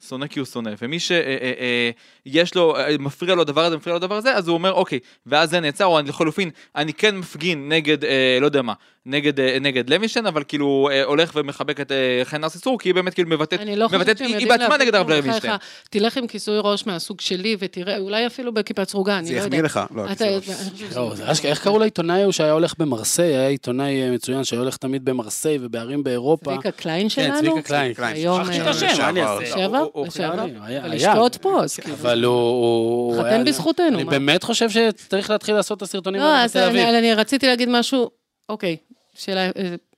שונא 0.09 0.27
כי 0.27 0.39
הוא 0.39 0.47
שונא, 0.47 0.71
ומי 0.83 0.99
שיש 1.01 2.55
לו, 2.55 2.75
מפריע 2.99 3.35
לו 3.35 3.43
הדבר 3.43 3.65
הזה, 3.65 3.77
מפריע 3.77 3.93
לו 3.93 3.97
הדבר 3.97 4.15
הזה, 4.15 4.37
אז 4.37 4.49
הוא 4.49 4.55
אומר, 4.55 4.73
אוקיי, 4.73 4.99
ואז 5.27 5.51
זה 5.51 5.61
נעצר, 5.61 5.85
או 5.85 6.01
לחלופין, 6.01 6.51
אני 6.77 6.93
כן 6.93 7.17
מפגין 7.17 7.69
נגד, 7.69 8.05
אה, 8.05 8.39
לא 8.41 8.47
יודע 8.47 8.63
מה, 8.63 8.73
נגד, 9.07 9.41
אה, 9.41 9.57
נגד 9.61 9.91
לוינשטיין, 9.91 10.27
אבל 10.27 10.43
כאילו 10.49 10.89
אה, 10.93 11.05
הולך 11.05 11.33
ומחבק 11.35 11.81
את 11.81 11.93
אה, 11.93 12.21
חן 12.25 12.45
ארסיסור, 12.45 12.79
כי 12.79 12.89
היא 12.89 12.95
באמת 12.95 13.15
כאילו 13.15 13.29
מבטאת, 13.31 13.61
אני 13.61 13.77
לא 13.77 13.89
מבטאת, 13.93 14.19
היא, 14.21 14.37
היא 14.37 14.49
בעצמה 14.49 14.77
נגד 14.77 14.95
הרב. 14.95 15.11
לוינשטיין. 15.11 15.55
תלך 15.91 16.17
עם 16.17 16.27
כיסוי 16.27 16.59
ראש 16.61 16.87
מהסוג 16.87 17.21
שלי 17.21 17.57
ותראה, 17.59 17.99
אולי 17.99 18.27
אפילו 18.27 18.55
בכיפה 18.55 18.89
סרוגה, 18.89 19.19
אני 19.19 19.27
זה 19.27 19.33
לא 19.33 19.39
יודעת. 19.39 19.49
יחמיא 19.53 19.63
לך, 19.63 19.81
לא, 19.95 20.03
חושבת 20.03 20.45
שזה 20.77 21.01
לא, 21.01 21.15
זה 21.15 21.49
איך 21.49 21.63
קראו 21.63 21.79
לעיתונאי 21.79 22.21
ההוא 22.21 22.33
שהיה 22.33 22.53
הולך 22.53 22.75
במרסיי? 22.79 23.37
היה 23.37 23.49
עיתונאי 23.49 24.11
מצוין 24.11 24.45
שהיה 24.45 24.61
הולך 24.63 24.77
תמיד 24.77 25.05
במרסיי 25.05 25.59
ובערים 25.61 26.05
באירופה. 26.05 26.53
צביקה 26.53 26.71
קליין 26.71 27.03
כן, 27.03 27.09
שלנו? 27.09 27.39
צביקה 27.39 27.63
קליין. 27.63 27.93
היום, 27.99 28.45
שכחתי 28.45 28.61
את 28.61 28.67
השם, 28.67 28.87
השם, 28.87 29.03
מה 29.03 29.09
אני 29.09 29.21
לשעבר. 29.21 29.39
אעשה? 29.41 29.55
לשעבר? 29.57 29.79
הוא- 29.79 29.91
הוא-. 29.95 30.85
לשתות 30.95 31.37
פה, 31.37 31.63
אז 31.63 31.77
כאילו. 31.77 31.95
אבל 31.95 32.25
הוא... 32.25 32.35
הוא 32.35 33.23
חתן 33.23 33.45
בזכותנו, 33.45 33.87
אני? 33.99 34.05
באמת 34.05 34.43
חושב 34.43 34.71
שצריך 34.71 35.31
להתחיל 35.31 35.55
לעשות 35.55 35.77
את 35.79 35.83
הסרטונים 35.83 36.21
לא, 36.21 36.27
האלה 36.27 36.45
אז 36.45 36.51
בתל 36.51 36.63
אביב. 36.63 36.87
אני 36.87 36.99
אני 36.99 37.15
רציתי 37.15 37.47
להגיד 37.47 37.69
משהו, 37.69 38.11
אוקיי, 38.49 38.77
שאלה, 39.15 39.41
אה, 39.47 39.51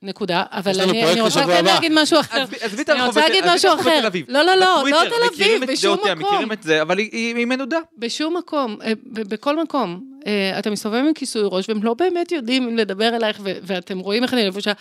נקודה, 0.02 0.42
אבל 0.50 0.80
אני 0.80 1.04
אני 1.12 1.20
רוצה 1.20 1.44
כן. 1.46 1.64
להגיד 1.64 1.92
משהו 1.94 2.20
אחר. 2.20 2.42
עזבי- 2.60 2.82
את 2.82 2.90
אני 2.90 3.00
הרחוב 3.00 3.22
משהו 3.54 3.74
אחר. 3.80 4.06
אביב. 4.06 4.26
לא, 4.28 4.42
לא, 4.42 4.54
לא, 4.54 4.84
לא 4.90 4.98
תל 5.08 5.34
אביב, 5.34 5.64
בשום 5.72 5.98
מקום. 6.04 6.18
מכירים 6.18 6.52
את 6.52 6.62
זה, 6.62 6.82
אבל 6.82 6.98
היא- 6.98 7.34
מנודה. 7.46 7.78
בשום 7.98 8.36
מקום, 8.36 8.76
אה, 8.84 8.92
בכל 9.06 9.62
מקום. 9.62 10.04
אה, 10.26 10.58
אתה 10.58 10.70
מסתובב 10.70 10.96
עם 10.98 11.12
כיסוי 11.14 11.42
ראש, 11.44 11.68
והם 11.68 11.82
לא 11.82 11.94
באמת 11.94 12.32
יודעים 12.32 12.68
אם 12.68 12.76
לדבר 12.76 13.16
אלייך, 13.16 13.40
ואתם 13.44 13.98
רואים 13.98 14.22
איך 14.22 14.34
אני 14.34 14.46
לבושה. 14.46 14.72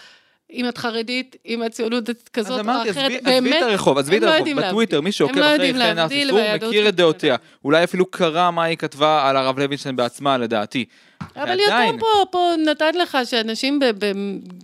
אם 0.53 0.69
את 0.69 0.77
חרדית, 0.77 1.35
אם 1.45 1.61
הציונות 1.61 2.09
כזאת 2.33 2.51
אז 2.51 2.57
או 2.57 2.59
אמרתי, 2.59 2.91
אחרת, 2.91 3.11
עזבי 3.11 3.29
עזבי 3.31 3.57
את 3.57 3.61
הרחוב, 3.61 3.97
עזבי 3.97 4.17
את 4.17 4.21
לא 4.21 4.29
הרחוב. 4.29 4.59
בטוויטר, 4.59 5.01
מי 5.01 5.11
שעוקב 5.11 5.37
לא 5.37 5.55
אחרי 5.55 5.73
חן 5.73 5.99
ארסיסור 5.99 6.39
מכיר 6.55 6.89
את 6.89 6.95
דעותיה. 6.95 7.35
אולי 7.65 7.83
אפילו 7.83 8.05
קרא 8.05 8.51
מה 8.51 8.63
היא 8.63 8.77
כתבה 8.77 9.29
על 9.29 9.37
הרב 9.37 9.59
לוינשטיין 9.59 9.95
בעצמה, 9.95 10.37
לדעתי. 10.37 10.85
אבל. 11.35 11.59
יותר 11.59 11.99
פה, 11.99 12.25
פה 12.31 12.51
נתת 12.65 12.95
לך 13.01 13.17
שאנשים 13.25 13.79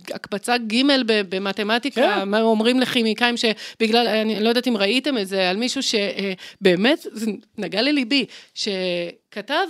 בהקבצה 0.08 0.58
ג' 0.58 0.82
במתמטיקה, 1.28 2.00
כן. 2.00 2.34
אומרים 2.34 2.80
לכימיקאים 2.80 3.34
שבגלל, 3.36 4.08
אני 4.08 4.40
לא 4.40 4.48
יודעת 4.48 4.68
אם 4.68 4.76
ראיתם 4.76 5.18
את 5.18 5.28
זה, 5.28 5.50
על 5.50 5.56
מישהו 5.56 5.80
שבאמת, 5.82 7.06
זה 7.12 7.30
נגע 7.58 7.82
לליבי, 7.82 8.24
שכתב 8.54 9.66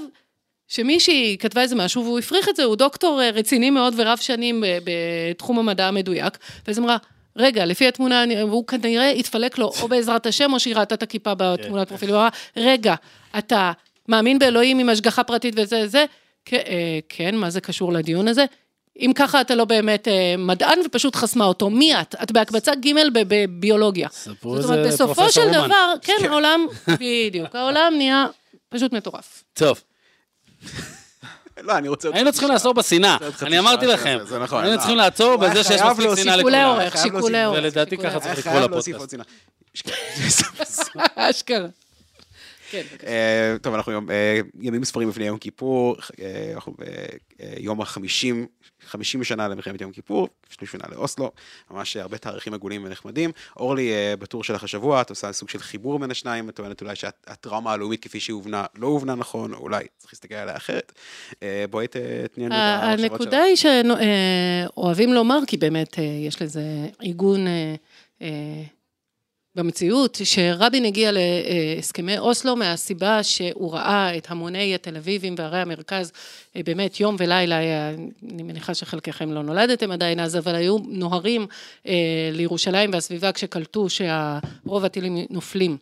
שמישהי 0.70 1.36
כתבה 1.40 1.62
איזה 1.62 1.74
משהו 1.76 2.04
והוא 2.04 2.18
הפריך 2.18 2.48
את 2.48 2.56
זה, 2.56 2.64
הוא 2.64 2.76
דוקטור 2.76 3.22
אה, 3.22 3.30
רציני 3.30 3.70
מאוד 3.70 3.94
ורב 3.96 4.18
שנים 4.18 4.60
ב- 4.60 4.78
בתחום 5.30 5.58
המדע 5.58 5.86
המדויק, 5.88 6.38
ואז 6.66 6.78
אמרה, 6.78 6.96
רגע, 7.36 7.64
לפי 7.66 7.88
התמונה, 7.88 8.24
והוא 8.38 8.66
כנראה 8.66 9.10
התפלק 9.10 9.58
לו 9.58 9.70
או 9.82 9.88
בעזרת 9.88 10.26
השם 10.26 10.52
או 10.52 10.60
שהיא 10.60 10.76
ראתה 10.76 10.94
את 10.94 11.02
הכיפה 11.02 11.32
בתמונת 11.36 11.88
פרופיל, 11.88 12.10
הוא 12.10 12.18
אמר, 12.18 12.28
רגע, 12.56 12.94
אתה 13.38 13.72
מאמין 14.08 14.38
באלוהים 14.38 14.78
עם 14.78 14.88
השגחה 14.88 15.24
פרטית 15.24 15.54
וזה, 15.56 15.86
זה? 15.88 16.04
"כ- 16.44 16.54
אה, 16.54 16.98
כן, 17.08 17.34
מה 17.36 17.50
זה 17.50 17.60
קשור 17.60 17.92
לדיון 17.92 18.28
הזה? 18.28 18.44
אם 19.00 19.12
ככה 19.14 19.40
אתה 19.40 19.54
לא 19.54 19.64
באמת 19.64 20.08
אה, 20.08 20.34
מדען 20.38 20.78
ופשוט 20.86 21.16
חסמה 21.16 21.44
אותו, 21.44 21.70
מי 21.70 22.00
את? 22.00 22.14
את 22.22 22.32
בהקבצה 22.32 22.74
ג' 22.74 22.88
בביולוגיה. 23.12 24.08
ספרו 24.12 24.56
זאת 24.56 24.64
את 24.64 24.70
אומרת, 24.70 24.84
זה 24.84 24.90
בסופו 24.90 25.14
פרופסור 25.14 25.30
של 25.44 25.48
אומן. 25.56 25.66
דבר, 25.66 25.92
כן, 26.02 26.12
העולם, 26.30 26.66
בדיוק, 27.00 27.54
העולם 27.56 27.92
נהיה 27.96 28.26
פשוט 28.68 28.92
מטורף. 28.92 29.44
טוב, 29.54 29.80
לא, 31.62 31.78
אני 31.78 31.88
רוצה... 31.88 32.08
היינו 32.12 32.32
צריכים. 32.32 32.48
לעצור 32.50 32.74
בשנאה. 32.74 33.16
אני 33.42 33.58
אמרתי 33.58 33.86
לכם. 33.86 34.18
זה 34.24 34.38
נכון. 34.38 34.58
היינו 34.62 34.72
לא. 34.76 34.80
צריכים 34.80 34.96
לעצור 34.96 35.36
בזה 35.36 35.64
שיש 35.64 35.80
מספיק 35.82 36.06
שנאה 36.16 36.16
שיקולי 36.16 36.36
לכולם. 36.36 36.68
עורך, 36.68 36.92
חייב 36.92 37.04
שיקולי. 37.04 37.44
עורך. 37.44 37.58
ולדעתי 37.58 37.90
שיקולי 37.90 38.10
ככה. 38.10 38.20
צריך 38.20 38.38
לקרוא 38.38 38.52
חייב 38.58 38.70
להוסיף 38.70 38.96
לפודקאסט. 38.96 39.20
עוד 39.20 39.24
שנאה. 39.74 41.06
אשכרה. 41.30 41.66
כן. 42.70 42.82
אה, 43.06 43.56
טוב, 43.62 43.74
אנחנו 43.74 43.92
אה, 44.10 44.40
ימים 44.60 44.84
ספרים 44.84 45.08
לפני 45.08 45.24
יום 45.24 45.38
כיפור, 45.38 45.96
אה, 46.20 46.50
אנחנו 46.54 46.74
ביום 47.58 47.80
החמישים, 47.80 48.46
חמישים 48.86 49.24
שנה 49.24 49.48
למלחמת 49.48 49.80
יום 49.80 49.92
כיפור, 49.92 50.28
שלוש 50.50 50.72
שנה 50.72 50.84
לאוסלו, 50.92 51.32
ממש 51.70 51.96
הרבה 51.96 52.18
תאריכים 52.18 52.54
עגולים 52.54 52.84
ונחמדים. 52.84 53.30
אורלי, 53.56 53.90
בטור 54.18 54.44
שלך 54.44 54.64
השבוע, 54.64 55.00
את 55.00 55.10
עושה 55.10 55.32
סוג 55.32 55.48
של 55.48 55.58
חיבור 55.58 55.98
בין 55.98 56.10
השניים, 56.10 56.48
את 56.48 56.54
טוענת 56.56 56.82
אולי 56.82 56.96
שהטראומה 56.96 57.72
הלאומית 57.72 58.02
כפי 58.02 58.20
שהיא 58.20 58.34
הובנה, 58.34 58.64
לא 58.78 58.86
הובנה 58.86 59.14
נכון, 59.14 59.52
או 59.54 59.58
אולי 59.58 59.84
צריך 59.98 60.12
להסתכל 60.12 60.34
עליה 60.34 60.56
אחרת. 60.56 60.92
בואי 61.70 61.86
ת- 61.86 61.96
תני 62.32 62.44
לנו 62.48 62.54
את 62.54 62.98
הנקודה 63.00 63.42
שלך. 63.56 63.66
היא 63.66 63.92
שאוהבים 64.76 65.12
לומר, 65.12 65.38
כי 65.46 65.56
באמת 65.56 65.96
יש 66.26 66.42
לזה 66.42 66.62
עיגון 67.00 67.46
במציאות, 69.54 70.18
שרבין 70.24 70.84
הגיע 70.84 71.10
להסכמי 71.12 72.18
אוסלו 72.18 72.56
מהסיבה 72.56 73.22
שהוא 73.22 73.72
ראה 73.72 74.16
את 74.16 74.30
המוני 74.30 74.74
התל 74.74 74.96
אביבים 74.96 75.34
וערי 75.38 75.60
המרכז 75.60 76.12
אה, 76.56 76.60
באמת 76.64 77.00
יום 77.00 77.16
ולילה, 77.18 77.56
היה, 77.56 77.90
אני 78.32 78.42
מניחה 78.42 78.74
שחלקכם 78.74 79.32
לא 79.32 79.42
נולדתם 79.42 79.90
עדיין 79.90 80.20
אז, 80.20 80.36
אבל 80.36 80.54
היו 80.54 80.78
נוהרים 80.78 81.46
אה, 81.86 82.30
לירושלים 82.32 82.90
והסביבה 82.92 83.32
כשקלטו 83.32 83.86
שרוב 83.88 84.84
הטילים 84.84 85.26
נופלים 85.30 85.76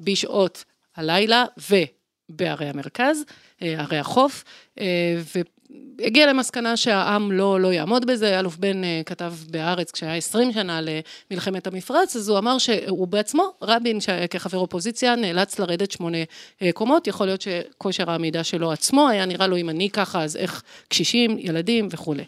בשעות 0.00 0.64
הלילה 0.96 1.44
ובערי 1.70 2.68
המרכז, 2.68 3.24
אה, 3.62 3.80
ערי 3.80 3.98
החוף, 3.98 4.44
והגיע 5.98 6.26
למסקנה 6.26 6.76
שהעם 6.76 7.32
לא, 7.32 7.60
לא 7.60 7.72
יעמוד 7.72 8.06
בזה, 8.06 8.38
אלוף 8.38 8.56
בן 8.56 8.84
אה, 8.84 9.00
כתב 9.06 9.32
בהארץ 9.50 9.90
כשהיה 9.90 10.14
20 10.14 10.52
שנה 10.52 10.80
למלחמת 11.30 11.66
המפרץ, 11.66 12.16
אז 12.16 12.28
הוא 12.28 12.38
אמר 12.38 12.58
שהוא 12.58 13.08
בעצמו, 13.08 13.52
רבין 13.62 13.98
כחבר 14.30 14.58
אופוזיציה 14.58 15.16
נאלץ 15.16 15.58
לרדת 15.58 15.90
שמונה 15.90 16.18
אה, 16.62 16.72
קומות, 16.72 17.06
יכול 17.06 17.26
להיות 17.26 17.40
שכושר 17.40 18.10
העמידה 18.10 18.44
שלו 18.44 18.72
עצמו 18.72 19.08
היה 19.08 19.26
נראה 19.26 19.46
לו 19.46 19.56
אם 19.56 19.70
אני 19.70 19.90
ככה 19.90 20.22
אז 20.22 20.36
איך 20.36 20.62
קשישים, 20.88 21.38
ילדים 21.38 21.88
וכולי. 21.90 22.24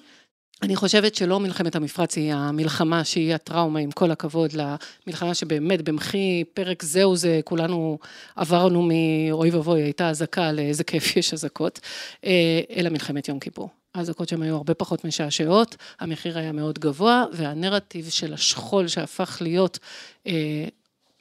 אני 0.62 0.76
חושבת 0.76 1.14
שלא 1.14 1.40
מלחמת 1.40 1.76
המפרץ 1.76 2.16
היא 2.16 2.34
המלחמה 2.34 3.04
שהיא 3.04 3.34
הטראומה, 3.34 3.80
עם 3.80 3.90
כל 3.90 4.10
הכבוד 4.10 4.50
למלחמה 4.52 5.34
שבאמת 5.34 5.82
במחי 5.82 6.44
פרק 6.54 6.82
זהו 6.82 7.16
זה, 7.16 7.40
כולנו 7.44 7.98
עברנו 8.36 8.82
מאוי 8.82 9.50
ואבוי, 9.50 9.82
הייתה 9.82 10.10
אזעקה 10.10 10.52
לאיזה 10.52 10.84
כיף 10.84 11.16
יש 11.16 11.34
אזעקות, 11.34 11.80
אה, 12.24 12.60
אלא 12.76 12.90
מלחמת 12.90 13.28
יום 13.28 13.38
כיפור. 13.38 13.68
האזעקות 13.94 14.28
שם 14.28 14.42
היו 14.42 14.56
הרבה 14.56 14.74
פחות 14.74 15.04
משעשעות, 15.04 15.76
המחיר 16.00 16.38
היה 16.38 16.52
מאוד 16.52 16.78
גבוה, 16.78 17.24
והנרטיב 17.32 18.08
של 18.08 18.34
השכול 18.34 18.88
שהפך 18.88 19.38
להיות 19.40 19.78
אה, 20.26 20.32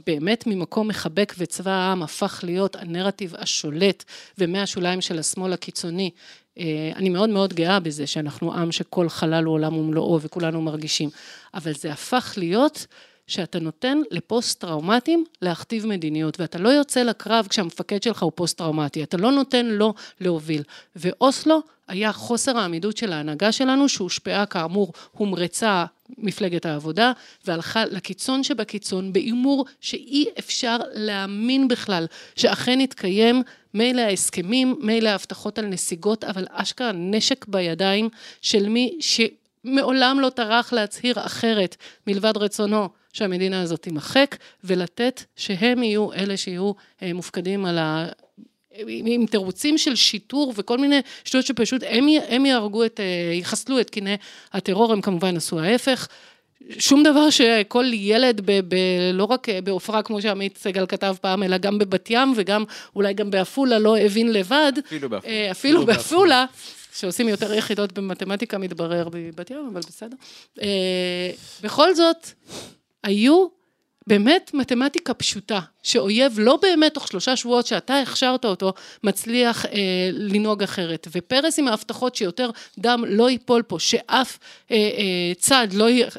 באמת 0.07 0.47
ממקום 0.47 0.87
מחבק 0.87 1.33
וצבא 1.37 1.71
העם 1.71 2.03
הפך 2.03 2.39
להיות 2.43 2.75
הנרטיב 2.75 3.33
השולט 3.37 4.03
ומהשוליים 4.37 5.01
של 5.01 5.19
השמאל 5.19 5.53
הקיצוני. 5.53 6.09
אה, 6.57 6.91
אני 6.95 7.09
מאוד 7.09 7.29
מאוד 7.29 7.53
גאה 7.53 7.79
בזה 7.79 8.07
שאנחנו 8.07 8.53
עם 8.53 8.71
שכל 8.71 9.09
חלל 9.09 9.43
הוא 9.43 9.53
עולם 9.53 9.77
ומלואו 9.77 10.21
וכולנו 10.21 10.61
מרגישים, 10.61 11.09
אבל 11.53 11.73
זה 11.73 11.91
הפך 11.91 12.33
להיות 12.37 12.85
שאתה 13.27 13.59
נותן 13.59 13.97
לפוסט-טראומטיים 14.11 15.25
להכתיב 15.41 15.87
מדיניות, 15.87 16.39
ואתה 16.39 16.59
לא 16.59 16.69
יוצא 16.69 17.03
לקרב 17.03 17.47
כשהמפקד 17.49 18.03
שלך 18.03 18.23
הוא 18.23 18.31
פוסט-טראומטי, 18.35 19.03
אתה 19.03 19.17
לא 19.17 19.31
נותן 19.31 19.65
לו 19.65 19.93
להוביל. 20.21 20.63
ואוסלו 20.95 21.61
היה 21.87 22.11
חוסר 22.11 22.57
העמידות 22.57 22.97
של 22.97 23.13
ההנהגה 23.13 23.51
שלנו, 23.51 23.89
שהושפעה 23.89 24.45
כאמור, 24.45 24.93
הומרצה 25.11 25.85
מפלגת 26.17 26.65
העבודה, 26.65 27.11
והלכה 27.45 27.85
לקיצון 27.85 28.43
שבקיצון, 28.43 29.13
בהימור 29.13 29.65
שאי 29.81 30.25
אפשר 30.39 30.77
להאמין 30.93 31.67
בכלל 31.67 32.05
שאכן 32.35 32.81
יתקיים 32.81 33.43
מילא 33.73 34.01
ההסכמים, 34.01 34.75
מילא 34.79 35.09
ההבטחות 35.09 35.59
על 35.59 35.65
נסיגות, 35.65 36.23
אבל 36.23 36.45
אשכרה 36.49 36.91
נשק 36.91 37.45
בידיים 37.47 38.09
של 38.41 38.69
מי 38.69 38.97
שמעולם 38.99 40.19
לא 40.19 40.29
טרח 40.29 40.73
להצהיר 40.73 41.15
אחרת 41.19 41.75
מלבד 42.07 42.37
רצונו 42.37 42.89
שהמדינה 43.13 43.61
הזאת 43.61 43.81
תימחק, 43.81 44.35
ולתת 44.63 45.23
שהם 45.35 45.83
יהיו 45.83 46.13
אלה 46.13 46.37
שיהיו 46.37 46.71
אה, 47.01 47.13
מופקדים 47.13 47.65
על. 47.65 47.77
עם 48.75 49.05
עם 49.05 49.25
תירוצים 49.25 49.77
של 49.77 49.95
שיטור 49.95 50.53
וכל 50.55 50.77
מיני 50.77 50.99
שטויות 51.23 51.45
שפשוט 51.45 51.83
הם, 51.87 52.07
הם 52.27 52.45
יהרגו 52.45 52.85
את, 52.85 52.99
אה, 52.99 53.33
יחסלו 53.33 53.79
את 53.79 53.89
קיני 53.89 54.15
הטרור, 54.53 54.93
הם 54.93 55.01
כמובן 55.01 55.37
עשו 55.37 55.59
ההפך. 55.59 56.07
שום 56.79 57.03
דבר 57.03 57.29
שכל 57.29 57.85
ילד, 57.93 58.41
ב, 58.45 58.59
ב, 58.67 58.75
לא 59.13 59.23
רק 59.23 59.47
בעופרה, 59.63 60.01
כמו 60.01 60.21
שעמית 60.21 60.57
סגל 60.57 60.85
כתב 60.85 61.15
פעם, 61.21 61.43
אלא 61.43 61.57
גם 61.57 61.79
בבת 61.79 62.07
ים 62.09 62.33
וגם 62.35 62.63
אולי 62.95 63.13
גם 63.13 63.31
בעפולה, 63.31 63.79
לא 63.79 63.97
הבין 63.97 64.33
לבד. 64.33 64.73
אפילו 64.85 65.09
בעפולה. 65.09 65.33
אה, 65.33 65.51
אפילו 65.51 65.85
בעפולה, 65.85 66.45
שעושים 66.93 67.29
יותר 67.29 67.53
יחידות 67.53 67.93
במתמטיקה, 67.93 68.57
מתברר 68.57 69.09
בבת 69.11 69.51
ים, 69.51 69.69
אבל 69.73 69.81
בסדר. 69.87 70.15
אה, 70.61 71.31
בכל 71.63 71.95
זאת, 71.95 72.27
היו 73.03 73.47
באמת 74.07 74.51
מתמטיקה 74.53 75.13
פשוטה, 75.13 75.59
שאויב 75.83 76.39
לא 76.39 76.59
באמת 76.61 76.93
תוך 76.93 77.07
שלושה 77.07 77.35
שבועות 77.35 77.67
שאתה 77.67 77.99
הכשרת 77.99 78.45
אותו, 78.45 78.73
מצליח 79.03 79.65
אה, 79.65 79.69
לנהוג 80.11 80.63
אחרת. 80.63 81.07
ופרס 81.11 81.59
עם 81.59 81.67
ההבטחות 81.67 82.15
שיותר 82.15 82.49
דם 82.79 83.03
לא 83.07 83.29
ייפול 83.29 83.61
פה, 83.61 83.79
שאף 83.79 84.39
אה, 84.71 84.75
אה, 84.75 85.33
צד 85.37 85.67
לא 85.73 85.89
י, 85.89 86.03
אה, 86.03 86.09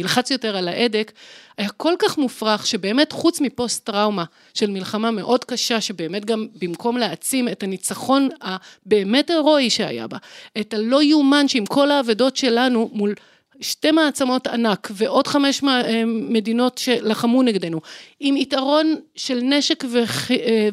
ילחץ 0.00 0.30
יותר 0.30 0.56
על 0.56 0.68
ההדק, 0.68 1.12
היה 1.58 1.68
כל 1.68 1.94
כך 1.98 2.18
מופרך, 2.18 2.66
שבאמת 2.66 3.12
חוץ 3.12 3.40
מפוסט 3.40 3.86
טראומה 3.86 4.24
של 4.54 4.70
מלחמה 4.70 5.10
מאוד 5.10 5.44
קשה, 5.44 5.80
שבאמת 5.80 6.24
גם 6.24 6.46
במקום 6.62 6.96
להעצים 6.96 7.48
את 7.48 7.62
הניצחון 7.62 8.28
הבאמת 8.40 9.30
הירואי 9.30 9.70
שהיה 9.70 10.06
בה, 10.06 10.16
את 10.60 10.74
הלא 10.74 11.02
יאומן 11.02 11.48
שעם 11.48 11.66
כל 11.66 11.90
האבדות 11.90 12.36
שלנו 12.36 12.90
מול 12.92 13.14
שתי 13.60 13.90
מעצמות 13.90 14.46
ענק 14.46 14.88
ועוד 14.94 15.26
חמש 15.26 15.64
אה, 15.64 16.02
מדינות 16.06 16.78
שלחמו 16.78 17.42
נגדנו, 17.42 17.80
עם 18.20 18.36
יתרון 18.36 18.94
של 19.16 19.40
נשק 19.42 19.84
אה, 19.84 20.68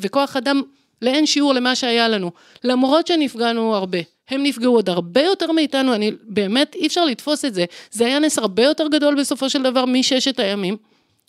וכוח 0.00 0.36
אדם 0.36 0.62
לאין 1.02 1.26
שיעור 1.26 1.52
למה 1.54 1.74
שהיה 1.74 2.08
לנו, 2.08 2.30
למרות 2.64 3.06
שנפגענו 3.06 3.74
הרבה. 3.74 3.98
הם 4.28 4.42
נפגעו 4.42 4.74
עוד 4.74 4.88
הרבה 4.88 5.22
יותר 5.22 5.52
מאיתנו, 5.52 5.94
אני 5.94 6.12
באמת 6.22 6.74
אי 6.74 6.86
אפשר 6.86 7.04
לתפוס 7.04 7.44
את 7.44 7.54
זה, 7.54 7.64
זה 7.90 8.06
היה 8.06 8.18
נס 8.18 8.38
הרבה 8.38 8.62
יותר 8.62 8.88
גדול 8.88 9.20
בסופו 9.20 9.50
של 9.50 9.62
דבר 9.62 9.84
מששת 9.84 10.40
הימים, 10.40 10.76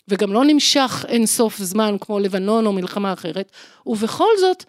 וגם 0.08 0.34
לא 0.34 0.46
נמשך 0.46 1.06
אין 1.08 1.26
סוף 1.26 1.58
זמן 1.58 1.96
כמו 2.02 2.20
לבנון 2.20 2.66
או 2.66 2.74
מלחמה 2.74 3.14
אחרת, 3.14 3.52
ובכל 3.86 4.30
זאת, 4.40 4.64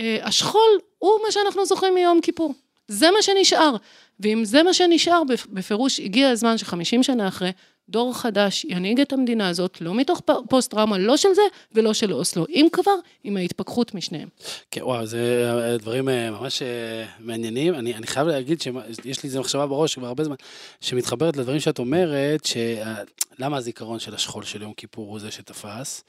אה, 0.00 0.18
השכול 0.22 0.78
הוא 0.98 1.12
מה 1.26 1.32
שאנחנו 1.32 1.66
זוכרים 1.66 1.94
מיום 1.94 2.20
כיפור. 2.20 2.54
זה 2.88 3.10
מה 3.10 3.22
שנשאר. 3.22 3.76
ואם 4.20 4.44
זה 4.44 4.62
מה 4.62 4.74
שנשאר, 4.74 5.22
בפירוש 5.52 6.00
הגיע 6.00 6.28
הזמן 6.28 6.58
שחמישים 6.58 7.02
שנה 7.02 7.28
אחרי, 7.28 7.50
דור 7.90 8.18
חדש 8.18 8.66
ינהיג 8.68 9.00
את 9.00 9.12
המדינה 9.12 9.48
הזאת, 9.48 9.80
לא 9.80 9.94
מתוך 9.94 10.20
פוסט 10.48 10.70
טראומה, 10.70 10.98
לא 10.98 11.16
של 11.16 11.28
זה 11.34 11.42
ולא 11.72 11.94
של 11.94 12.12
אוסלו, 12.12 12.46
אם 12.48 12.66
כבר, 12.72 12.92
עם 13.24 13.36
ההתפכחות 13.36 13.94
משניהם. 13.94 14.28
כן, 14.70 14.82
וואו, 14.82 15.06
זה 15.06 15.50
אה, 15.62 15.78
דברים 15.78 16.08
אה, 16.08 16.30
ממש 16.30 16.62
אה, 16.62 17.06
מעניינים. 17.18 17.74
אני, 17.74 17.94
אני 17.94 18.06
חייב 18.06 18.26
להגיד 18.26 18.60
שיש 18.60 19.22
לי 19.22 19.26
איזה 19.26 19.40
מחשבה 19.40 19.66
בראש 19.66 19.94
כבר 19.94 20.06
הרבה 20.06 20.24
זמן, 20.24 20.36
שמתחברת 20.80 21.36
לדברים 21.36 21.60
שאת 21.60 21.78
אומרת, 21.78 22.44
שלמה 22.44 23.56
הזיכרון 23.56 23.98
של 23.98 24.14
השכול 24.14 24.44
של 24.44 24.62
יום 24.62 24.72
כיפור 24.72 25.10
הוא 25.10 25.18
זה 25.18 25.30
שתפס? 25.30 26.04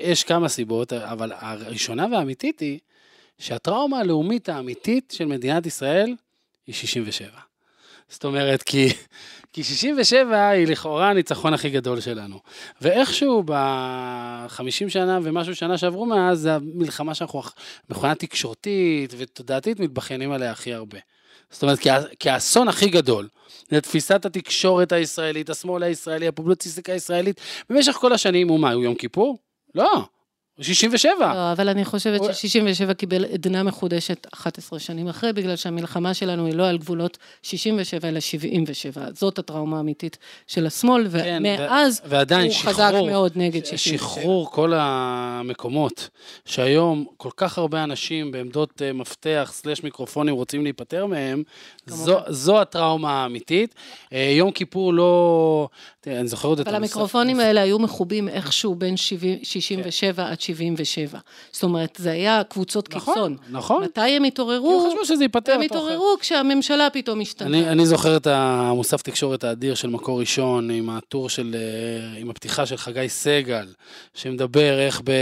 יש 0.00 0.24
כמה 0.24 0.48
סיבות, 0.48 0.92
אבל 0.92 1.32
הראשונה 1.34 2.06
והאמיתית 2.12 2.60
היא 2.60 2.78
שהטראומה 3.38 3.98
הלאומית 3.98 4.48
האמיתית 4.48 5.14
של 5.16 5.24
מדינת 5.24 5.66
ישראל 5.66 6.14
היא 6.66 6.74
67. 6.74 7.28
זאת 8.08 8.24
אומרת, 8.24 8.62
כי, 8.62 8.88
כי 9.52 9.64
67 9.64 10.48
היא 10.48 10.66
לכאורה 10.66 11.10
הניצחון 11.10 11.54
הכי 11.54 11.70
גדול 11.70 12.00
שלנו. 12.00 12.40
ואיכשהו 12.80 13.42
ב-50 13.46 14.88
שנה 14.88 15.18
ומשהו 15.22 15.54
שנה 15.54 15.78
שעברו 15.78 16.06
מאז, 16.06 16.38
זה 16.38 16.54
המלחמה 16.54 17.14
שאנחנו 17.14 17.42
מכונה 17.90 18.14
תקשורתית 18.14 19.14
ותודעתית 19.16 19.80
מתבכיינים 19.80 20.32
עליה 20.32 20.50
הכי 20.50 20.74
הרבה. 20.74 20.98
זאת 21.50 21.62
אומרת, 21.62 21.78
כי 22.18 22.30
האסון 22.30 22.68
הכי 22.68 22.88
גדול 22.88 23.28
לתפיסת 23.72 24.24
התקשורת 24.24 24.92
הישראלית, 24.92 25.50
השמאל 25.50 25.82
הישראלי, 25.82 26.28
הפובלוציסטיקה 26.28 26.92
הישראלית, 26.92 27.40
במשך 27.70 27.92
כל 27.92 28.12
השנים 28.12 28.48
הוא 28.48 28.60
מה, 28.60 28.72
הוא 28.72 28.84
יום 28.84 28.94
כיפור? 28.94 29.38
לא. 29.74 30.04
67. 30.60 31.34
לא, 31.34 31.52
אבל 31.52 31.68
אני 31.68 31.84
חושבת 31.84 32.20
ש-67 32.34 32.94
קיבל 32.94 33.24
עדנה 33.24 33.62
מחודשת 33.62 34.26
11 34.34 34.78
שנים 34.78 35.08
אחרי, 35.08 35.32
בגלל 35.32 35.56
שהמלחמה 35.56 36.14
שלנו 36.14 36.46
היא 36.46 36.54
לא 36.54 36.68
על 36.68 36.78
גבולות 36.78 37.18
67, 37.42 38.08
אלא 38.08 38.20
77. 38.20 39.06
זאת 39.14 39.38
הטראומה 39.38 39.76
האמיתית 39.76 40.18
של 40.46 40.66
השמאל, 40.66 41.08
כן, 41.12 41.42
ומאז 41.44 42.00
ו- 42.04 42.16
הוא 42.16 42.50
שחרור, 42.50 42.74
חזק 42.74 42.92
מאוד 43.06 43.32
נגד 43.36 43.64
67. 43.66 43.98
שחרור 43.98 44.50
כל 44.50 44.72
המקומות, 44.76 46.08
שהיום 46.44 47.06
כל 47.16 47.30
כך 47.36 47.58
הרבה 47.58 47.84
אנשים 47.84 48.30
בעמדות 48.30 48.82
אה, 48.82 48.92
מפתח, 48.92 49.50
סלש 49.54 49.82
מיקרופונים, 49.82 50.34
רוצים 50.34 50.62
להיפטר 50.62 51.06
מהם, 51.06 51.42
זו, 51.86 52.18
זו 52.28 52.60
הטראומה 52.60 53.22
האמיתית. 53.22 53.74
אה, 54.12 54.32
יום 54.34 54.52
כיפור 54.52 54.92
לא... 54.92 55.68
תראה, 56.06 56.20
אני 56.20 56.28
זוכר 56.28 56.48
עוד 56.48 56.60
את... 56.60 56.68
אבל 56.68 56.76
המיקרופונים 56.76 57.40
האלה 57.40 57.62
היו 57.62 57.78
מחובים 57.78 58.28
איכשהו 58.28 58.74
בין 58.74 58.96
67 58.96 60.30
עד 60.30 60.40
77. 60.40 61.18
זאת 61.52 61.62
אומרת, 61.62 61.96
זה 62.00 62.10
היה 62.10 62.42
קבוצות 62.44 62.94
נכון, 62.94 63.14
קיצון. 63.14 63.36
נכון. 63.50 63.84
מתי 63.84 64.00
הם 64.00 64.24
התעוררו? 64.24 64.80
כי 64.80 64.90
חשבו 64.90 65.04
שזה 65.04 65.24
ייפתר. 65.24 65.52
הם 65.52 65.60
התעוררו 65.60 66.16
כשהממשלה 66.20 66.90
פתאום 66.90 67.20
השתנתה. 67.20 67.44
אני, 67.44 67.68
אני 67.68 67.86
זוכר 67.86 68.16
את 68.16 68.26
המוסף 68.26 69.02
תקשורת 69.02 69.44
האדיר 69.44 69.74
של 69.74 69.88
מקור 69.88 70.20
ראשון, 70.20 70.70
עם 70.70 70.90
הטור 70.90 71.28
של, 71.28 71.56
אה, 71.58 72.20
עם 72.20 72.30
הפתיחה 72.30 72.66
של 72.66 72.76
חגי 72.76 73.08
סגל, 73.08 73.66
שמדבר 74.14 74.78
איך 74.78 75.00
ב, 75.04 75.12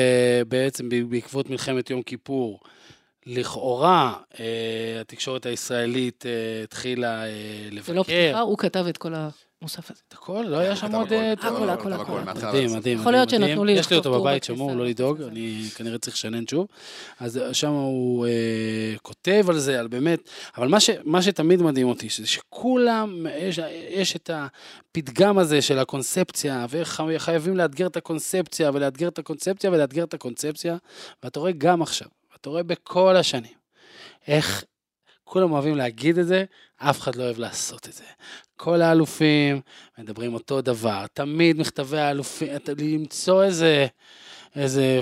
בעצם 0.49 0.89
בעקבות 1.09 1.51
מלחמת 1.51 1.91
יום 1.91 2.03
כיפור, 2.03 2.61
לכאורה 3.27 4.13
אה, 4.41 5.01
התקשורת 5.01 5.47
הישראלית 5.47 6.27
אה, 6.27 6.63
התחילה 6.65 7.25
לבקר. 7.71 7.87
זה 7.87 7.95
לא 7.95 8.03
פתיחה, 8.03 8.41
הוא 8.41 8.59
כתב 8.59 8.87
את 8.89 8.97
כל 8.97 9.15
ה... 9.15 9.29
המוסף 9.61 9.91
הזה. 9.91 10.01
את 10.09 10.13
הכל? 10.13 10.45
לא 10.49 10.57
היה 10.57 10.77
שם 10.77 10.95
עוד... 10.95 11.13
הכל, 11.13 11.71
הכל, 11.71 11.93
הכל. 11.93 12.21
מדהים, 12.21 12.77
מדהים. 12.77 12.99
יכול 12.99 13.13
להיות 13.13 13.31
שנתנו 13.31 13.65
לי 13.65 13.73
יש 13.73 13.91
לי 13.91 13.97
אותו 13.97 14.21
בבית 14.21 14.45
שמור, 14.45 14.75
לא 14.75 14.87
לדאוג, 14.87 15.23
אני 15.23 15.65
כנראה 15.75 15.99
צריך 15.99 16.17
לשנן 16.17 16.47
שוב. 16.47 16.67
אז 17.21 17.41
שם 17.53 17.71
הוא 17.71 18.27
אה, 18.27 18.95
כותב 19.03 19.45
על 19.49 19.59
זה, 19.59 19.81
על 19.81 19.89
באמת, 19.89 20.29
אבל 20.57 20.69
מה 21.05 21.23
שתמיד 21.23 21.63
מדהים 21.63 21.89
אותי, 21.89 22.09
שכולם, 22.11 23.27
יש 23.91 24.17
את 24.17 24.31
הפתגם 24.35 25.39
הזה 25.39 25.63
של 25.63 25.79
הקונספציה, 25.79 26.67
ואיך 26.69 27.01
חייבים 27.19 27.57
לאתגר 27.57 27.87
את 27.87 27.97
הקונספציה, 27.97 28.71
ולאתגר 28.75 29.09
את 29.09 29.19
הקונספציה, 29.19 29.71
ולאתגר 29.71 30.05
את 30.05 30.15
הקונספציה, 30.15 30.77
ואתה 31.23 31.41
רואה 31.41 31.53
גם 31.53 31.83
עכשיו, 31.83 32.09
אתה 32.41 32.51
רואה 32.51 32.63
בכל 32.63 33.17
השנים, 33.17 33.55
איך 34.27 34.65
כולם 35.25 35.53
אוהבים 35.53 35.77
להגיד 35.77 36.19
את 36.19 36.27
זה, 36.27 36.45
אף 36.77 37.01
אחד 37.01 37.15
לא 37.15 37.23
אוהב 37.23 37.39
לעשות 37.39 37.89
את 37.89 37.93
זה. 37.93 38.05
כל 38.57 38.83
האלופים 38.83 39.61
מדברים 39.99 40.35
אותו 40.35 40.61
דבר, 40.61 41.05
תמיד 41.13 41.59
מכתבי 41.61 41.99
האלופים, 41.99 42.49
למצוא 42.79 43.45
איזה, 43.45 43.87
איזה, 44.57 45.01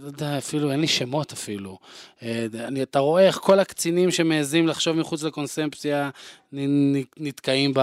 לא 0.00 0.06
יודע, 0.06 0.38
אפילו, 0.38 0.72
אין 0.72 0.80
לי 0.80 0.88
שמות 0.88 1.32
אפילו. 1.32 1.78
אה, 2.22 2.46
אני, 2.54 2.82
אתה 2.82 2.98
רואה 2.98 3.26
איך 3.26 3.36
כל 3.36 3.60
הקצינים 3.60 4.10
שמעזים 4.10 4.66
לחשוב 4.68 4.96
מחוץ 4.96 5.22
לקונספציה 5.22 6.10
נתקעים 7.16 7.74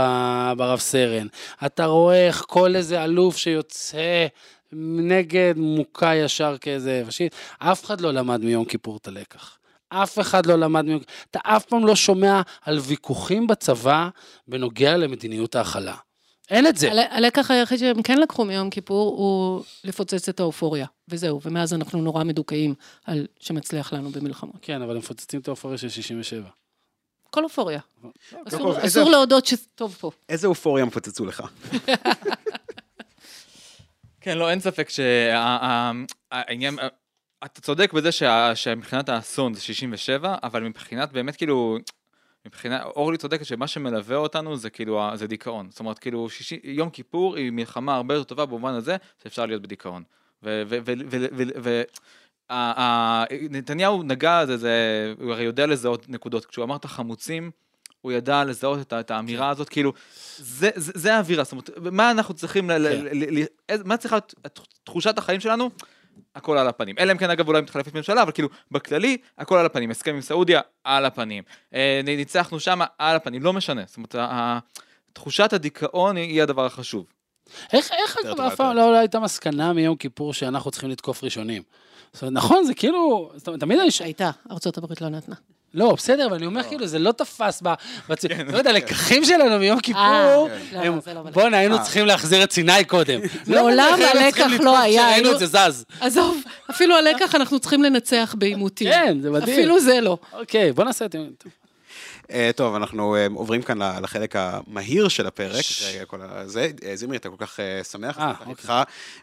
ברב 0.58 0.80
סרן. 0.80 1.28
אתה 1.66 1.86
רואה 1.86 2.28
איך 2.28 2.44
כל 2.48 2.76
איזה 2.76 3.04
אלוף 3.04 3.38
שיוצא 3.38 4.28
נגד 4.72 5.54
מוכה 5.58 6.16
ישר 6.16 6.56
כאיזה 6.62 7.04
פשיט, 7.08 7.36
אף 7.60 7.86
אחד 7.86 8.02
לא 8.02 8.12
למד 8.12 8.42
מיום 8.42 8.66
כיפור 8.66 8.98
את 8.98 9.08
הלקח. 9.08 9.59
אף 9.90 10.20
אחד 10.20 10.46
לא 10.46 10.56
למד, 10.56 10.86
אתה 11.32 11.40
אף 11.44 11.66
פעם 11.66 11.86
לא 11.86 11.96
שומע 11.96 12.42
על 12.62 12.80
ויכוחים 12.80 13.48
בצבא 13.48 14.10
בנוגע 14.48 14.98
למדיניות 14.98 15.56
ההכלה. 15.56 15.96
אין 16.50 16.68
את 16.68 16.78
זה. 16.78 16.90
הלקח 17.10 17.52
היחיד 17.52 17.80
שהם 17.80 18.02
כן 18.02 18.20
לקחו 18.20 18.46
מיום 18.46 18.70
כיפור 18.70 19.18
הוא 19.18 19.64
לפוצץ 19.84 20.30
את 20.30 20.40
האופוריה, 20.40 20.86
וזהו, 21.08 21.42
ומאז 21.44 21.74
אנחנו 21.74 22.02
נורא 22.02 22.24
מדוכאים 22.24 22.76
על 23.06 23.28
שמצליח 23.40 23.94
לנו 23.94 24.10
במלחמות. 24.10 24.56
כן, 24.62 24.82
אבל 24.82 24.92
הם 24.92 24.98
מפוצצים 24.98 25.40
את 25.40 25.48
האופוריה 25.48 25.78
של 25.78 25.90
67. 25.90 26.50
כל 27.30 27.44
אופוריה. 27.44 27.80
אסור 28.86 29.10
להודות 29.10 29.46
שטוב 29.46 29.98
פה. 30.00 30.12
איזה 30.30 30.48
אופוריה 30.48 30.86
מפוצצו 30.86 31.26
לך? 31.26 31.44
כן, 34.22 34.38
לא, 34.38 34.50
אין 34.50 34.60
ספק 34.60 34.90
שהעניין, 34.90 36.78
אתה 37.46 37.62
צודק 37.62 37.94
בזה 37.94 38.12
שה, 38.12 38.56
שמבחינת 38.56 39.10
האסון 39.10 39.54
זה 39.54 39.62
67, 39.62 40.36
אבל 40.44 40.64
מבחינת 40.64 41.12
באמת 41.12 41.36
כאילו, 41.36 41.78
מבחינת, 42.46 42.82
אורלי 42.82 43.18
צודקת 43.18 43.46
שמה 43.46 43.68
שמלווה 43.68 44.18
אותנו 44.18 44.58
זה 44.58 44.70
כאילו, 44.70 45.02
זה 45.14 45.28
דיכאון. 45.28 45.68
זאת 45.70 45.80
אומרת, 45.80 46.00
כאילו, 46.00 46.30
שישי, 46.30 46.60
יום 46.64 46.90
כיפור 46.90 47.36
היא 47.36 47.52
מלחמה 47.52 47.96
הרבה 47.96 48.14
יותר 48.14 48.24
טובה 48.24 48.46
במובן 48.46 48.74
הזה 48.74 48.98
שאפשר 49.24 49.46
להיות 49.46 49.62
בדיכאון. 49.62 50.04
ונתניהו 53.42 54.04
נגע 54.04 54.40
על 54.40 54.58
זה, 54.58 55.14
הוא 55.20 55.32
הרי 55.32 55.44
יודע 55.44 55.66
לזהות 55.66 56.10
נקודות. 56.10 56.46
כשהוא 56.46 56.66
אמר 56.66 56.76
את 56.76 56.86
החמוצים, 56.86 57.52
הוא 58.02 58.12
ידע 58.12 58.44
לזהות 58.44 58.80
את, 58.82 58.94
את 58.94 59.12
האמירה 59.12 59.46
כן. 59.46 59.52
הזאת, 59.52 59.70
כאילו, 59.70 59.94
זה, 60.38 60.70
זה, 60.76 60.92
זה 60.96 61.16
האווירה, 61.16 61.44
זאת 61.44 61.52
אומרת, 61.52 61.70
מה 61.92 62.12
אנחנו 62.12 62.34
צריכים, 62.34 62.68
כן. 62.68 62.82
ל, 62.82 62.88
ל, 62.88 63.40
ל, 63.40 63.44
ל, 63.72 63.84
מה 63.86 63.98
צריכה 63.98 64.16
להיות 64.16 64.60
תחושת 64.84 65.18
החיים 65.18 65.40
שלנו? 65.40 65.70
הכל 66.36 66.58
על 66.58 66.68
הפנים. 66.68 66.96
אלא 67.00 67.12
אם 67.12 67.18
כן 67.18 67.30
אגב 67.30 67.48
אולי 67.48 67.62
מתחלפת 67.62 67.94
ממשלה, 67.94 68.22
אבל 68.24 68.32
כאילו 68.32 68.50
בכללי 68.72 69.18
הכל 69.38 69.58
על 69.58 69.66
הפנים. 69.66 69.92
הסכם 69.92 70.16
עם 70.16 70.22
סעודיה, 70.22 70.62
על 70.84 71.06
הפנים. 71.06 71.44
אה, 71.74 72.02
ניצחנו 72.04 72.60
שמה, 72.60 72.86
על 72.98 73.16
הפנים. 73.16 73.44
לא 73.44 73.54
משנה. 73.54 73.84
זאת 73.88 73.98
אומרת, 73.98 74.16
תחושת 75.14 75.54
הדיכאון 75.54 76.16
היא 76.16 76.44
הדבר 76.44 76.66
החשוב. 76.66 77.06
איך, 77.74 77.92
איך 77.92 78.18
אגב 78.26 78.42
אף 78.42 78.56
פעם 78.56 78.76
לא 78.76 78.98
הייתה 78.98 79.20
מסקנה 79.20 79.74
מיום 79.74 79.96
כיפור 79.96 80.34
שאנחנו 80.34 80.72
צריכים 80.72 80.90
לתקוף 80.90 81.24
ראשונים? 81.24 81.64
זאת 82.14 82.22
אומרת, 82.22 82.34
נכון, 82.34 82.64
זה 82.64 82.74
כאילו, 82.74 83.32
תמיד 83.60 83.80
יש... 83.88 84.02
הייתה, 84.02 84.32
ארצות 84.52 84.78
הברית 84.78 85.02
לא 85.02 85.10
נתנה. 85.10 85.36
לא, 85.74 85.94
בסדר, 85.94 86.26
אבל 86.26 86.36
אני 86.36 86.46
אומר 86.46 86.64
כאילו, 86.64 86.88
זה 86.88 87.00
לא 87.00 87.12
תפס 87.12 87.62
ב... 87.66 87.74
בצ- 88.12 88.52
לא 88.52 88.58
יודע, 88.58 88.72
לקחים 88.72 89.26
שלנו 89.26 89.60
מיום 89.60 89.80
כיפור, 89.80 90.02
לא, 90.04 90.48
הם- 90.74 90.96
לא 90.96 91.22
בלגן. 91.22 91.32
בואנה, 91.32 91.58
היינו 91.58 91.84
צריכים 91.84 92.06
להחזיר 92.06 92.44
את 92.44 92.52
סיני 92.52 92.84
קודם. 92.88 93.20
לא, 93.48 93.68
היינו 93.68 93.82
הלקח 94.06 94.48
לא 94.60 94.80
היה, 94.80 95.02
כשראינו 95.02 95.14
היינו- 95.28 95.32
את 95.34 95.40
זה 95.40 95.46
זז. 95.46 95.86
עזוב, 96.02 96.42
אפילו 96.72 96.96
הלקח 96.96 97.36
אנחנו 97.36 97.60
צריכים 97.60 97.84
לנצח 97.84 98.36
בעימותים. 98.38 98.92
כן, 98.92 99.18
זה 99.22 99.30
מדהים. 99.32 99.58
אפילו 99.60 99.80
זה 99.80 100.02
לא. 100.02 100.18
אוקיי, 100.34 100.72
בוא 100.72 100.84
נעשה 100.84 101.06
את 101.06 101.12
זה. 101.12 101.20
אה, 102.32 102.52
טוב, 102.56 102.76
אנחנו 102.76 103.16
אה, 103.16 103.28
עוברים 103.36 103.62
כאן 103.62 104.02
לחלק 104.02 104.36
המהיר 104.36 105.08
של 105.08 105.28
הפרק. 105.28 105.66
אה, 106.84 106.96
זמרי, 106.96 107.18
אתה 107.18 107.30
כל 107.30 107.36
כך 107.38 107.60
שמח, 107.92 108.18
אז 108.18 108.24
נפתח 108.24 108.50
איתך. 108.50 108.74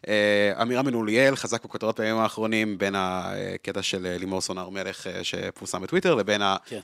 אה, 0.09 0.63
אמירם 0.63 0.87
מנוליאל 0.87 1.37
חזק 1.37 1.65
בכותרות 1.65 2.01
בימים 2.01 2.17
האחרונים, 2.17 2.79
בין 2.79 2.95
הקטע 2.99 3.83
של 3.83 4.17
לימור 4.21 4.41
סון 4.41 4.59
הר 4.59 4.69
מלך 4.69 5.07
שפורסם 5.23 5.83
בטוויטר, 5.83 6.15
לבין 6.15 6.43
כן. 6.67 6.81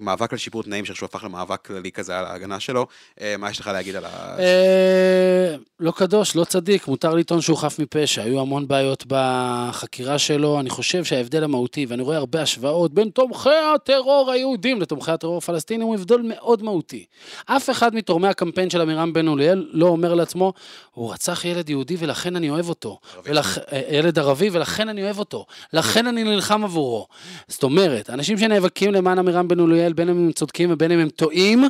המאבק 0.00 0.32
על 0.32 0.38
שיפור 0.38 0.62
תנאים, 0.62 0.84
שאיכשהו 0.84 1.04
הפך 1.04 1.24
למאבק 1.24 1.66
כללי 1.66 1.92
כזה 1.92 2.18
על 2.18 2.26
ההגנה 2.26 2.60
שלו. 2.60 2.86
אה, 3.20 3.36
מה 3.38 3.50
יש 3.50 3.60
לך 3.60 3.66
להגיד 3.66 3.96
על 3.96 4.04
ה... 4.04 4.38
אה, 4.38 5.56
לא 5.80 5.92
קדוש, 5.96 6.36
לא 6.36 6.44
צדיק, 6.44 6.88
מותר 6.88 7.14
לטעון 7.14 7.40
שהוא 7.40 7.58
חף 7.58 7.78
מפשע. 7.78 8.22
היו 8.22 8.40
המון 8.40 8.68
בעיות 8.68 9.04
בחקירה 9.06 10.18
שלו. 10.18 10.60
אני 10.60 10.70
חושב 10.70 11.04
שההבדל 11.04 11.44
המהותי, 11.44 11.86
ואני 11.86 12.02
רואה 12.02 12.16
הרבה 12.16 12.42
השוואות 12.42 12.94
בין 12.94 13.08
תומכי 13.08 13.48
הטרור 13.74 14.30
היהודים 14.32 14.80
לתומכי 14.80 15.10
הטרור 15.10 15.38
הפלסטינים, 15.38 15.86
הוא 15.86 15.94
הבדל 15.94 16.20
מאוד 16.22 16.62
מהותי. 16.62 17.04
אף 17.46 17.70
אחד 17.70 17.94
מתורמי 17.94 18.28
הקמפיין 18.28 18.70
של 18.70 18.80
עמירם 18.80 19.12
בן 19.12 19.28
אוליאל 19.28 19.68
לא 19.72 19.86
אומר 19.86 20.14
לעצמו, 20.14 20.52
הוא 20.90 21.12
רצח 21.12 21.44
ילד 21.44 21.70
יהודי 21.70 21.96
ולכן 21.98 22.36
אני 22.36 22.50
אוהב 22.50 22.68
אותו. 22.68 22.98
ולכ... 23.24 23.58
אה, 23.58 23.80
ילד 23.90 24.18
ערבי 24.18 24.48
ולכן 24.52 24.88
אני 24.88 25.02
אוהב 25.02 25.18
אותו. 25.18 25.46
לכן 25.72 26.06
אני 26.06 26.24
נלחם 26.24 26.64
עבורו. 26.64 27.06
זאת 27.48 27.62
אומרת, 27.62 28.10
אנשים 28.10 28.38
שנאבקים 28.38 28.92
למען 28.92 29.18
עמירם 29.18 29.48
בן 29.48 29.60
אוליאל, 29.60 29.83
בין 29.92 30.08
אם 30.08 30.16
הם 30.16 30.32
צודקים 30.32 30.72
ובין 30.72 30.92
אם 30.92 30.98
הם 30.98 31.08
טועים, 31.08 31.64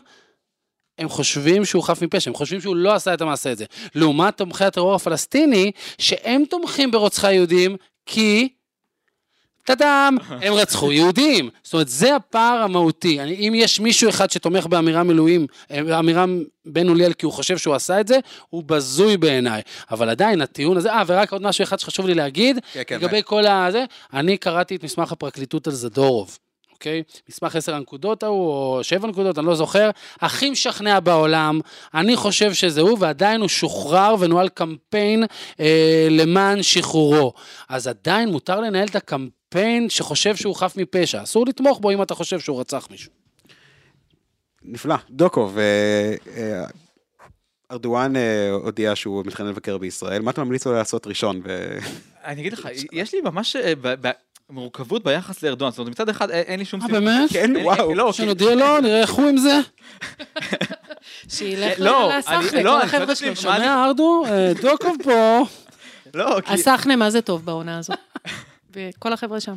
הם 0.99 1.09
חושבים 1.09 1.65
שהוא 1.65 1.83
חף 1.83 2.03
מפשע, 2.03 2.31
הם 2.31 2.35
חושבים 2.35 2.61
שהוא 2.61 2.77
לא 2.77 2.95
עשה 2.95 3.15
את 3.15 3.21
המעשה 3.21 3.51
הזה. 3.51 3.65
לעומת 3.95 4.37
תומכי 4.37 4.65
הטרור 4.65 4.95
הפלסטיני, 4.95 5.71
שהם 5.99 6.45
תומכים 6.51 6.91
ברוצחי 6.91 7.35
יהודים, 7.35 7.77
כי... 8.07 8.49
טאדאם, 9.67 10.17
הם 10.29 10.53
רצחו 10.53 10.93
יהודים. 10.99 11.51
זאת 11.63 11.73
אומרת, 11.73 11.89
זה 11.89 12.17
הפער 12.17 12.63
המהותי. 12.63 13.21
אני, 13.21 13.49
אם 13.49 13.53
יש 13.57 13.81
מישהו 13.81 14.11
אחד 14.11 14.31
שתומך 14.31 14.67
באמירם 14.67 15.11
אלוהים, 15.11 15.47
אמירם 15.99 16.43
בן 16.67 16.89
אוליאל 16.89 17.13
כי 17.13 17.27
הוא 17.27 17.33
חושב 17.33 17.59
שהוא 17.59 17.75
עשה 17.75 18.01
את 18.01 18.09
זה, 18.09 18.19
הוא 18.51 18.63
בזוי 18.67 19.17
בעיניי. 19.17 19.63
אבל 19.91 20.11
עדיין, 20.11 20.41
הטיעון 20.41 20.77
הזה, 20.77 20.93
אה, 20.93 21.03
ורק 21.07 21.33
עוד 21.33 21.43
משהו 21.43 21.63
אחד 21.63 21.79
שחשוב 21.79 22.07
לי 22.07 22.15
להגיד, 22.15 22.59
כן, 22.73 22.83
כן, 22.87 22.97
לגבי 22.97 23.21
כל 23.25 23.47
הזה, 23.47 23.85
אני 24.13 24.37
קראתי 24.37 24.77
את 24.77 24.85
מסמך 24.85 25.13
הפרקליטות 25.13 25.67
על 25.67 25.73
זדורוב. 25.73 26.39
אוקיי? 26.75 27.03
מסמך 27.29 27.57
עשר 27.57 27.75
הנקודות 27.75 28.23
ההוא, 28.23 28.49
או 28.49 28.79
שבע 28.83 29.09
נקודות, 29.09 29.39
אני 29.39 29.47
לא 29.47 29.55
זוכר, 29.55 29.91
הכי 30.21 30.51
משכנע 30.51 31.01
בעולם, 31.01 31.61
אני 31.95 32.17
חושב 32.17 32.53
שזה 32.53 32.81
הוא, 32.81 32.99
ועדיין 33.01 33.41
הוא 33.41 33.49
שוחרר 33.49 34.15
ונוהל 34.21 34.49
קמפיין 34.49 35.25
אה, 35.61 36.09
למען 36.11 36.63
שחרורו. 36.63 37.33
אז 37.69 37.87
עדיין 37.87 38.29
מותר 38.29 38.61
לנהל 38.61 38.89
את 38.89 38.97
הקמפיין 38.97 39.91
שחושב 39.91 40.37
שהוא 40.37 40.57
חף 40.57 40.77
מפשע. 40.77 41.23
אסור 41.23 41.47
לתמוך 41.47 41.79
בו 41.81 41.91
אם 41.91 42.03
אתה 42.03 42.15
חושב 42.15 42.41
שהוא 42.41 42.61
רצח 42.61 42.89
מישהו. 42.91 43.13
נפלא. 44.63 44.97
דוקוב, 45.11 45.59
אה, 45.59 46.15
אה, 46.37 46.65
ארדואן 47.71 48.17
אה, 48.17 48.51
הודיע 48.51 48.97
שהוא 48.97 49.25
מתכנן 49.27 49.47
לבקר 49.47 49.79
בישראל. 49.79 50.23
מה 50.23 50.31
אתה 50.31 50.45
ממליץ 50.45 50.67
לו 50.67 50.73
לעשות 50.73 51.07
ראשון? 51.07 51.41
ו- 51.45 51.79
אני 52.25 52.41
אגיד 52.41 52.53
לך, 52.53 52.69
יש 52.93 53.15
לי 53.15 53.21
ממש 53.21 53.57
אה, 53.57 53.73
ב- 53.81 54.07
ב- 54.07 54.24
מורכבות 54.51 55.05
ביחס 55.05 55.43
לארדואן. 55.43 55.71
זאת 55.71 55.79
אומרת, 55.79 55.91
מצד 55.93 56.09
אחד 56.09 56.31
אה, 56.31 56.41
אין 56.41 56.59
לי 56.59 56.65
שום 56.65 56.81
אה, 56.81 56.87
סיבה. 56.87 57.01
באמת? 57.01 57.31
כן, 57.33 57.53
וואו. 57.63 57.95
לא, 57.95 58.13
שנודיע 58.13 58.55
לו, 58.55 58.81
נראה 58.81 59.01
איך 59.01 59.11
הוא 59.11 59.29
עם 59.29 59.37
זה. 59.37 59.61
שילך 61.29 61.73
לא, 61.79 62.11
לסחנה, 62.19 62.51
כל 62.51 62.59
לא, 62.59 62.77
אני 62.77 62.85
החבר'ה 62.85 63.15
שלו. 63.15 63.37
שומע, 63.37 63.85
ארדו? 63.85 64.25
אה, 64.27 64.53
דוקוב 64.63 64.97
פה. 65.05 65.41
לא, 66.15 66.41
כי 66.47 66.53
הסחנה, 66.53 66.97
מה 66.97 67.11
זה 67.11 67.21
טוב 67.23 67.45
בעונה 67.45 67.79
הזו? 67.79 67.93
וכל 68.73 69.13
החבר'ה 69.13 69.41
שם. 69.41 69.55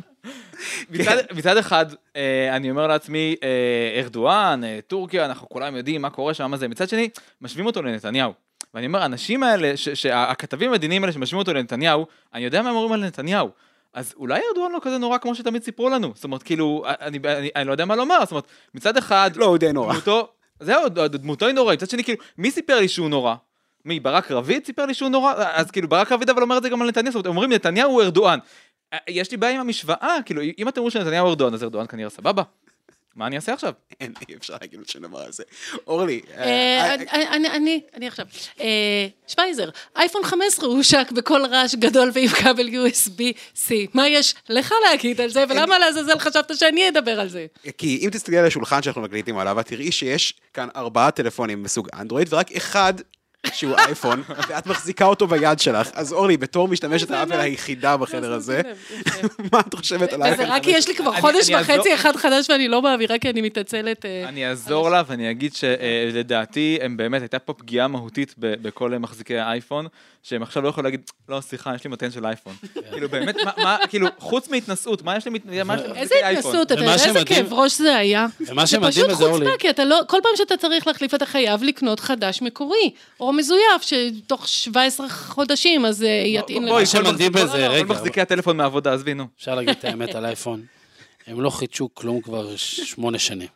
מצד, 0.90 1.16
מצד 1.34 1.56
אחד, 1.56 1.86
אה, 2.16 2.56
אני 2.56 2.70
אומר 2.70 2.86
לעצמי, 2.86 3.36
אה, 3.42 4.00
ארדואן, 4.02 4.64
אה, 4.64 4.78
טורקיה, 4.86 5.24
אנחנו 5.24 5.48
כולם 5.48 5.76
יודעים 5.76 6.02
מה 6.02 6.10
קורה 6.10 6.34
שם, 6.34 6.50
מה 6.50 6.56
זה. 6.56 6.68
מצד 6.68 6.88
שני, 6.88 7.08
משווים 7.40 7.66
אותו 7.66 7.82
לנתניהו. 7.82 8.32
ואני 8.74 8.86
אומר, 8.86 9.02
האנשים 9.02 9.42
האלה, 9.42 9.76
ש- 9.76 9.88
שהכתבים 9.88 10.70
המדיניים 10.70 11.02
האלה 11.02 11.12
שמשווים 11.12 11.38
אותו 11.38 11.54
לנתניהו, 11.54 12.06
אני 12.34 12.44
יודע 12.44 12.62
מה 12.62 12.70
הם 12.70 12.76
אומרים 12.76 12.92
על 12.92 13.06
נתניהו. 13.06 13.50
אז 13.94 14.14
אולי 14.16 14.40
ארדואן 14.48 14.72
לא 14.72 14.78
כזה 14.82 14.98
נורא 14.98 15.18
כמו 15.18 15.34
שתמיד 15.34 15.62
סיפרו 15.62 15.88
לנו. 15.88 16.12
זאת 16.14 16.24
אומרת, 16.24 16.42
כאילו, 16.42 16.84
אני, 16.86 17.18
אני, 17.24 17.50
אני 17.56 17.64
לא 17.64 17.72
יודע 17.72 17.84
מה 17.84 17.96
לומר, 17.96 18.18
זאת 18.20 18.30
אומרת, 18.30 18.44
מצד 18.74 18.96
אחד, 18.96 19.30
לא, 19.36 19.44
הוא 19.44 19.58
די 19.58 19.72
נורא. 19.72 19.92
דמותו, 19.92 20.28
זהו, 20.60 20.88
דמותו 20.88 21.46
היא 21.46 21.54
נורא, 21.54 21.72
מצד 21.72 21.90
שני, 21.90 22.04
כאילו, 22.04 22.18
מי 22.38 22.50
סיפר 22.50 22.80
לי 22.80 22.88
שהוא 22.88 23.08
נורא? 23.08 23.34
מי, 23.84 24.00
ברק 24.00 24.30
רביד 24.30 24.66
סיפר 24.66 24.86
לי 24.86 24.94
שהוא 24.94 25.08
נורא? 25.08 25.34
אז 25.36 25.70
כאילו, 25.70 25.88
ברק 25.88 26.12
רביד 26.12 26.30
אבל 26.30 26.42
אומר 26.42 26.58
את 26.58 26.62
זה 26.62 26.68
גם 26.68 26.82
על 26.82 26.88
נתניהו, 26.88 27.12
זאת 27.12 27.14
אומרת, 27.14 27.26
אומרים 27.26 27.52
נתניהו 27.52 27.90
הוא 27.90 28.02
ארדואן. 28.02 28.38
אה, 28.92 28.98
יש 29.08 29.30
לי 29.30 29.36
בעיה 29.36 29.54
עם 29.54 29.60
המשוואה, 29.60 30.16
כאילו, 30.24 30.42
אם 30.58 30.68
אתם 30.68 30.80
אומרים 30.80 30.90
שנתניהו 30.90 31.28
ארדואן, 31.28 31.54
אז 31.54 31.64
ארדואן 31.64 31.86
כנראה 31.86 32.10
סבבה. 32.10 32.42
מה 33.18 33.26
אני 33.26 33.36
אעשה 33.36 33.52
עכשיו? 33.52 33.72
אין, 34.00 34.12
אי 34.28 34.34
אפשר 34.36 34.54
להגיד 34.60 34.78
עוד 34.78 34.88
שום 34.88 35.02
דבר 35.02 35.18
על 35.18 35.32
זה. 35.32 35.42
אורלי, 35.86 36.20
אה, 36.36 36.42
אה, 36.44 36.88
אה, 36.90 36.94
אני- 36.94 37.06
אני- 37.36 37.48
אני, 37.48 37.80
אני 37.94 38.06
עכשיו. 38.06 38.26
שפייזר, 39.26 39.68
אייפון 39.96 40.24
15 40.24 40.68
הושק 40.68 41.12
בכל 41.12 41.40
רעש 41.50 41.74
גדול 41.74 42.10
ועם 42.14 42.28
כבל 42.28 42.68
USB-C. 42.68 43.70
מה 43.94 44.08
יש 44.08 44.34
לך 44.48 44.74
להגיד 44.90 45.20
על 45.20 45.28
זה, 45.30 45.44
ולמה 45.48 45.78
לעזאזל 45.78 46.18
חשבת 46.18 46.56
שאני 46.56 46.88
אדבר 46.88 47.20
על 47.20 47.28
זה? 47.28 47.46
כי 47.78 48.00
אם 48.04 48.10
תסתכלי 48.12 48.38
על 48.38 48.46
השולחן 48.46 48.82
שאנחנו 48.82 49.02
מקליטים 49.02 49.38
עליו, 49.38 49.60
את 49.60 49.66
תראי 49.66 49.92
שיש 49.92 50.34
כאן 50.54 50.68
ארבעה 50.76 51.10
טלפונים 51.10 51.62
מסוג 51.62 51.88
אנדרואיד, 51.94 52.32
ורק 52.32 52.52
אחד 52.52 52.94
שהוא 53.52 53.74
אייפון, 53.78 54.22
ואת 54.48 54.66
מחזיקה 54.66 55.04
אותו 55.04 55.26
ביד 55.26 55.58
שלך. 55.58 55.90
אז 55.94 56.12
אורלי, 56.12 56.36
בתור 56.36 56.68
משתמשת 56.68 57.10
האפל 57.10 57.40
היחידה 57.40 57.96
בחדר 57.96 58.32
הזה, 58.32 58.60
מה 59.52 59.60
את 59.60 59.74
חושבת 59.74 60.12
על 60.12 60.20
וזה 60.20 60.24
האייפון? 60.24 60.46
רק 60.46 60.62
כי 60.62 60.70
יש 60.70 60.88
לי 60.88 60.94
כבר 60.94 61.20
חודש 61.20 61.50
וחצי 61.50 61.94
אחד 61.94 62.16
חדש 62.16 62.50
ואני 62.50 62.68
לא 62.68 62.82
מעבירה 62.82 63.18
כי 63.18 63.30
אני 63.30 63.40
מתעצלת. 63.40 64.04
אה, 64.04 64.28
אני 64.28 64.48
אעזור 64.48 64.90
לה 64.90 65.02
ואני 65.06 65.30
אגיד 65.30 65.52
שלדעתי, 65.54 66.78
הם 66.82 66.96
באמת, 66.96 67.22
הייתה 67.22 67.38
פה 67.38 67.52
פגיעה 67.52 67.88
מהותית 67.88 68.34
בכל 68.38 68.90
מחזיקי 68.98 69.38
האייפון, 69.38 69.86
שהם 70.22 70.42
עכשיו 70.42 70.62
לא 70.62 70.68
יכולים 70.68 70.84
להגיד, 70.84 71.00
לא, 71.28 71.40
סליחה, 71.40 71.74
יש 71.74 71.84
לי 71.84 71.90
מתן 71.90 72.10
של 72.10 72.26
אייפון. 72.26 72.52
כאילו, 72.92 73.08
באמת, 73.08 73.36
מה- 73.56 73.76
כאילו, 73.88 74.06
חוץ 74.18 74.48
מהתנסות, 74.48 75.02
מה 75.02 75.16
יש 75.16 75.24
לי 75.24 75.30
מת- 75.30 75.46
מה 75.64 75.74
יש 75.74 75.80
לי 75.80 75.92
איזה 75.96 76.14
יודע 76.58 76.76
איזה 76.92 77.24
כאב 77.24 77.52
ראש 77.52 77.78
זה 77.78 77.96
היה? 77.96 78.26
זה 78.40 78.54
פשוט 78.80 79.10
חוצפה, 79.10 79.50
כי 79.58 79.70
אתה 79.70 79.84
לא, 79.84 80.00
כל 80.08 80.18
פעם 80.22 80.32
שאתה 80.36 80.56
צריך 80.56 80.86
להחליף 80.86 81.14
אתה 81.14 81.26
חייב 81.26 81.62
לקנות 81.62 82.00
חדש 82.00 82.42
מקורי, 82.42 82.90
או 83.20 83.27
מזויף, 83.32 83.82
שתוך 83.82 84.48
17 84.48 85.08
חודשים 85.08 85.84
אז 85.86 86.02
אה, 86.02 86.08
יטעין 86.26 86.66
בואי, 86.68 86.82
לך. 86.82 86.90
כל 86.90 86.98
שמדהים 86.98 87.32
מחזיק- 87.32 87.44
בזה, 87.48 87.66
כל 87.68 87.74
רגע, 87.74 87.84
מחזיקי 87.84 88.20
הטלפון 88.20 88.56
מהעבודה, 88.56 88.94
עזבי, 88.94 89.14
נו. 89.14 89.26
אפשר 89.38 89.54
להגיד 89.54 89.70
את 89.70 89.84
האמת 89.84 90.14
על 90.14 90.24
אייפון. 90.24 90.62
הם 91.26 91.40
לא 91.40 91.50
חידשו 91.50 91.88
כלום 91.94 92.20
כבר 92.20 92.56
שמונה 92.56 93.18
שנים. 93.18 93.48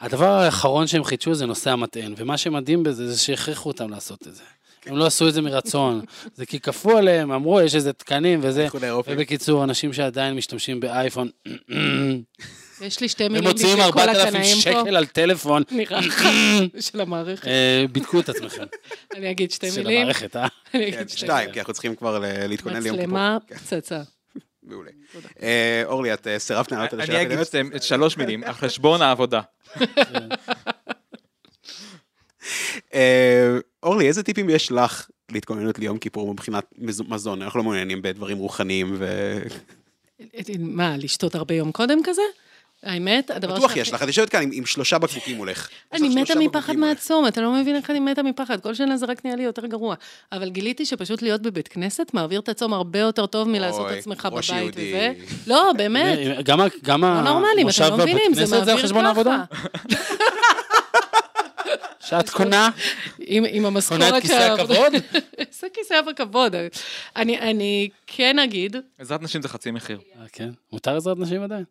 הדבר 0.00 0.28
האחרון 0.28 0.86
שהם 0.86 1.04
חידשו 1.04 1.34
זה 1.34 1.46
נושא 1.46 1.70
המטען, 1.70 2.14
ומה 2.16 2.36
שמדהים 2.38 2.82
בזה 2.82 3.12
זה 3.12 3.18
שהכריחו 3.20 3.68
אותם 3.68 3.90
לעשות 3.90 4.26
את 4.28 4.34
זה. 4.34 4.42
הם 4.86 4.96
לא 4.96 5.06
עשו 5.06 5.28
את 5.28 5.34
זה 5.34 5.42
מרצון, 5.42 6.00
זה 6.34 6.46
כי 6.46 6.60
כפו 6.60 6.96
עליהם, 6.96 7.32
אמרו, 7.32 7.60
יש 7.60 7.74
איזה 7.74 7.92
תקנים 7.92 8.40
וזה. 8.42 8.66
ובקיצור, 9.06 9.64
אנשים 9.64 9.92
שעדיין 9.92 10.34
משתמשים 10.34 10.80
באייפון, 10.80 11.28
יש 12.80 13.00
לי 13.00 13.08
שתי 13.08 13.24
הם 13.24 13.32
מילים 13.32 13.48
מוציאים 13.48 13.78
בשביל 13.78 13.92
כל 13.92 14.00
4,000 14.00 14.26
הקנאים 14.28 14.54
פה. 14.54 14.60
שקל 14.60 14.96
על 14.96 15.06
טלפון, 15.06 15.62
נראה 15.70 16.00
לך, 16.00 16.22
של 16.90 17.00
המערכת. 17.00 17.46
אה, 17.46 17.84
בידקו 17.92 18.20
את 18.20 18.28
עצמכם. 18.28 18.64
אני 19.16 19.30
אגיד 19.30 19.50
שתי 19.50 19.70
של 19.70 19.82
מילים. 19.82 20.00
המערכת, 20.00 20.36
אה? 20.36 20.42
אני 20.74 20.92
כן, 20.92 20.98
אגיד 20.98 21.08
שתי 21.08 21.18
שתיים, 21.18 21.52
כי 21.52 21.58
אנחנו 21.60 21.72
צריכים 21.72 21.94
כבר 21.96 22.18
להתכונן 22.48 22.82
ליום 22.82 22.96
כיפור. 22.96 23.06
מצלמה, 23.08 23.38
כן, 23.48 23.56
פצצה. 23.56 24.02
מעולה. 24.62 24.90
אה, 25.42 25.82
אורלי, 25.84 26.14
את 26.14 26.26
אה, 26.26 26.38
סירבת 26.38 26.72
לענות 26.72 26.92
על 26.92 26.98
אני 26.98 27.04
השאלה 27.04 27.22
אגיד 27.22 27.32
הקודמת? 27.38 27.46
שתי- 27.70 27.76
את 27.76 27.82
שלוש 27.82 28.16
מילים, 28.16 28.44
על 28.44 28.52
חשבון 28.52 29.02
העבודה. 29.02 29.40
אורלי, 33.82 34.08
איזה 34.08 34.22
טיפים 34.22 34.50
יש 34.50 34.72
לך 34.72 35.06
להתכוננות 35.32 35.78
ליום 35.78 35.98
כיפור 35.98 36.32
מבחינת 36.32 36.64
מז- 36.78 37.02
מזון? 37.08 37.42
אנחנו 37.42 37.58
לא 37.58 37.64
מעוניינים 37.64 38.02
בדברים 38.02 38.38
רוחניים 38.38 38.94
ו... 38.98 39.38
מה, 40.58 40.96
לשתות 40.96 41.34
הרבה 41.34 41.54
יום 41.54 41.72
קודם 41.72 41.98
כזה? 42.04 42.22
האמת, 42.82 43.30
הדבר 43.30 43.54
בטוח 43.54 43.68
שהכי- 43.68 43.80
יש 43.80 43.92
לך, 43.92 44.02
את 44.02 44.06
יושבת 44.06 44.28
כאן 44.28 44.42
עם- 44.42 44.50
עם 44.52 44.66
שלושה 44.66 44.98
בקבוקים 44.98 45.36
מולך. 45.36 45.68
יש 45.94 46.00
אני 46.02 46.08
מתה 46.22 46.34
מפחד. 46.34 46.76
מהצום, 46.76 47.26
אתה 47.26 47.40
לא 47.40 47.52
מבין 47.52 47.76
איך 47.76 47.90
אני 47.90 48.00
מתה 48.00 48.22
מפחד, 48.22 48.60
כל 48.60 48.74
שנה 48.74 48.96
זה 48.96 49.06
רק 49.06 49.24
נהיה 49.24 49.36
לי 49.36 49.42
יותר 49.42 49.66
גרוע. 49.66 49.94
אבל 50.32 50.48
גיליתי 50.50 50.86
שפשוט 50.86 51.22
להיות 51.22 51.42
בבית 51.42 51.68
כנסת 51.68 52.10
מעביר 52.14 52.40
את 52.40 52.48
הצום 52.48 52.72
הרבה 52.74 52.98
יותר 52.98 53.26
טוב 53.26 53.48
מלעשות 53.48 53.90
את 53.92 53.96
עצמך 53.98 54.28
בבית. 54.32 54.74
וזה. 54.76 55.12
לא, 55.46 55.72
באמת. 55.76 56.18
גם 56.84 57.00
לא 57.04 57.48
המושב 57.60 57.84
לא 57.84 57.96
בבית 57.96 58.16
זה 58.32 58.40
כנסת 58.40 58.64
זה 58.64 58.72
על 58.72 58.78
חשבון 58.82 59.04
העבודה? 59.06 59.44
שאת 62.00 62.30
קונה? 62.30 62.70
עם, 63.18 63.44
עם 63.48 63.66
המשכורת 63.66 64.00
קונה 64.00 64.16
את 64.18 64.22
כיסא 64.22 64.34
הכבוד? 64.34 64.92
איזה 65.38 65.66
כיסא 65.74 66.00
בכבוד. 66.00 66.54
אני, 67.16 67.38
אני 67.38 67.88
כן 68.06 68.38
אגיד, 68.38 68.76
עזרת 68.98 69.22
נשים 69.22 69.42
זה 69.42 69.48
חצי 69.48 69.70
מחיר. 69.70 69.98
אה, 70.20 70.24
כן, 70.32 70.48
מותר 70.72 70.96
עזרת 70.96 71.18
נשים 71.18 71.42
עדיין. 71.42 71.64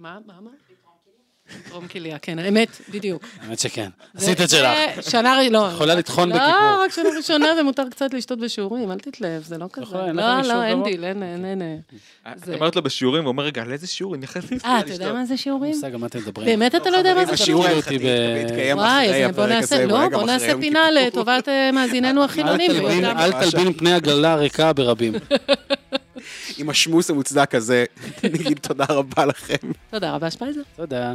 מה, 0.00 0.18
מה, 0.26 0.34
מה? 0.40 0.50
לתרום 1.66 1.88
כליה, 1.88 2.18
כן, 2.18 2.38
האמת, 2.38 2.68
בדיוק. 2.88 3.22
האמת 3.40 3.58
שכן. 3.58 3.88
עשית 4.16 4.40
את 4.40 4.50
שלך. 4.50 4.68
שנה, 5.10 5.34
ר- 5.38 5.48
לא. 5.50 5.68
יכולה 5.74 5.94
לטחון 5.94 6.28
לא, 6.28 6.34
בכיפור. 6.36 6.84
רק 6.84 6.92
שנה 6.92 7.08
ראשונה 7.16 7.46
ומותר 7.60 7.82
קצת 7.90 8.14
לשתות 8.14 8.38
בשיעורים, 8.38 8.90
אל 8.92 8.98
תתלהב, 8.98 9.42
זה 9.42 9.58
לא 9.58 9.66
כזה. 9.72 9.96
אין 10.06 10.16
לך 10.16 10.24
לא, 10.46 10.54
לא, 10.54 10.62
אין? 10.62 10.82
דיל, 10.82 11.04
אין, 11.04 11.22
אין, 11.22 11.44
אין. 11.62 11.80
זה- 12.44 12.54
אומרת 12.54 12.76
לו 12.76 12.82
בשיעורים, 12.82 13.22
הוא 13.24 13.28
אומר, 13.28 13.42
רגע, 13.44 13.62
על 13.62 13.72
איזה 13.72 13.86
שיעור? 13.86 14.14
אני 14.14 14.22
נכנס 14.22 14.44
אה, 14.64 14.80
אתה 14.80 14.92
יודע 14.92 15.12
מה 15.12 15.24
זה 15.24 15.36
שיעורים? 15.36 15.74
מושג 15.74 15.96
מה 15.96 16.06
אתם 16.06 16.18
מדברים. 16.18 16.46
באמת 16.46 16.74
אתה 16.74 16.90
לא 16.90 16.96
יודע 16.96 17.14
מה 17.14 17.24
זה 17.26 17.32
השיעור 17.32 17.64
שיעורים? 17.66 18.76
וואי, 18.78 19.08
בוא 19.32 19.42
הפרק 19.44 19.48
נעשה, 19.48 19.76
הזה, 19.76 19.86
לא, 19.86 20.08
בוא 20.08 20.22
נעשה 20.22 20.52
פינה. 20.60 20.90
לטובת 20.90 21.48
אה, 21.48 21.72
מאזיננו 21.72 22.20
אל 22.20 22.24
החילונים. 22.24 22.70
אל 23.04 23.32
תלבין 23.50 23.72
פני 23.72 23.92
עגלה 23.94 24.34
ריקה 24.34 24.72
ברבים. 24.72 25.12
עם 26.58 26.70
השמוס 26.70 27.10
המוצדק 27.10 27.54
הזה, 27.54 27.84
נגיד 28.24 28.58
תודה 28.58 28.84
רבה 28.88 29.24
לכם. 29.24 29.72
תודה 29.90 30.12
רבה, 30.14 30.30
שפייזר. 30.30 30.60
תודה. 30.76 31.14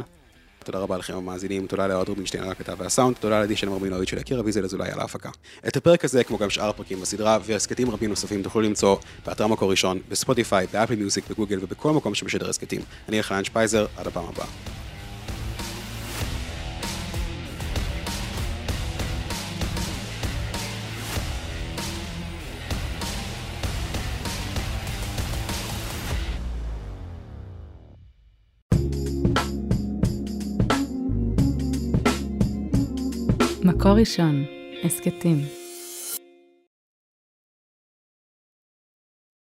תודה 0.66 0.78
רבה 0.78 0.98
לכם 0.98 1.14
המאזינים, 1.16 1.66
תודה 1.66 1.86
לאוהד 1.86 2.08
רובינשטיין 2.08 2.44
על 2.44 2.50
הכתב 2.50 2.76
והסאונד, 2.78 3.16
תודה 3.16 3.40
לאדישן 3.40 3.68
מרמינוביץ' 3.68 4.10
של 4.10 4.18
יקיר 4.18 4.40
אביזל 4.40 4.64
אזולאי 4.64 4.90
על 4.92 5.00
ההפקה. 5.00 5.30
את 5.68 5.76
הפרק 5.76 6.04
הזה, 6.04 6.24
כמו 6.24 6.38
גם 6.38 6.50
שאר 6.50 6.68
הפרקים 6.68 7.00
בסדרה, 7.00 7.38
והסכתים 7.44 7.90
רבים 7.90 8.10
נוספים 8.10 8.42
תוכלו 8.42 8.62
למצוא 8.62 8.96
באתר 9.26 9.46
מקור 9.46 9.70
ראשון, 9.70 10.00
בספוטיפיי, 10.08 10.66
באפל 10.72 10.96
מיוזיק, 10.96 11.24
בגוגל 11.30 11.58
ובכל 11.62 11.92
מקום 11.92 12.14
שמשדר 12.14 12.48
הסכתים. 12.48 12.80
אני 13.08 13.18
אלחנן 13.18 13.44
שפייזר, 13.44 13.86
עד 13.96 14.06
הפעם 14.06 14.24
הבאה. 14.24 14.46
מקור 33.66 33.92
ראשון, 33.92 34.44
הסכתים. 34.84 35.55